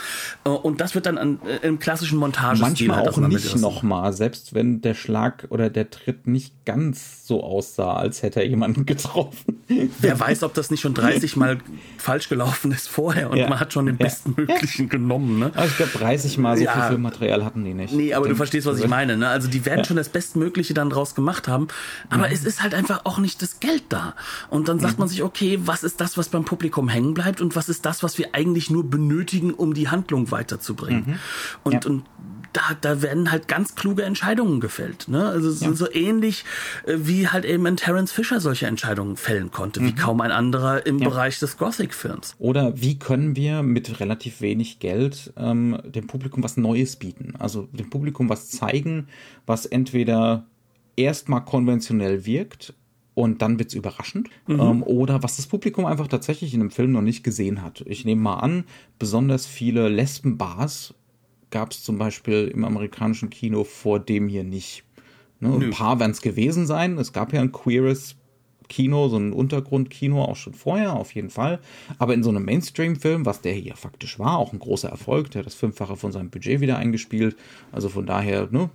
Äh, 0.44 0.50
und 0.50 0.82
das 0.82 0.96
wird 0.96 1.06
dann 1.06 1.18
an, 1.18 1.40
äh, 1.46 1.68
im 1.68 1.80
klassischen 1.80 2.18
Montagestil 2.18 2.88
Manchmal 2.88 2.98
halt 2.98 3.10
auch 3.10 3.18
nicht 3.18 3.56
nochmal, 3.58 4.14
selbst 4.14 4.54
wenn 4.54 4.82
der 4.82 4.94
Schlag 4.94 5.48
oder 5.50 5.70
der 5.70 5.90
Tritt 5.90 6.28
nicht 6.28 6.66
ganz 6.66 7.28
so 7.28 7.44
aussah, 7.44 7.94
als 7.94 8.24
hätte 8.24 8.42
er 8.42 8.48
jemanden 8.48 8.86
getroffen. 8.92 9.62
Wer 10.00 10.20
weiß, 10.20 10.44
ob 10.44 10.54
das 10.54 10.72
nicht 10.72 10.82
schon 10.82 10.94
30 10.94 11.36
Mal 11.36 11.60
falsch 11.98 12.30
gelaufen 12.30 12.72
ist 12.72 12.90
vorher 12.90 13.30
und 13.30 13.38
ja. 13.38 13.48
man 13.48 13.60
hat 13.60 13.74
schon 13.74 13.86
den 13.86 13.98
bestmöglichen 13.98 14.90
genommen. 14.90 15.40
Ne? 15.40 15.52
Aber 15.56 15.66
ich 15.66 15.78
glaube, 15.78 15.92
30 15.98 16.38
Mal 16.42 16.58
so 16.58 16.64
ja. 16.64 16.74
viel 16.74 16.82
Filmmaterial 16.84 17.46
hatten 17.46 17.64
die 17.64 17.74
nicht. 17.74 17.94
Nee, 17.94 18.14
aber 18.14 18.26
Denk, 18.26 18.34
du 18.34 18.38
verstehst, 18.38 18.68
was 18.68 18.80
ich 18.80 18.88
meine. 18.90 19.18
Ne? 19.18 19.28
Also 19.28 19.48
die 19.48 19.66
werden 19.66 19.80
ja. 19.80 19.86
schon 19.86 19.98
das 19.98 20.10
Bestmögliche 20.10 20.74
dann 20.74 20.90
draus 20.90 21.16
gemacht 21.16 21.48
haben. 21.48 21.68
Aber 22.10 22.28
mhm. 22.28 22.34
es 22.34 22.46
ist 22.46 22.62
halt 22.62 22.74
einfach 22.74 23.06
auch 23.06 23.18
nicht 23.18 23.42
das 23.42 23.60
Geld 23.60 23.84
da. 23.90 24.16
Und 24.50 24.68
dann 24.68 24.80
sagt 24.80 24.96
mhm. 24.96 25.02
man 25.02 25.08
sich, 25.10 25.24
okay, 25.24 25.60
was 25.64 25.84
ist 25.84 26.02
das, 26.02 26.18
was 26.18 26.30
beim 26.30 26.46
Publikum 26.46 26.90
hängen 26.90 27.14
bleibt 27.14 27.42
und 27.42 27.56
was 27.56 27.70
ist 27.70 27.86
das, 27.86 28.04
was 28.04 28.18
wir 28.18 28.34
eigentlich 28.34 28.70
nur 28.70 28.90
benötigen, 28.90 29.54
um 29.54 29.74
die 29.74 29.90
Handlung 29.90 30.32
weiterzubringen. 30.32 31.04
Mhm. 31.08 31.20
Und, 31.64 31.86
ja. 31.86 31.90
und 31.90 32.04
da, 32.54 32.62
da 32.80 33.02
werden 33.02 33.32
halt 33.32 33.48
ganz 33.48 33.76
kluge 33.76 34.04
Entscheidungen 34.04 34.60
gefällt. 34.60 35.08
Ne? 35.08 35.26
Also 35.28 35.66
ja. 35.66 35.74
so 35.74 35.92
ähnlich 35.92 36.46
äh, 36.86 36.96
wie 36.98 37.28
halt 37.28 37.46
eben 37.46 37.66
ein 37.66 37.78
Terence 37.78 38.12
Fisher 38.12 38.40
solche 38.40 38.68
Entscheidungen 38.68 39.18
fällen 39.18 39.52
konnte, 39.52 39.80
mhm. 39.80 39.88
wie 39.88 39.96
kaum 39.96 40.22
ein 40.22 40.32
anderer 40.32 40.86
im 40.86 41.00
ja. 41.00 41.10
Bereich 41.10 41.40
des 41.40 41.58
Gothic-Films. 41.58 42.36
Oder 42.40 42.74
wie 42.82 43.00
können 43.00 43.36
wir 43.36 43.64
mit 43.64 44.00
relativ 44.00 44.42
wenig 44.42 44.80
Geld 44.80 45.34
ähm, 45.38 45.80
dem 45.86 46.08
Publikum 46.08 46.31
was 46.38 46.58
Neues 46.58 46.96
bieten? 46.96 47.34
Also 47.38 47.68
dem 47.72 47.90
Publikum 47.90 48.30
was 48.30 48.50
zeigen, 48.50 49.08
was 49.46 49.66
entweder 49.66 50.48
erstmal 50.96 51.44
konventionell 51.44 52.26
wirkt 52.26 52.74
und 53.14 53.42
dann 53.42 53.60
wird's 53.60 53.74
überraschend. 53.74 54.30
Mhm. 54.48 54.60
Ähm, 54.60 54.84
oder 54.84 55.24
was 55.24 55.38
das 55.38 55.48
Publikum 55.48 55.86
einfach 55.86 56.08
tatsächlich 56.08 56.54
in 56.54 56.62
einem 56.62 56.72
Film 56.72 56.92
noch 56.92 57.02
nicht 57.02 57.24
gesehen 57.24 57.62
hat. 57.62 57.84
Ich 57.88 58.06
nehme 58.06 58.22
mal 58.22 58.36
an, 58.36 58.66
besonders 59.00 59.46
viele 59.46 59.90
Lesbenbars 59.90 60.94
gab 61.50 61.72
es 61.72 61.84
zum 61.84 61.98
Beispiel 61.98 62.50
im 62.54 62.64
amerikanischen 62.64 63.30
Kino 63.30 63.64
vor 63.64 64.00
dem 64.00 64.30
hier 64.30 64.44
nicht. 64.44 64.84
Ne? 65.42 65.54
Ein 65.54 65.72
paar 65.72 66.00
werden 66.00 66.12
es 66.12 66.22
gewesen 66.22 66.66
sein. 66.66 66.98
Es 66.98 67.14
gab 67.14 67.34
ja 67.34 67.42
ein 67.42 67.52
queeres 67.52 68.16
Kino, 68.72 69.10
so 69.10 69.18
ein 69.18 69.34
Untergrundkino 69.34 70.24
auch 70.24 70.38
schon 70.38 70.54
vorher, 70.54 70.94
auf 70.94 71.14
jeden 71.14 71.30
Fall. 71.30 71.60
Aber 72.00 72.14
in 72.14 72.24
so 72.24 72.30
einem 72.30 72.46
Mainstream-Film, 72.46 73.26
was 73.26 73.42
der 73.42 73.54
hier 73.54 73.76
faktisch 73.76 74.18
war, 74.18 74.38
auch 74.38 74.54
ein 74.54 74.60
großer 74.60 74.90
Erfolg, 74.90 75.30
der 75.32 75.40
hat 75.40 75.46
das 75.46 75.56
Fünffache 75.56 75.98
von 75.98 76.12
seinem 76.12 76.30
Budget 76.30 76.62
wieder 76.62 76.78
eingespielt. 76.78 77.36
Also 77.72 77.90
von 77.90 78.06
daher, 78.06 78.48
ne, 78.50 78.70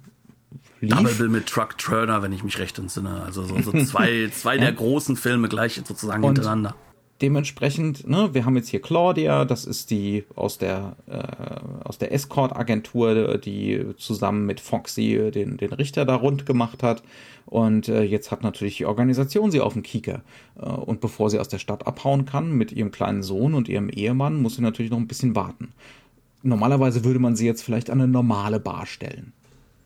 lief. 0.80 0.94
Double 0.94 1.14
Bill 1.14 1.28
mit 1.28 1.46
Truck 1.46 1.78
Turner, 1.78 2.22
wenn 2.22 2.32
ich 2.32 2.44
mich 2.44 2.58
recht 2.58 2.78
entsinne. 2.78 3.22
Also 3.24 3.44
so, 3.44 3.58
so 3.62 3.72
zwei, 3.84 4.28
zwei 4.32 4.56
ja. 4.56 4.60
der 4.60 4.72
großen 4.72 5.16
Filme 5.16 5.48
gleich 5.48 5.80
sozusagen 5.82 6.22
Und 6.22 6.36
hintereinander 6.36 6.74
dementsprechend, 7.22 8.06
ne, 8.08 8.30
wir 8.32 8.44
haben 8.44 8.56
jetzt 8.56 8.68
hier 8.68 8.80
Claudia, 8.80 9.44
das 9.44 9.64
ist 9.64 9.90
die 9.90 10.24
aus 10.34 10.58
der 10.58 10.96
äh, 11.06 11.84
aus 11.84 11.98
der 11.98 12.12
Escort-Agentur, 12.12 13.38
die 13.38 13.86
zusammen 13.96 14.44
mit 14.46 14.60
Foxy 14.60 15.30
den, 15.32 15.56
den 15.56 15.72
Richter 15.72 16.04
da 16.04 16.14
rund 16.16 16.46
gemacht 16.46 16.82
hat. 16.82 17.02
Und 17.46 17.88
äh, 17.88 18.02
jetzt 18.02 18.32
hat 18.32 18.42
natürlich 18.42 18.76
die 18.76 18.86
Organisation 18.86 19.52
sie 19.52 19.60
auf 19.60 19.72
dem 19.72 19.82
Kieker. 19.82 20.22
Äh, 20.60 20.66
und 20.66 21.00
bevor 21.00 21.30
sie 21.30 21.38
aus 21.38 21.48
der 21.48 21.58
Stadt 21.58 21.86
abhauen 21.86 22.24
kann 22.26 22.52
mit 22.52 22.72
ihrem 22.72 22.90
kleinen 22.90 23.22
Sohn 23.22 23.54
und 23.54 23.68
ihrem 23.68 23.88
Ehemann, 23.88 24.42
muss 24.42 24.56
sie 24.56 24.62
natürlich 24.62 24.90
noch 24.90 24.98
ein 24.98 25.06
bisschen 25.06 25.36
warten. 25.36 25.72
Normalerweise 26.42 27.04
würde 27.04 27.20
man 27.20 27.36
sie 27.36 27.46
jetzt 27.46 27.62
vielleicht 27.62 27.88
an 27.88 28.00
eine 28.00 28.10
normale 28.10 28.60
Bar 28.60 28.86
stellen. 28.86 29.32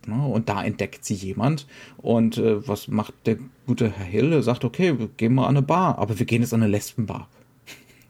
Ne? 0.07 0.27
Und 0.27 0.49
da 0.49 0.65
entdeckt 0.65 1.05
sie 1.05 1.15
jemand. 1.15 1.67
Und 1.99 2.39
äh, 2.39 2.67
was 2.67 2.89
macht 2.89 3.13
der 3.27 3.37
gute 3.67 3.91
Herr 3.91 4.07
Hill? 4.07 4.33
Er 4.33 4.43
sagt, 4.43 4.65
okay, 4.65 4.99
wir 4.99 5.09
gehen 5.09 5.35
mal 5.35 5.45
an 5.45 5.57
eine 5.57 5.63
Bar, 5.63 5.99
aber 5.99 6.19
wir 6.19 6.27
gehen 6.27 6.43
jetzt 6.43 6.55
an 6.55 6.63
eine 6.63 6.71
Lesbenbar. 6.71 7.29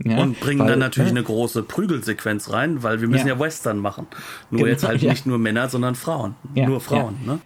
Ja, 0.03 0.17
und 0.23 0.41
bringen 0.41 0.61
weil, 0.61 0.69
dann 0.69 0.79
natürlich 0.79 1.11
äh, 1.11 1.17
eine 1.17 1.23
große 1.23 1.63
Prügelsequenz 1.63 2.51
rein, 2.51 2.83
weil 2.83 3.03
wir 3.03 3.09
müssen 3.09 3.27
ja, 3.27 3.35
ja 3.35 3.39
Western 3.39 3.77
machen. 3.77 4.07
Nur 4.51 4.61
genau, 4.61 4.71
jetzt 4.71 4.83
halt 4.83 5.03
ja. 5.03 5.11
nicht 5.11 5.27
nur 5.27 5.37
Männer, 5.37 5.69
sondern 5.69 5.95
Frauen. 5.95 6.37
nur 6.55 6.81
Frauen, 6.81 7.17
ne? 7.27 7.39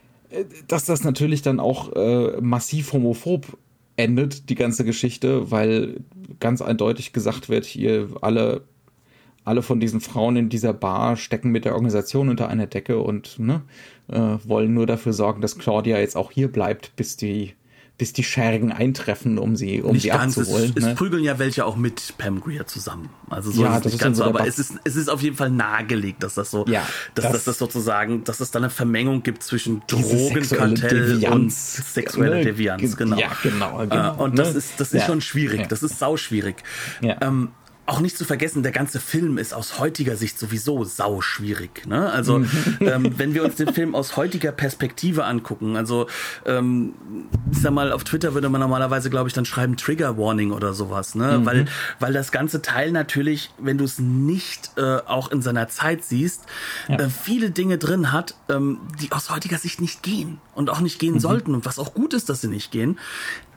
Dass 0.68 0.84
das 0.84 1.04
natürlich 1.04 1.42
dann 1.42 1.60
auch 1.60 1.92
äh, 1.94 2.40
massiv 2.40 2.92
homophob 2.92 3.58
endet, 3.96 4.50
die 4.50 4.54
ganze 4.54 4.84
Geschichte, 4.84 5.50
weil 5.50 6.00
ganz 6.40 6.62
eindeutig 6.62 7.12
gesagt 7.12 7.48
wird, 7.48 7.64
hier 7.64 8.08
alle 8.20 8.62
alle 9.44 9.62
von 9.62 9.78
diesen 9.78 10.00
Frauen 10.00 10.36
in 10.36 10.48
dieser 10.48 10.72
Bar 10.72 11.16
stecken 11.16 11.50
mit 11.50 11.64
der 11.64 11.74
Organisation 11.74 12.30
unter 12.30 12.48
einer 12.48 12.66
Decke 12.66 12.98
und 12.98 13.38
ne, 13.38 13.62
äh, 14.08 14.38
wollen 14.44 14.72
nur 14.72 14.86
dafür 14.86 15.12
sorgen, 15.12 15.42
dass 15.42 15.58
Claudia 15.58 15.98
jetzt 15.98 16.16
auch 16.16 16.30
hier 16.30 16.50
bleibt, 16.50 16.96
bis 16.96 17.16
die 17.16 17.52
bis 17.96 18.12
die 18.12 18.24
Schergen 18.24 18.72
eintreffen, 18.72 19.38
um 19.38 19.54
sie, 19.54 19.80
um 19.80 19.92
nicht 19.92 20.02
sie 20.02 20.08
ganz, 20.08 20.36
abzuholen. 20.36 20.72
Es, 20.74 20.82
ne? 20.84 20.90
es 20.90 20.96
prügeln 20.96 21.22
ja 21.22 21.38
welche 21.38 21.64
auch 21.64 21.76
mit 21.76 22.14
Pam 22.18 22.40
Grier 22.40 22.66
zusammen. 22.66 23.08
Also 23.30 23.52
so 23.52 23.62
Ja, 23.62 23.68
ist 23.68 23.76
es 23.76 23.82
das 23.82 23.84
nicht 23.84 23.94
ist 23.94 24.00
ganz 24.02 24.18
so, 24.18 24.24
aber 24.24 24.46
es 24.48 24.58
ist, 24.58 24.74
es 24.82 24.96
ist 24.96 25.08
auf 25.08 25.22
jeden 25.22 25.36
Fall 25.36 25.50
nahegelegt, 25.50 26.22
dass 26.24 26.34
das 26.34 26.50
so, 26.50 26.64
Ja, 26.66 26.84
dass, 27.14 27.24
das- 27.26 27.32
dass 27.32 27.44
das 27.44 27.58
sozusagen, 27.58 28.24
dass 28.24 28.40
es 28.40 28.50
da 28.50 28.58
eine 28.58 28.70
Vermengung 28.70 29.22
gibt 29.22 29.44
zwischen 29.44 29.82
Drogenkartell 29.86 31.02
und 31.04 31.22
Devianz. 31.22 31.94
sexuelle 31.94 32.36
Ne? 32.38 32.44
Devianz, 32.44 32.96
genau. 32.96 33.16
Ja, 33.16 33.30
genau, 33.44 33.82
Äh, 33.82 33.86
genau, 33.86 34.16
Und 34.24 34.38
das 34.40 34.52
ne? 34.52 34.58
ist, 34.58 34.72
das 34.78 34.92
ist 34.92 35.00
Ja. 35.02 35.06
schon 35.06 35.20
schwierig. 35.20 35.68
Das 35.68 35.84
ist 35.84 35.98
sauschwierig. 36.00 36.56
Ja. 37.00 37.16
Ähm, 37.22 37.50
auch 37.86 38.00
nicht 38.00 38.16
zu 38.16 38.24
vergessen, 38.24 38.62
der 38.62 38.72
ganze 38.72 38.98
Film 38.98 39.36
ist 39.36 39.52
aus 39.52 39.78
heutiger 39.78 40.16
Sicht 40.16 40.38
sowieso 40.38 40.84
sau 40.84 41.20
schwierig. 41.20 41.86
Ne? 41.86 42.10
Also 42.10 42.38
Mhm. 42.38 42.48
ähm, 42.80 43.18
wenn 43.18 43.34
wir 43.34 43.44
uns 43.44 43.56
den 43.56 43.74
Film 43.74 43.94
aus 43.94 44.16
heutiger 44.16 44.52
Perspektive 44.52 45.24
angucken, 45.26 45.76
also 45.76 46.06
ähm, 46.46 46.94
ich 47.52 47.58
sag 47.60 47.72
mal, 47.72 47.92
auf 47.92 48.04
Twitter 48.04 48.32
würde 48.32 48.48
man 48.48 48.60
normalerweise, 48.62 49.10
glaube 49.10 49.28
ich, 49.28 49.34
dann 49.34 49.44
schreiben 49.44 49.76
Trigger 49.76 50.16
Warning 50.16 50.52
oder 50.52 50.72
sowas, 50.72 51.14
ne? 51.14 51.40
Mhm. 51.40 51.46
Weil, 51.46 51.64
weil 52.00 52.12
das 52.14 52.32
ganze 52.32 52.62
Teil 52.62 52.90
natürlich, 52.90 53.50
wenn 53.58 53.76
du 53.76 53.84
es 53.84 53.98
nicht 53.98 54.70
äh, 54.76 54.98
auch 55.04 55.30
in 55.30 55.42
seiner 55.42 55.68
Zeit 55.68 56.04
siehst, 56.04 56.44
äh, 56.88 57.08
viele 57.08 57.50
Dinge 57.50 57.76
drin 57.76 58.12
hat, 58.12 58.34
ähm, 58.48 58.78
die 59.00 59.12
aus 59.12 59.28
heutiger 59.30 59.58
Sicht 59.58 59.80
nicht 59.82 60.02
gehen 60.02 60.38
und 60.54 60.70
auch 60.70 60.80
nicht 60.80 60.94
Mhm. 60.96 61.06
gehen 61.06 61.20
sollten 61.20 61.54
und 61.54 61.66
was 61.66 61.78
auch 61.78 61.92
gut 61.92 62.14
ist, 62.14 62.28
dass 62.30 62.40
sie 62.40 62.48
nicht 62.48 62.70
gehen. 62.70 62.98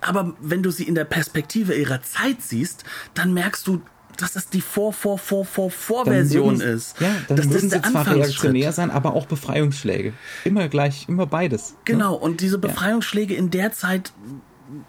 Aber 0.02 0.34
wenn 0.42 0.64
du 0.64 0.70
sie 0.72 0.84
in 0.84 0.96
der 0.96 1.06
Perspektive 1.06 1.74
ihrer 1.76 2.02
Zeit 2.02 2.42
siehst, 2.42 2.84
dann 3.14 3.34
merkst 3.34 3.66
du, 3.68 3.82
dass 4.22 4.34
das 4.34 4.49
die 4.49 4.61
Vor, 4.61 4.93
Vor, 4.93 5.18
Vor, 5.18 5.45
Vor, 5.45 5.72
Vorversion 5.72 6.61
ist. 6.61 6.99
Ja, 6.99 7.09
dann 7.28 7.38
das 7.38 7.45
müssen 7.47 7.70
sie 7.70 7.82
zwar 7.82 8.07
reaktionär 8.07 8.72
sein, 8.72 8.91
aber 8.91 9.13
auch 9.13 9.26
Befreiungsschläge. 9.26 10.13
Immer 10.43 10.68
gleich, 10.68 11.07
immer 11.07 11.26
beides. 11.26 11.76
Genau, 11.86 12.15
und 12.15 12.41
diese 12.41 12.57
Befreiungsschläge 12.57 13.36
in 13.36 13.49
der 13.49 13.72
Zeit 13.72 14.11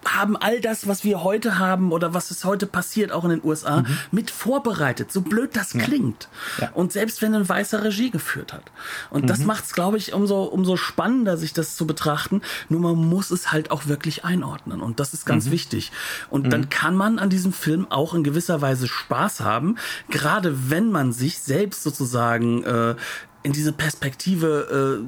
haben 0.05 0.35
all 0.37 0.59
das, 0.61 0.87
was 0.87 1.03
wir 1.03 1.23
heute 1.23 1.57
haben 1.59 1.91
oder 1.91 2.13
was 2.13 2.31
es 2.31 2.43
heute 2.45 2.65
passiert, 2.65 3.11
auch 3.11 3.23
in 3.23 3.29
den 3.29 3.41
USA, 3.43 3.83
mit 4.11 4.29
vorbereitet. 4.29 5.11
So 5.11 5.21
blöd 5.21 5.55
das 5.55 5.71
klingt. 5.71 6.27
Mhm. 6.57 6.61
Ja. 6.63 6.69
Und 6.73 6.91
selbst 6.91 7.21
wenn 7.21 7.33
ein 7.33 7.47
weißer 7.47 7.83
Regie 7.83 8.09
geführt 8.11 8.53
hat. 8.53 8.63
Und 9.09 9.23
Mhm. 9.23 9.27
das 9.27 9.39
macht 9.39 9.65
es, 9.65 9.73
glaube 9.73 9.97
ich, 9.97 10.13
umso, 10.13 10.43
umso 10.43 10.75
spannender, 10.77 11.37
sich 11.37 11.53
das 11.53 11.75
zu 11.75 11.87
betrachten. 11.87 12.41
Nur 12.67 12.81
man 12.81 12.95
muss 12.95 13.31
es 13.31 13.51
halt 13.51 13.71
auch 13.71 13.87
wirklich 13.87 14.25
einordnen. 14.25 14.81
Und 14.81 14.99
das 14.99 15.13
ist 15.13 15.25
ganz 15.25 15.45
Mhm. 15.47 15.51
wichtig. 15.51 15.91
Und 16.29 16.51
dann 16.51 16.69
kann 16.69 16.95
man 16.95 17.19
an 17.19 17.29
diesem 17.29 17.53
Film 17.53 17.87
auch 17.89 18.13
in 18.13 18.23
gewisser 18.23 18.61
Weise 18.61 18.87
Spaß 18.87 19.39
haben, 19.41 19.77
gerade 20.09 20.69
wenn 20.69 20.91
man 20.91 21.13
sich 21.13 21.39
selbst 21.39 21.83
sozusagen 21.83 22.63
äh, 22.63 22.95
in 23.43 23.53
diese 23.53 23.71
Perspektive 23.71 24.99
äh, 25.01 25.05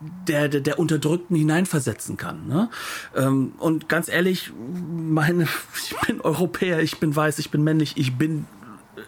der, 0.00 0.48
der, 0.48 0.60
der 0.60 0.78
Unterdrückten 0.78 1.36
hineinversetzen 1.36 2.16
kann. 2.16 2.46
Ne? 2.46 2.70
Ähm, 3.16 3.52
und 3.58 3.88
ganz 3.88 4.08
ehrlich, 4.08 4.52
meine, 4.56 5.44
ich 5.74 5.96
bin 6.06 6.20
Europäer, 6.20 6.80
ich 6.80 6.98
bin 6.98 7.14
weiß, 7.14 7.38
ich 7.38 7.50
bin 7.50 7.64
männlich, 7.64 7.96
ich 7.96 8.16
bin 8.16 8.46
äh, 8.96 9.00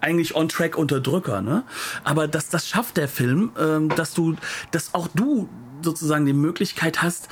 eigentlich 0.00 0.34
on 0.34 0.48
track 0.48 0.76
Unterdrücker, 0.76 1.40
ne? 1.40 1.64
Aber 2.04 2.28
das, 2.28 2.48
das 2.48 2.68
schafft 2.68 2.96
der 2.96 3.08
Film, 3.08 3.52
ähm, 3.58 3.88
dass 3.90 4.12
du, 4.14 4.36
dass 4.72 4.94
auch 4.94 5.08
du 5.14 5.48
sozusagen 5.82 6.26
die 6.26 6.32
Möglichkeit 6.32 7.02
hast, 7.02 7.28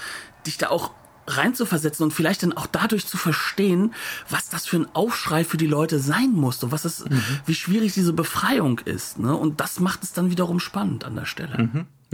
dich 0.46 0.59
da 0.59 0.68
auch 0.68 0.92
reinzuversetzen 1.26 2.05
und 2.05 2.11
vielleicht 2.12 2.42
dann 2.42 2.52
auch 2.52 2.66
dadurch 2.66 3.07
zu 3.07 3.16
verstehen, 3.16 3.94
was 4.28 4.50
das 4.50 4.66
für 4.66 4.76
ein 4.76 4.94
Aufschrei 4.94 5.42
für 5.44 5.57
die 5.57 5.66
Leute 5.66 5.98
sein 5.98 6.32
muss 6.32 6.62
und 6.62 6.70
was 6.70 6.84
es, 6.84 7.05
wie 7.46 7.55
schwierig 7.55 7.94
diese 7.94 8.12
Befreiung 8.12 8.78
ist, 8.80 9.18
ne? 9.18 9.34
Und 9.36 9.61
das 9.61 9.80
macht 9.80 10.02
es 10.02 10.12
dann 10.12 10.30
wiederum 10.30 10.61
spannend 10.61 11.05
an 11.05 11.16
der 11.16 11.26
Stelle. 11.26 11.57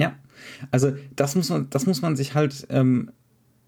Ja, 0.00 0.18
also 0.70 0.92
das 1.16 1.34
muss 1.34 1.48
man, 1.50 1.68
das 1.70 1.86
muss 1.86 2.02
man 2.02 2.16
sich 2.16 2.34
halt, 2.34 2.66
ähm, 2.70 3.10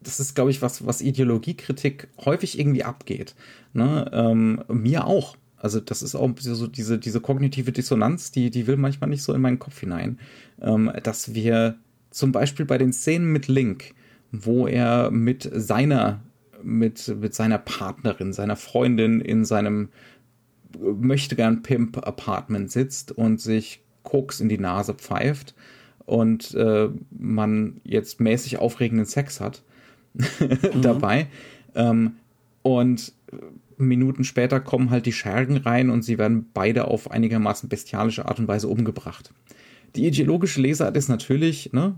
das 0.01 0.21
ist, 0.21 0.35
glaube 0.35 0.51
ich, 0.51 0.63
was, 0.63 0.85
was 0.87 1.01
Ideologiekritik 1.01 2.09
häufig 2.25 2.59
irgendwie 2.59 2.85
abgeht. 2.85 3.35
Ne? 3.73 4.11
Ähm, 4.13 4.65
mir 4.69 5.07
auch. 5.07 5.37
Also 5.57 5.79
das 5.79 6.03
ist 6.03 6.17
auch 6.17 6.31
so 6.39 6.67
diese, 6.67 6.99
diese 6.99 7.21
kognitive 7.21 7.71
Dissonanz, 7.71 8.33
die, 8.33 8.51
die 8.51 8.67
will 8.67 8.77
manchmal 8.77 9.11
nicht 9.11 9.23
so 9.23 9.33
in 9.33 9.41
meinen 9.41 9.61
Kopf 9.61 9.79
hinein. 9.79 10.19
Ähm, 10.61 10.91
dass 11.05 11.35
wir 11.35 11.77
zum 12.11 12.33
Beispiel 12.33 12.67
bei 12.67 12.79
den 12.79 12.93
Szenen 12.93 13.31
mit 13.33 13.47
Link, 13.47 13.95
wo 14.33 14.67
er 14.67 15.11
mit 15.13 15.49
seiner, 15.55 16.21
mit, 16.63 17.15
mit 17.21 17.35
seiner 17.35 17.59
Partnerin, 17.59 18.33
seiner 18.33 18.57
Freundin 18.57 19.21
in 19.21 19.45
seinem 19.45 19.91
möchte 20.79 21.37
gern 21.37 21.63
Pimp 21.63 21.99
Apartment 21.99 22.73
sitzt 22.73 23.13
und 23.13 23.41
sich 23.41 23.85
Koks 24.03 24.41
in 24.41 24.49
die 24.49 24.59
Nase 24.59 24.95
pfeift 24.95 25.55
und 26.07 26.55
äh, 26.55 26.89
man 27.11 27.81
jetzt 27.85 28.21
mäßig 28.21 28.59
aufregenden 28.59 29.07
Sex 29.07 29.41
hat 29.41 29.63
dabei. 30.81 31.29
Ähm, 31.75 32.17
und 32.63 33.13
Minuten 33.77 34.25
später 34.25 34.61
kommen 34.61 34.91
halt 34.91 35.07
die 35.07 35.13
Schergen 35.13 35.57
rein 35.57 35.91
und 35.91 36.03
sie 36.03 36.19
werden 36.19 36.47
beide 36.55 36.87
auf 36.87 37.11
einigermaßen 37.11 37.69
bestialische 37.69 38.27
Art 38.27 38.39
und 38.39 38.49
Weise 38.49 38.69
umgebracht. 38.69 39.33
Die 39.97 40.07
ideologische 40.07 40.61
Lesart 40.61 40.97
ist 40.97 41.09
natürlich, 41.09 41.73
ne, 41.73 41.97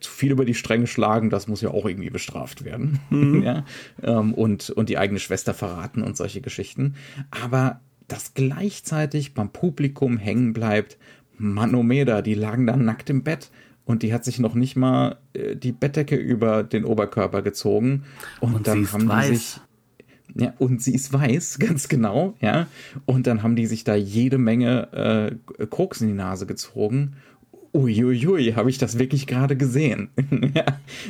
zu 0.00 0.10
viel 0.10 0.30
über 0.30 0.44
die 0.44 0.54
Stränge 0.54 0.86
schlagen, 0.86 1.30
das 1.30 1.48
muss 1.48 1.62
ja 1.62 1.70
auch 1.70 1.86
irgendwie 1.86 2.10
bestraft 2.10 2.64
werden. 2.64 3.00
ja, 3.44 3.64
ähm, 4.02 4.34
und, 4.34 4.70
und 4.70 4.88
die 4.88 4.98
eigene 4.98 5.18
Schwester 5.18 5.54
verraten 5.54 6.02
und 6.02 6.16
solche 6.16 6.40
Geschichten. 6.40 6.94
Aber 7.30 7.80
dass 8.06 8.34
gleichzeitig 8.34 9.34
beim 9.34 9.50
Publikum 9.50 10.18
hängen 10.18 10.52
bleibt, 10.52 10.98
Manomeda, 11.40 12.20
die 12.22 12.34
lagen 12.34 12.66
da 12.66 12.76
nackt 12.76 13.08
im 13.10 13.22
Bett 13.22 13.50
und 13.84 14.02
die 14.02 14.12
hat 14.12 14.24
sich 14.24 14.38
noch 14.38 14.54
nicht 14.54 14.76
mal 14.76 15.16
äh, 15.32 15.56
die 15.56 15.72
Bettdecke 15.72 16.16
über 16.16 16.62
den 16.62 16.84
Oberkörper 16.84 17.42
gezogen. 17.42 18.04
Und, 18.40 18.54
Und 18.54 18.58
sie 18.58 18.70
dann 18.70 18.82
ist 18.82 18.92
haben 18.92 19.08
weiß. 19.08 19.28
die 19.28 19.36
sich. 19.36 19.60
Ja, 20.36 20.54
und 20.58 20.80
sie 20.80 20.94
ist 20.94 21.12
weiß, 21.12 21.58
ganz 21.60 21.88
genau, 21.88 22.34
ja. 22.40 22.68
Und 23.04 23.26
dann 23.26 23.42
haben 23.42 23.56
die 23.56 23.66
sich 23.66 23.82
da 23.82 23.94
jede 23.94 24.38
Menge 24.38 25.36
äh, 25.58 25.66
Koks 25.66 26.00
in 26.02 26.08
die 26.08 26.14
Nase 26.14 26.46
gezogen. 26.46 27.16
Uiuiui, 27.72 28.52
habe 28.54 28.68
ich 28.70 28.78
das 28.78 28.98
wirklich 28.98 29.26
gerade 29.26 29.56
gesehen. 29.56 30.10
ja, 30.54 30.64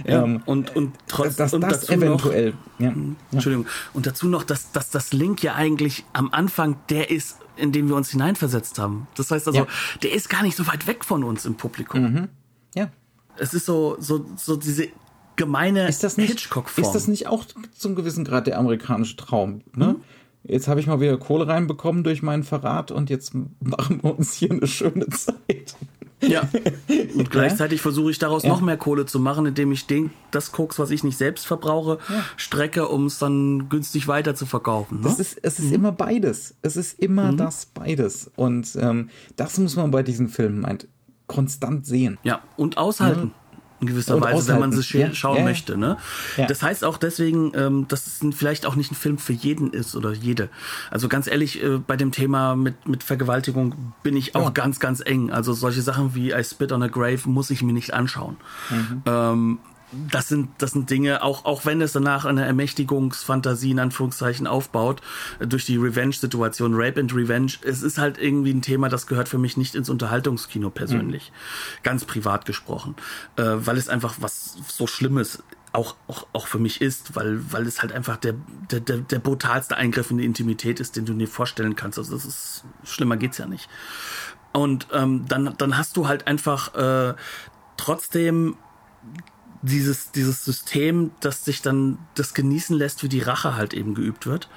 Ja, 0.07 0.25
ähm, 0.25 0.43
und, 0.45 0.77
und 0.77 0.93
trotz, 1.09 1.37
dass 1.37 1.55
und 1.55 1.63
das 1.63 1.89
eventuell. 1.89 2.53
ja, 2.79 2.91
Noch, 2.91 3.17
Entschuldigung. 3.33 3.67
Und 3.95 4.07
dazu 4.07 4.29
noch, 4.29 4.45
dass, 4.45 4.71
dass 4.73 4.91
das 4.91 5.13
Link 5.13 5.43
ja 5.43 5.55
eigentlich 5.55 6.05
am 6.13 6.31
Anfang 6.33 6.77
der 6.91 7.11
ist, 7.11 7.39
in 7.57 7.73
den 7.73 7.89
wir 7.89 7.97
uns 7.97 8.11
hineinversetzt 8.11 8.79
haben. 8.79 9.09
Das 9.15 9.31
heißt 9.31 9.47
also, 9.47 9.61
Ja. 9.61 9.67
der 10.03 10.13
ist 10.13 10.29
gar 10.29 10.43
nicht 10.43 10.57
so 10.57 10.67
weit 10.67 10.87
weg 10.87 11.05
von 11.05 11.25
uns 11.25 11.47
im 11.47 11.55
Publikum. 11.55 12.29
ja. 12.75 12.91
Es 13.39 13.55
ist 13.55 13.65
so, 13.65 13.97
so, 13.99 14.27
so 14.37 14.57
diese 14.57 14.89
gemeine 15.37 15.87
Hitchcock-Form. 15.87 16.85
ist 16.85 16.93
das 16.93 17.09
nicht 17.09 17.27
auch 17.27 17.47
zum 17.75 17.95
gewissen 17.95 18.25
Grad 18.25 18.47
der 18.47 18.59
amerikanische 18.59 19.17
Traum? 19.17 19.63
Ne? 19.75 19.95
Mhm. 19.95 19.97
Jetzt 20.45 20.69
habe 20.69 20.81
ich 20.81 20.87
mal 20.87 21.01
wieder 21.01 21.17
Kohle 21.19 21.47
reinbekommen 21.47 22.03
durch 22.03 22.23
meinen 22.23 22.45
Verrat 22.45 22.91
und 22.91 23.11
jetzt 23.11 23.33
machen 23.61 24.01
wir 24.03 24.19
uns 24.19 24.33
hier 24.35 24.51
eine 24.51 24.67
schöne 24.67 25.07
Zeit. 25.09 25.77
Ja. 26.23 26.49
Und 27.15 27.31
gleichzeitig 27.31 27.81
versuche 27.83 28.11
ich 28.11 28.19
daraus 28.19 28.43
Ja. 28.43 28.49
noch 28.51 28.61
mehr 28.63 28.77
Kohle 28.79 29.05
zu 29.07 29.21
machen, 29.21 29.47
indem 29.47 29.71
ich 29.73 29.87
den, 29.87 30.11
das 30.31 30.53
Koks, 30.53 30.79
was 30.79 30.91
ich 30.91 31.05
nicht 31.05 31.17
selbst 31.19 31.47
verbrauche, 31.47 31.99
strecke, 32.37 32.89
um 32.89 33.07
es 33.07 33.19
dann 33.19 33.69
günstig 33.69 34.09
weiter 34.09 34.35
zu 34.35 34.47
verkaufen. 34.47 34.99
Ne? 34.99 35.05
Das 35.05 35.19
ist, 35.21 35.39
es 35.43 35.59
Mhm. 35.59 35.65
ist 35.67 35.73
immer 35.73 35.93
beides. 35.93 36.55
Es 36.63 36.77
ist 36.77 36.99
immer 36.99 37.33
das 37.35 37.67
beides. 37.67 38.31
Und 38.37 38.77
ähm, 38.81 39.11
das 39.37 39.59
muss 39.59 39.77
man 39.77 39.91
bei 39.91 40.03
diesen 40.03 40.29
Filmen 40.29 40.61
meint, 40.61 40.89
konstant 41.27 41.87
sehen. 41.87 42.19
Ja, 42.23 42.43
und 42.57 42.77
aushalten. 42.77 43.33
In 43.81 43.87
gewisser 43.87 44.17
Und 44.17 44.23
Weise, 44.23 44.49
wenn 44.53 44.61
man 44.61 44.71
aushalten. 44.71 44.89
sie 44.89 44.99
Ja, 44.99 45.15
schauen 45.15 45.39
ja, 45.39 45.45
möchte. 45.45 45.79
Ne? 45.79 45.97
Ja. 46.37 46.47
Das 46.47 46.63
heißt 46.63 46.85
auch 46.85 46.99
deswegen, 46.99 47.53
ähm, 47.55 47.89
dass 47.89 48.07
es 48.07 48.21
vielleicht 48.35 48.67
auch 48.67 48.75
nicht 48.77 48.93
ein 48.93 48.95
Film 48.95 49.17
für 49.19 49.33
jeden 49.33 49.73
ist 49.73 49.97
oder 49.97 50.13
jede. 50.13 50.51
Also 50.91 51.09
ganz 51.09 51.27
ehrlich, 51.27 51.63
äh, 51.63 51.79
bei 51.79 51.97
dem 51.97 52.13
Thema 52.13 52.57
mit, 52.57 52.87
mit 52.87 53.03
Vergewaltigung 53.03 53.95
bin 54.03 54.17
ich 54.17 54.35
auch 54.35 54.53
ganz, 54.53 54.81
ganz 54.81 55.01
eng. 55.05 55.31
Also 55.31 55.53
solche 55.55 55.81
Sachen 55.83 56.15
wie 56.15 56.33
I 56.33 56.45
Spit 56.45 56.73
on 56.73 56.83
a 56.83 56.89
Grave 56.89 57.21
muss 57.25 57.51
ich 57.51 57.63
mir 57.63 57.73
nicht 57.73 57.95
anschauen. 57.95 58.37
Mhm. 58.71 59.03
Ähm, 59.07 59.59
das 59.93 60.29
sind, 60.29 60.51
das 60.59 60.73
sind 60.73 60.91
Dinge, 60.91 61.23
auch, 61.23 61.45
auch 61.45 61.65
wenn 61.65 61.81
es 61.81 61.93
danach 61.93 62.25
eine 62.25 62.45
Ermächtigungsfantasie 62.45 63.73
in 63.73 63.79
Anführungszeichen 63.79 64.47
aufbaut, 64.47 65.01
äh, 65.39 65.47
durch 65.47 65.67
die 65.67 65.77
Revenge-Situation, 65.77 66.75
Rape 66.75 67.01
and 67.01 67.15
Revenge, 67.15 67.53
es 67.63 67.83
ist 67.83 67.99
halt 67.99 68.19
irgendwie 68.19 68.53
ein 68.53 68.63
Thema, 68.63 68.89
das 68.89 69.07
gehört 69.07 69.29
für 69.29 69.39
mich 69.39 69.57
nicht 69.57 69.75
ins 69.75 69.89
Unterhaltungskino 69.89 70.71
persönlich. 70.71 71.33
Ganz 71.83 72.05
privat 72.05 72.45
gesprochen. 72.45 72.95
Äh, 73.37 73.43
weil 73.43 73.77
es 73.77 73.89
einfach 73.89 74.17
was 74.21 74.57
so 74.69 74.87
Schlimmes 74.87 75.43
auch, 75.73 75.97
auch, 76.09 76.27
auch 76.33 76.47
für 76.47 76.59
mich 76.59 76.81
ist, 76.81 77.15
weil, 77.15 77.41
weil 77.53 77.67
es 77.67 77.83
halt 77.83 77.93
einfach 77.93 78.17
der, 78.17 78.35
der, 78.71 78.81
der, 78.81 78.99
der 78.99 79.19
brutalste 79.19 79.77
Eingriff 79.77 80.11
in 80.11 80.19
die 80.19 80.25
Intimität 80.25 80.81
ist, 80.81 80.97
den 80.97 81.05
du 81.05 81.15
dir 81.15 81.29
vorstellen 81.29 81.77
kannst. 81.77 81.99
Also 81.99 82.15
das 82.15 82.25
ist, 82.25 82.65
schlimmer 82.85 83.17
geht's 83.17 83.39
ja 83.39 83.47
nicht. 83.47 83.69
Und 84.53 84.89
ähm, 84.93 85.27
dann, 85.29 85.55
dann 85.59 85.79
hast 85.79 85.97
du 85.97 86.09
halt 86.09 86.27
einfach 86.27 86.75
äh, 86.75 87.15
trotzdem 87.77 88.57
dieses, 89.63 90.13
dieses 90.13 90.45
System, 90.45 91.11
das 91.21 91.45
sich 91.45 91.63
dann 91.63 91.99
das 92.15 92.35
genießen 92.35 92.77
lässt, 92.77 93.03
wie 93.03 93.09
die 93.09 93.21
Rache 93.21 93.57
halt 93.57 93.75
eben 93.75 93.95
geübt 93.95 94.27
wird. 94.27 94.49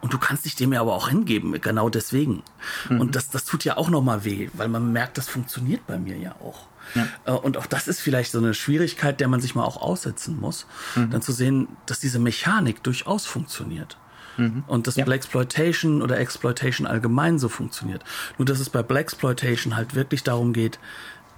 Und 0.00 0.12
du 0.12 0.18
kannst 0.18 0.44
dich 0.44 0.54
dem 0.54 0.72
ja 0.72 0.82
aber 0.82 0.92
auch 0.92 1.08
hingeben, 1.08 1.58
genau 1.62 1.88
deswegen. 1.88 2.42
Mhm. 2.90 3.00
Und 3.00 3.16
das, 3.16 3.30
das 3.30 3.46
tut 3.46 3.64
ja 3.64 3.78
auch 3.78 3.88
nochmal 3.88 4.24
weh, 4.24 4.50
weil 4.52 4.68
man 4.68 4.92
merkt, 4.92 5.16
das 5.16 5.28
funktioniert 5.28 5.86
bei 5.86 5.98
mir 5.98 6.18
ja 6.18 6.34
auch. 6.42 6.66
Ja. 6.94 7.08
Äh, 7.24 7.32
und 7.32 7.56
auch 7.56 7.64
das 7.64 7.88
ist 7.88 8.00
vielleicht 8.00 8.32
so 8.32 8.38
eine 8.38 8.52
Schwierigkeit, 8.52 9.18
der 9.18 9.28
man 9.28 9.40
sich 9.40 9.54
mal 9.54 9.64
auch 9.64 9.80
aussetzen 9.80 10.38
muss, 10.38 10.66
mhm. 10.94 11.10
dann 11.10 11.22
zu 11.22 11.32
sehen, 11.32 11.68
dass 11.86 12.00
diese 12.00 12.18
Mechanik 12.18 12.82
durchaus 12.82 13.24
funktioniert. 13.24 13.96
Mhm. 14.36 14.64
Und 14.66 14.86
dass 14.86 14.96
ja. 14.96 15.04
Blaxploitation 15.04 16.02
oder 16.02 16.18
Exploitation 16.18 16.86
allgemein 16.86 17.38
so 17.38 17.48
funktioniert. 17.48 18.04
Nur 18.36 18.46
dass 18.46 18.60
es 18.60 18.68
bei 18.68 18.82
Blaxploitation 18.82 19.76
halt 19.76 19.94
wirklich 19.94 20.22
darum 20.22 20.52
geht, 20.52 20.78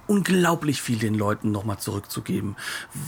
unglaublich 0.07 0.81
viel 0.81 0.97
den 0.97 1.13
Leuten 1.13 1.51
nochmal 1.51 1.77
zurückzugeben, 1.77 2.55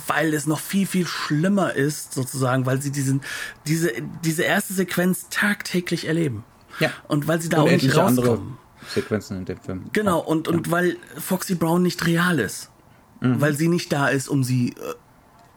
weil 0.07 0.33
es 0.33 0.45
noch 0.47 0.59
viel, 0.59 0.85
viel 0.85 1.07
schlimmer 1.07 1.73
ist, 1.73 2.13
sozusagen, 2.13 2.65
weil 2.65 2.81
sie 2.81 2.91
diesen, 2.91 3.21
diese, 3.67 3.91
diese 4.23 4.43
erste 4.43 4.73
Sequenz 4.73 5.27
tagtäglich 5.29 6.07
erleben. 6.07 6.43
Ja. 6.79 6.91
Und 7.07 7.27
weil 7.27 7.41
sie 7.41 7.49
da 7.49 7.61
auch 7.61 7.69
nicht 7.69 7.95
rauskommen. 7.95 8.57
Sequenzen 8.87 9.37
in 9.37 9.45
dem 9.45 9.59
Film. 9.59 9.85
Genau, 9.93 10.19
und, 10.19 10.47
und 10.47 10.67
ja. 10.67 10.71
weil 10.71 10.97
Foxy 11.17 11.55
Brown 11.55 11.81
nicht 11.81 12.05
real 12.05 12.39
ist. 12.39 12.69
Mhm. 13.21 13.41
Weil 13.41 13.53
sie 13.53 13.67
nicht 13.67 13.91
da 13.91 14.07
ist, 14.07 14.29
um 14.29 14.43
sie 14.43 14.69
äh, 14.69 14.73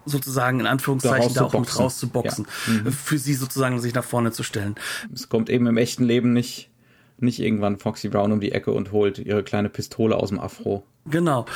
sozusagen 0.04 0.60
in 0.60 0.66
Anführungszeichen 0.66 1.32
da, 1.34 1.40
da 1.40 1.46
auch 1.46 1.58
mit 1.58 1.78
rauszuboxen. 1.78 2.46
Ja. 2.66 2.72
Mhm. 2.72 2.92
Für 2.92 3.18
sie 3.18 3.34
sozusagen 3.34 3.80
sich 3.80 3.94
nach 3.94 4.04
vorne 4.04 4.32
zu 4.32 4.42
stellen. 4.42 4.74
Es 5.12 5.28
kommt 5.28 5.48
eben 5.48 5.66
im 5.66 5.76
echten 5.76 6.04
Leben 6.04 6.32
nicht, 6.32 6.70
nicht 7.18 7.38
irgendwann 7.38 7.78
Foxy 7.78 8.08
Brown 8.08 8.32
um 8.32 8.40
die 8.40 8.52
Ecke 8.52 8.72
und 8.72 8.92
holt 8.92 9.18
ihre 9.18 9.42
kleine 9.42 9.68
Pistole 9.68 10.16
aus 10.16 10.30
dem 10.30 10.40
Afro. 10.40 10.84
Genau. 11.04 11.46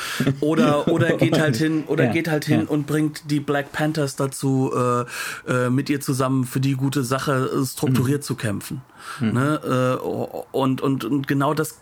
Oder 0.41 0.89
oder 0.89 1.15
geht 1.15 1.39
halt 1.39 1.55
hin 1.55 1.85
oder 1.87 2.05
ja, 2.05 2.11
geht 2.11 2.27
halt 2.27 2.43
hin 2.43 2.61
ja. 2.61 2.67
und 2.67 2.85
bringt 2.85 3.31
die 3.31 3.39
Black 3.39 3.71
Panthers 3.71 4.17
dazu, 4.17 4.71
äh, 4.75 5.05
äh, 5.49 5.69
mit 5.69 5.89
ihr 5.89 6.01
zusammen 6.01 6.43
für 6.43 6.59
die 6.59 6.73
gute 6.73 7.03
Sache 7.03 7.49
äh, 7.55 7.65
strukturiert 7.65 8.21
mhm. 8.21 8.25
zu 8.25 8.35
kämpfen. 8.35 8.81
Mhm. 9.21 9.31
Ne? 9.31 9.99
Äh, 10.01 10.05
und, 10.51 10.81
und, 10.81 11.05
und 11.05 11.27
genau 11.27 11.53
das 11.53 11.79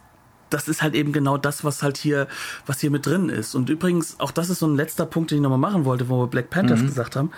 das 0.51 0.67
ist 0.67 0.83
halt 0.83 0.93
eben 0.93 1.11
genau 1.11 1.37
das, 1.37 1.63
was 1.63 1.81
halt 1.81 1.97
hier, 1.97 2.27
was 2.67 2.79
hier 2.79 2.91
mit 2.91 3.05
drin 3.07 3.29
ist. 3.29 3.55
Und 3.55 3.69
übrigens, 3.69 4.19
auch 4.19 4.31
das 4.31 4.49
ist 4.49 4.59
so 4.59 4.67
ein 4.67 4.75
letzter 4.75 5.07
Punkt, 5.07 5.31
den 5.31 5.39
ich 5.39 5.41
nochmal 5.41 5.57
machen 5.57 5.85
wollte, 5.85 6.07
wo 6.07 6.21
wir 6.21 6.27
Black 6.27 6.51
Panthers 6.51 6.81
mhm. 6.81 6.87
gesagt 6.87 7.15
haben. 7.15 7.31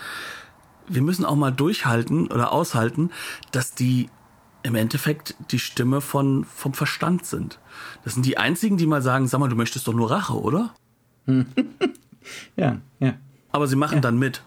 Wir 0.86 1.02
müssen 1.02 1.24
auch 1.24 1.34
mal 1.34 1.50
durchhalten 1.50 2.28
oder 2.30 2.52
aushalten, 2.52 3.10
dass 3.50 3.74
die 3.74 4.10
im 4.62 4.74
Endeffekt 4.74 5.34
die 5.50 5.58
Stimme 5.58 6.00
von, 6.00 6.44
vom 6.44 6.74
Verstand 6.74 7.26
sind. 7.26 7.58
Das 8.04 8.14
sind 8.14 8.26
die 8.26 8.38
einzigen, 8.38 8.76
die 8.76 8.86
mal 8.86 9.02
sagen, 9.02 9.28
sag 9.28 9.40
mal, 9.40 9.48
du 9.48 9.56
möchtest 9.56 9.86
doch 9.86 9.94
nur 9.94 10.10
Rache, 10.10 10.40
oder? 10.40 10.74
ja, 12.56 12.78
ja. 12.98 13.14
Aber 13.50 13.66
sie 13.66 13.76
machen 13.76 13.96
ja. 13.96 14.00
dann 14.00 14.18
mit. 14.18 14.42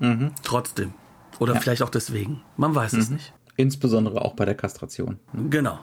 Mhm. 0.00 0.32
Trotzdem. 0.42 0.92
Oder 1.38 1.54
ja. 1.54 1.60
vielleicht 1.60 1.82
auch 1.82 1.90
deswegen. 1.90 2.42
Man 2.56 2.74
weiß 2.74 2.92
mhm. 2.92 3.00
es 3.00 3.10
nicht. 3.10 3.32
Insbesondere 3.56 4.22
auch 4.22 4.34
bei 4.34 4.44
der 4.44 4.54
Kastration. 4.54 5.18
Mhm. 5.32 5.50
Genau. 5.50 5.78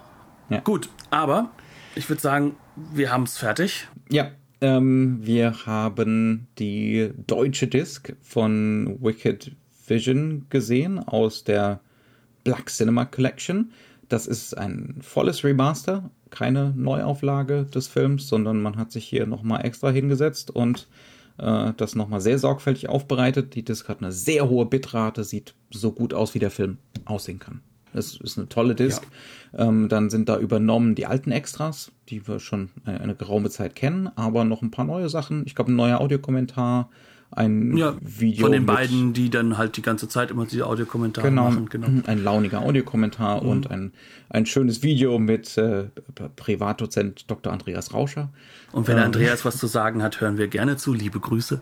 Ja. 0.49 0.59
Gut, 0.59 0.89
aber 1.09 1.51
ich 1.95 2.09
würde 2.09 2.21
sagen, 2.21 2.55
wir 2.75 3.11
haben 3.11 3.23
es 3.23 3.37
fertig. 3.37 3.87
Ja, 4.09 4.31
ähm, 4.59 5.19
wir 5.21 5.65
haben 5.65 6.47
die 6.59 7.11
deutsche 7.27 7.67
Disc 7.67 8.13
von 8.21 8.97
Wicked 9.01 9.55
Vision 9.87 10.45
gesehen 10.49 10.99
aus 10.99 11.43
der 11.43 11.81
Black 12.43 12.69
Cinema 12.69 13.05
Collection. 13.05 13.71
Das 14.09 14.27
ist 14.27 14.57
ein 14.57 14.97
volles 15.01 15.43
Remaster, 15.43 16.09
keine 16.29 16.73
Neuauflage 16.75 17.65
des 17.65 17.87
Films, 17.87 18.27
sondern 18.27 18.61
man 18.61 18.77
hat 18.77 18.91
sich 18.91 19.05
hier 19.05 19.25
nochmal 19.25 19.65
extra 19.65 19.89
hingesetzt 19.89 20.51
und 20.51 20.87
äh, 21.37 21.71
das 21.77 21.95
nochmal 21.95 22.21
sehr 22.21 22.37
sorgfältig 22.37 22.89
aufbereitet. 22.89 23.55
Die 23.55 23.63
Disc 23.63 23.87
hat 23.87 23.99
eine 23.99 24.11
sehr 24.11 24.49
hohe 24.49 24.65
Bitrate, 24.65 25.23
sieht 25.23 25.53
so 25.69 25.91
gut 25.91 26.13
aus, 26.13 26.33
wie 26.33 26.39
der 26.39 26.51
Film 26.51 26.77
aussehen 27.05 27.39
kann. 27.39 27.61
Das 27.93 28.15
ist 28.15 28.37
eine 28.37 28.47
tolle 28.47 28.75
Disc. 28.75 29.03
Ja. 29.53 29.67
Ähm, 29.67 29.89
dann 29.89 30.09
sind 30.09 30.29
da 30.29 30.37
übernommen 30.37 30.95
die 30.95 31.05
alten 31.05 31.31
Extras, 31.31 31.91
die 32.09 32.27
wir 32.27 32.39
schon 32.39 32.69
eine, 32.85 33.01
eine 33.01 33.15
geraume 33.15 33.49
Zeit 33.49 33.75
kennen, 33.75 34.09
aber 34.15 34.45
noch 34.45 34.61
ein 34.61 34.71
paar 34.71 34.85
neue 34.85 35.09
Sachen. 35.09 35.43
Ich 35.45 35.55
glaube, 35.55 35.71
ein 35.71 35.75
neuer 35.75 35.99
Audiokommentar, 35.99 36.89
ein 37.31 37.77
ja, 37.77 37.95
Video. 38.01 38.45
Von 38.45 38.51
den 38.51 38.65
beiden, 38.65 39.13
die 39.13 39.29
dann 39.29 39.57
halt 39.57 39.77
die 39.77 39.81
ganze 39.81 40.07
Zeit 40.09 40.31
immer 40.31 40.45
diese 40.45 40.67
Audiokommentare 40.67 41.29
genau, 41.29 41.49
machen. 41.49 41.69
Genau. 41.69 41.87
Ein 42.05 42.23
launiger 42.23 42.61
Audiokommentar 42.61 43.41
mhm. 43.41 43.49
und 43.49 43.71
ein, 43.71 43.93
ein 44.29 44.45
schönes 44.45 44.83
Video 44.83 45.17
mit 45.17 45.57
äh, 45.57 45.85
Privatdozent 46.35 47.29
Dr. 47.31 47.53
Andreas 47.53 47.93
Rauscher. 47.93 48.29
Und 48.73 48.87
wenn 48.87 48.97
ähm, 48.97 49.03
Andreas 49.03 49.45
was 49.45 49.57
zu 49.57 49.67
sagen 49.67 50.03
hat, 50.03 50.19
hören 50.19 50.37
wir 50.37 50.49
gerne 50.49 50.75
zu. 50.75 50.93
Liebe 50.93 51.19
Grüße. 51.19 51.61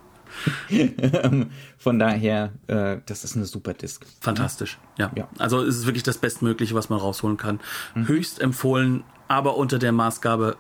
Von 1.77 1.99
daher, 1.99 2.51
äh, 2.67 2.97
das 3.05 3.23
ist 3.23 3.35
eine 3.35 3.45
super 3.45 3.73
Disc. 3.73 4.05
Fantastisch, 4.21 4.77
ja. 4.97 5.11
ja. 5.15 5.27
Also 5.37 5.63
es 5.63 5.77
ist 5.77 5.85
wirklich 5.85 6.03
das 6.03 6.17
Bestmögliche, 6.17 6.75
was 6.75 6.89
man 6.89 6.99
rausholen 6.99 7.37
kann. 7.37 7.59
Mhm. 7.95 8.07
Höchst 8.07 8.41
empfohlen, 8.41 9.03
aber 9.27 9.57
unter 9.57 9.79
der 9.79 9.91
Maßgabe, 9.91 10.57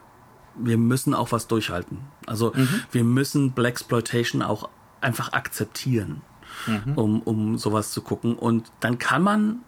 wir 0.57 0.77
müssen 0.77 1.13
auch 1.13 1.31
was 1.31 1.47
durchhalten. 1.47 1.99
Also 2.25 2.51
mhm. 2.55 2.67
wir 2.91 3.03
müssen 3.03 3.51
Blaxploitation 3.51 4.41
auch 4.41 4.69
einfach 5.01 5.33
akzeptieren, 5.33 6.21
mhm. 6.67 6.93
um, 6.95 7.21
um 7.21 7.57
sowas 7.57 7.91
zu 7.91 8.01
gucken. 8.01 8.35
Und 8.35 8.71
dann 8.79 8.97
kann 8.97 9.21
man 9.21 9.59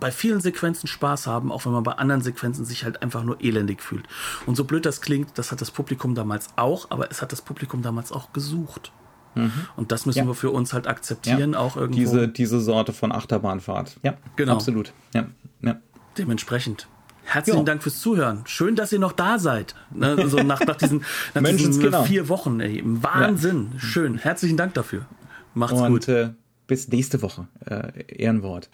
bei 0.00 0.10
vielen 0.10 0.40
Sequenzen 0.40 0.86
Spaß 0.86 1.26
haben, 1.26 1.50
auch 1.50 1.64
wenn 1.64 1.72
man 1.72 1.82
bei 1.82 1.92
anderen 1.92 2.20
Sequenzen 2.20 2.64
sich 2.64 2.84
halt 2.84 3.02
einfach 3.02 3.22
nur 3.22 3.40
elendig 3.40 3.82
fühlt. 3.82 4.06
Und 4.44 4.56
so 4.56 4.64
blöd 4.64 4.84
das 4.84 5.00
klingt, 5.00 5.38
das 5.38 5.52
hat 5.52 5.60
das 5.60 5.70
Publikum 5.70 6.14
damals 6.14 6.48
auch, 6.56 6.90
aber 6.90 7.10
es 7.10 7.22
hat 7.22 7.32
das 7.32 7.42
Publikum 7.42 7.82
damals 7.82 8.12
auch 8.12 8.32
gesucht. 8.32 8.92
Mhm. 9.34 9.52
Und 9.76 9.92
das 9.92 10.06
müssen 10.06 10.20
ja. 10.20 10.26
wir 10.26 10.34
für 10.34 10.50
uns 10.50 10.72
halt 10.72 10.86
akzeptieren, 10.86 11.52
ja. 11.52 11.58
auch 11.58 11.76
irgendwo. 11.76 11.98
Diese, 11.98 12.28
diese 12.28 12.60
Sorte 12.60 12.92
von 12.92 13.12
Achterbahnfahrt. 13.12 13.98
Ja, 14.02 14.14
genau. 14.36 14.54
Absolut. 14.54 14.92
Ja. 15.14 15.26
ja. 15.62 15.76
Dementsprechend. 16.16 16.88
Herzlichen 17.26 17.58
jo. 17.58 17.64
Dank 17.64 17.82
fürs 17.82 18.00
Zuhören. 18.00 18.44
Schön, 18.46 18.76
dass 18.76 18.92
ihr 18.92 19.00
noch 19.00 19.12
da 19.12 19.38
seid. 19.38 19.74
Ne, 19.90 20.28
so 20.28 20.38
nach, 20.38 20.60
nach 20.60 20.76
diesen, 20.76 21.04
nach 21.34 21.42
diesen 21.42 21.80
genau. 21.80 22.04
vier 22.04 22.28
Wochen. 22.28 22.60
Ey. 22.60 22.82
Wahnsinn. 22.84 23.72
Ja. 23.74 23.80
Schön. 23.80 24.18
Herzlichen 24.18 24.56
Dank 24.56 24.74
dafür. 24.74 25.06
Macht's 25.52 25.80
Und, 25.80 25.88
gut. 25.88 26.08
Äh, 26.08 26.30
bis 26.68 26.88
nächste 26.88 27.22
Woche. 27.22 27.48
Äh, 27.64 28.04
Ehrenwort. 28.22 28.70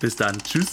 Bis 0.00 0.16
dann. 0.16 0.36
Tschüss. 0.38 0.70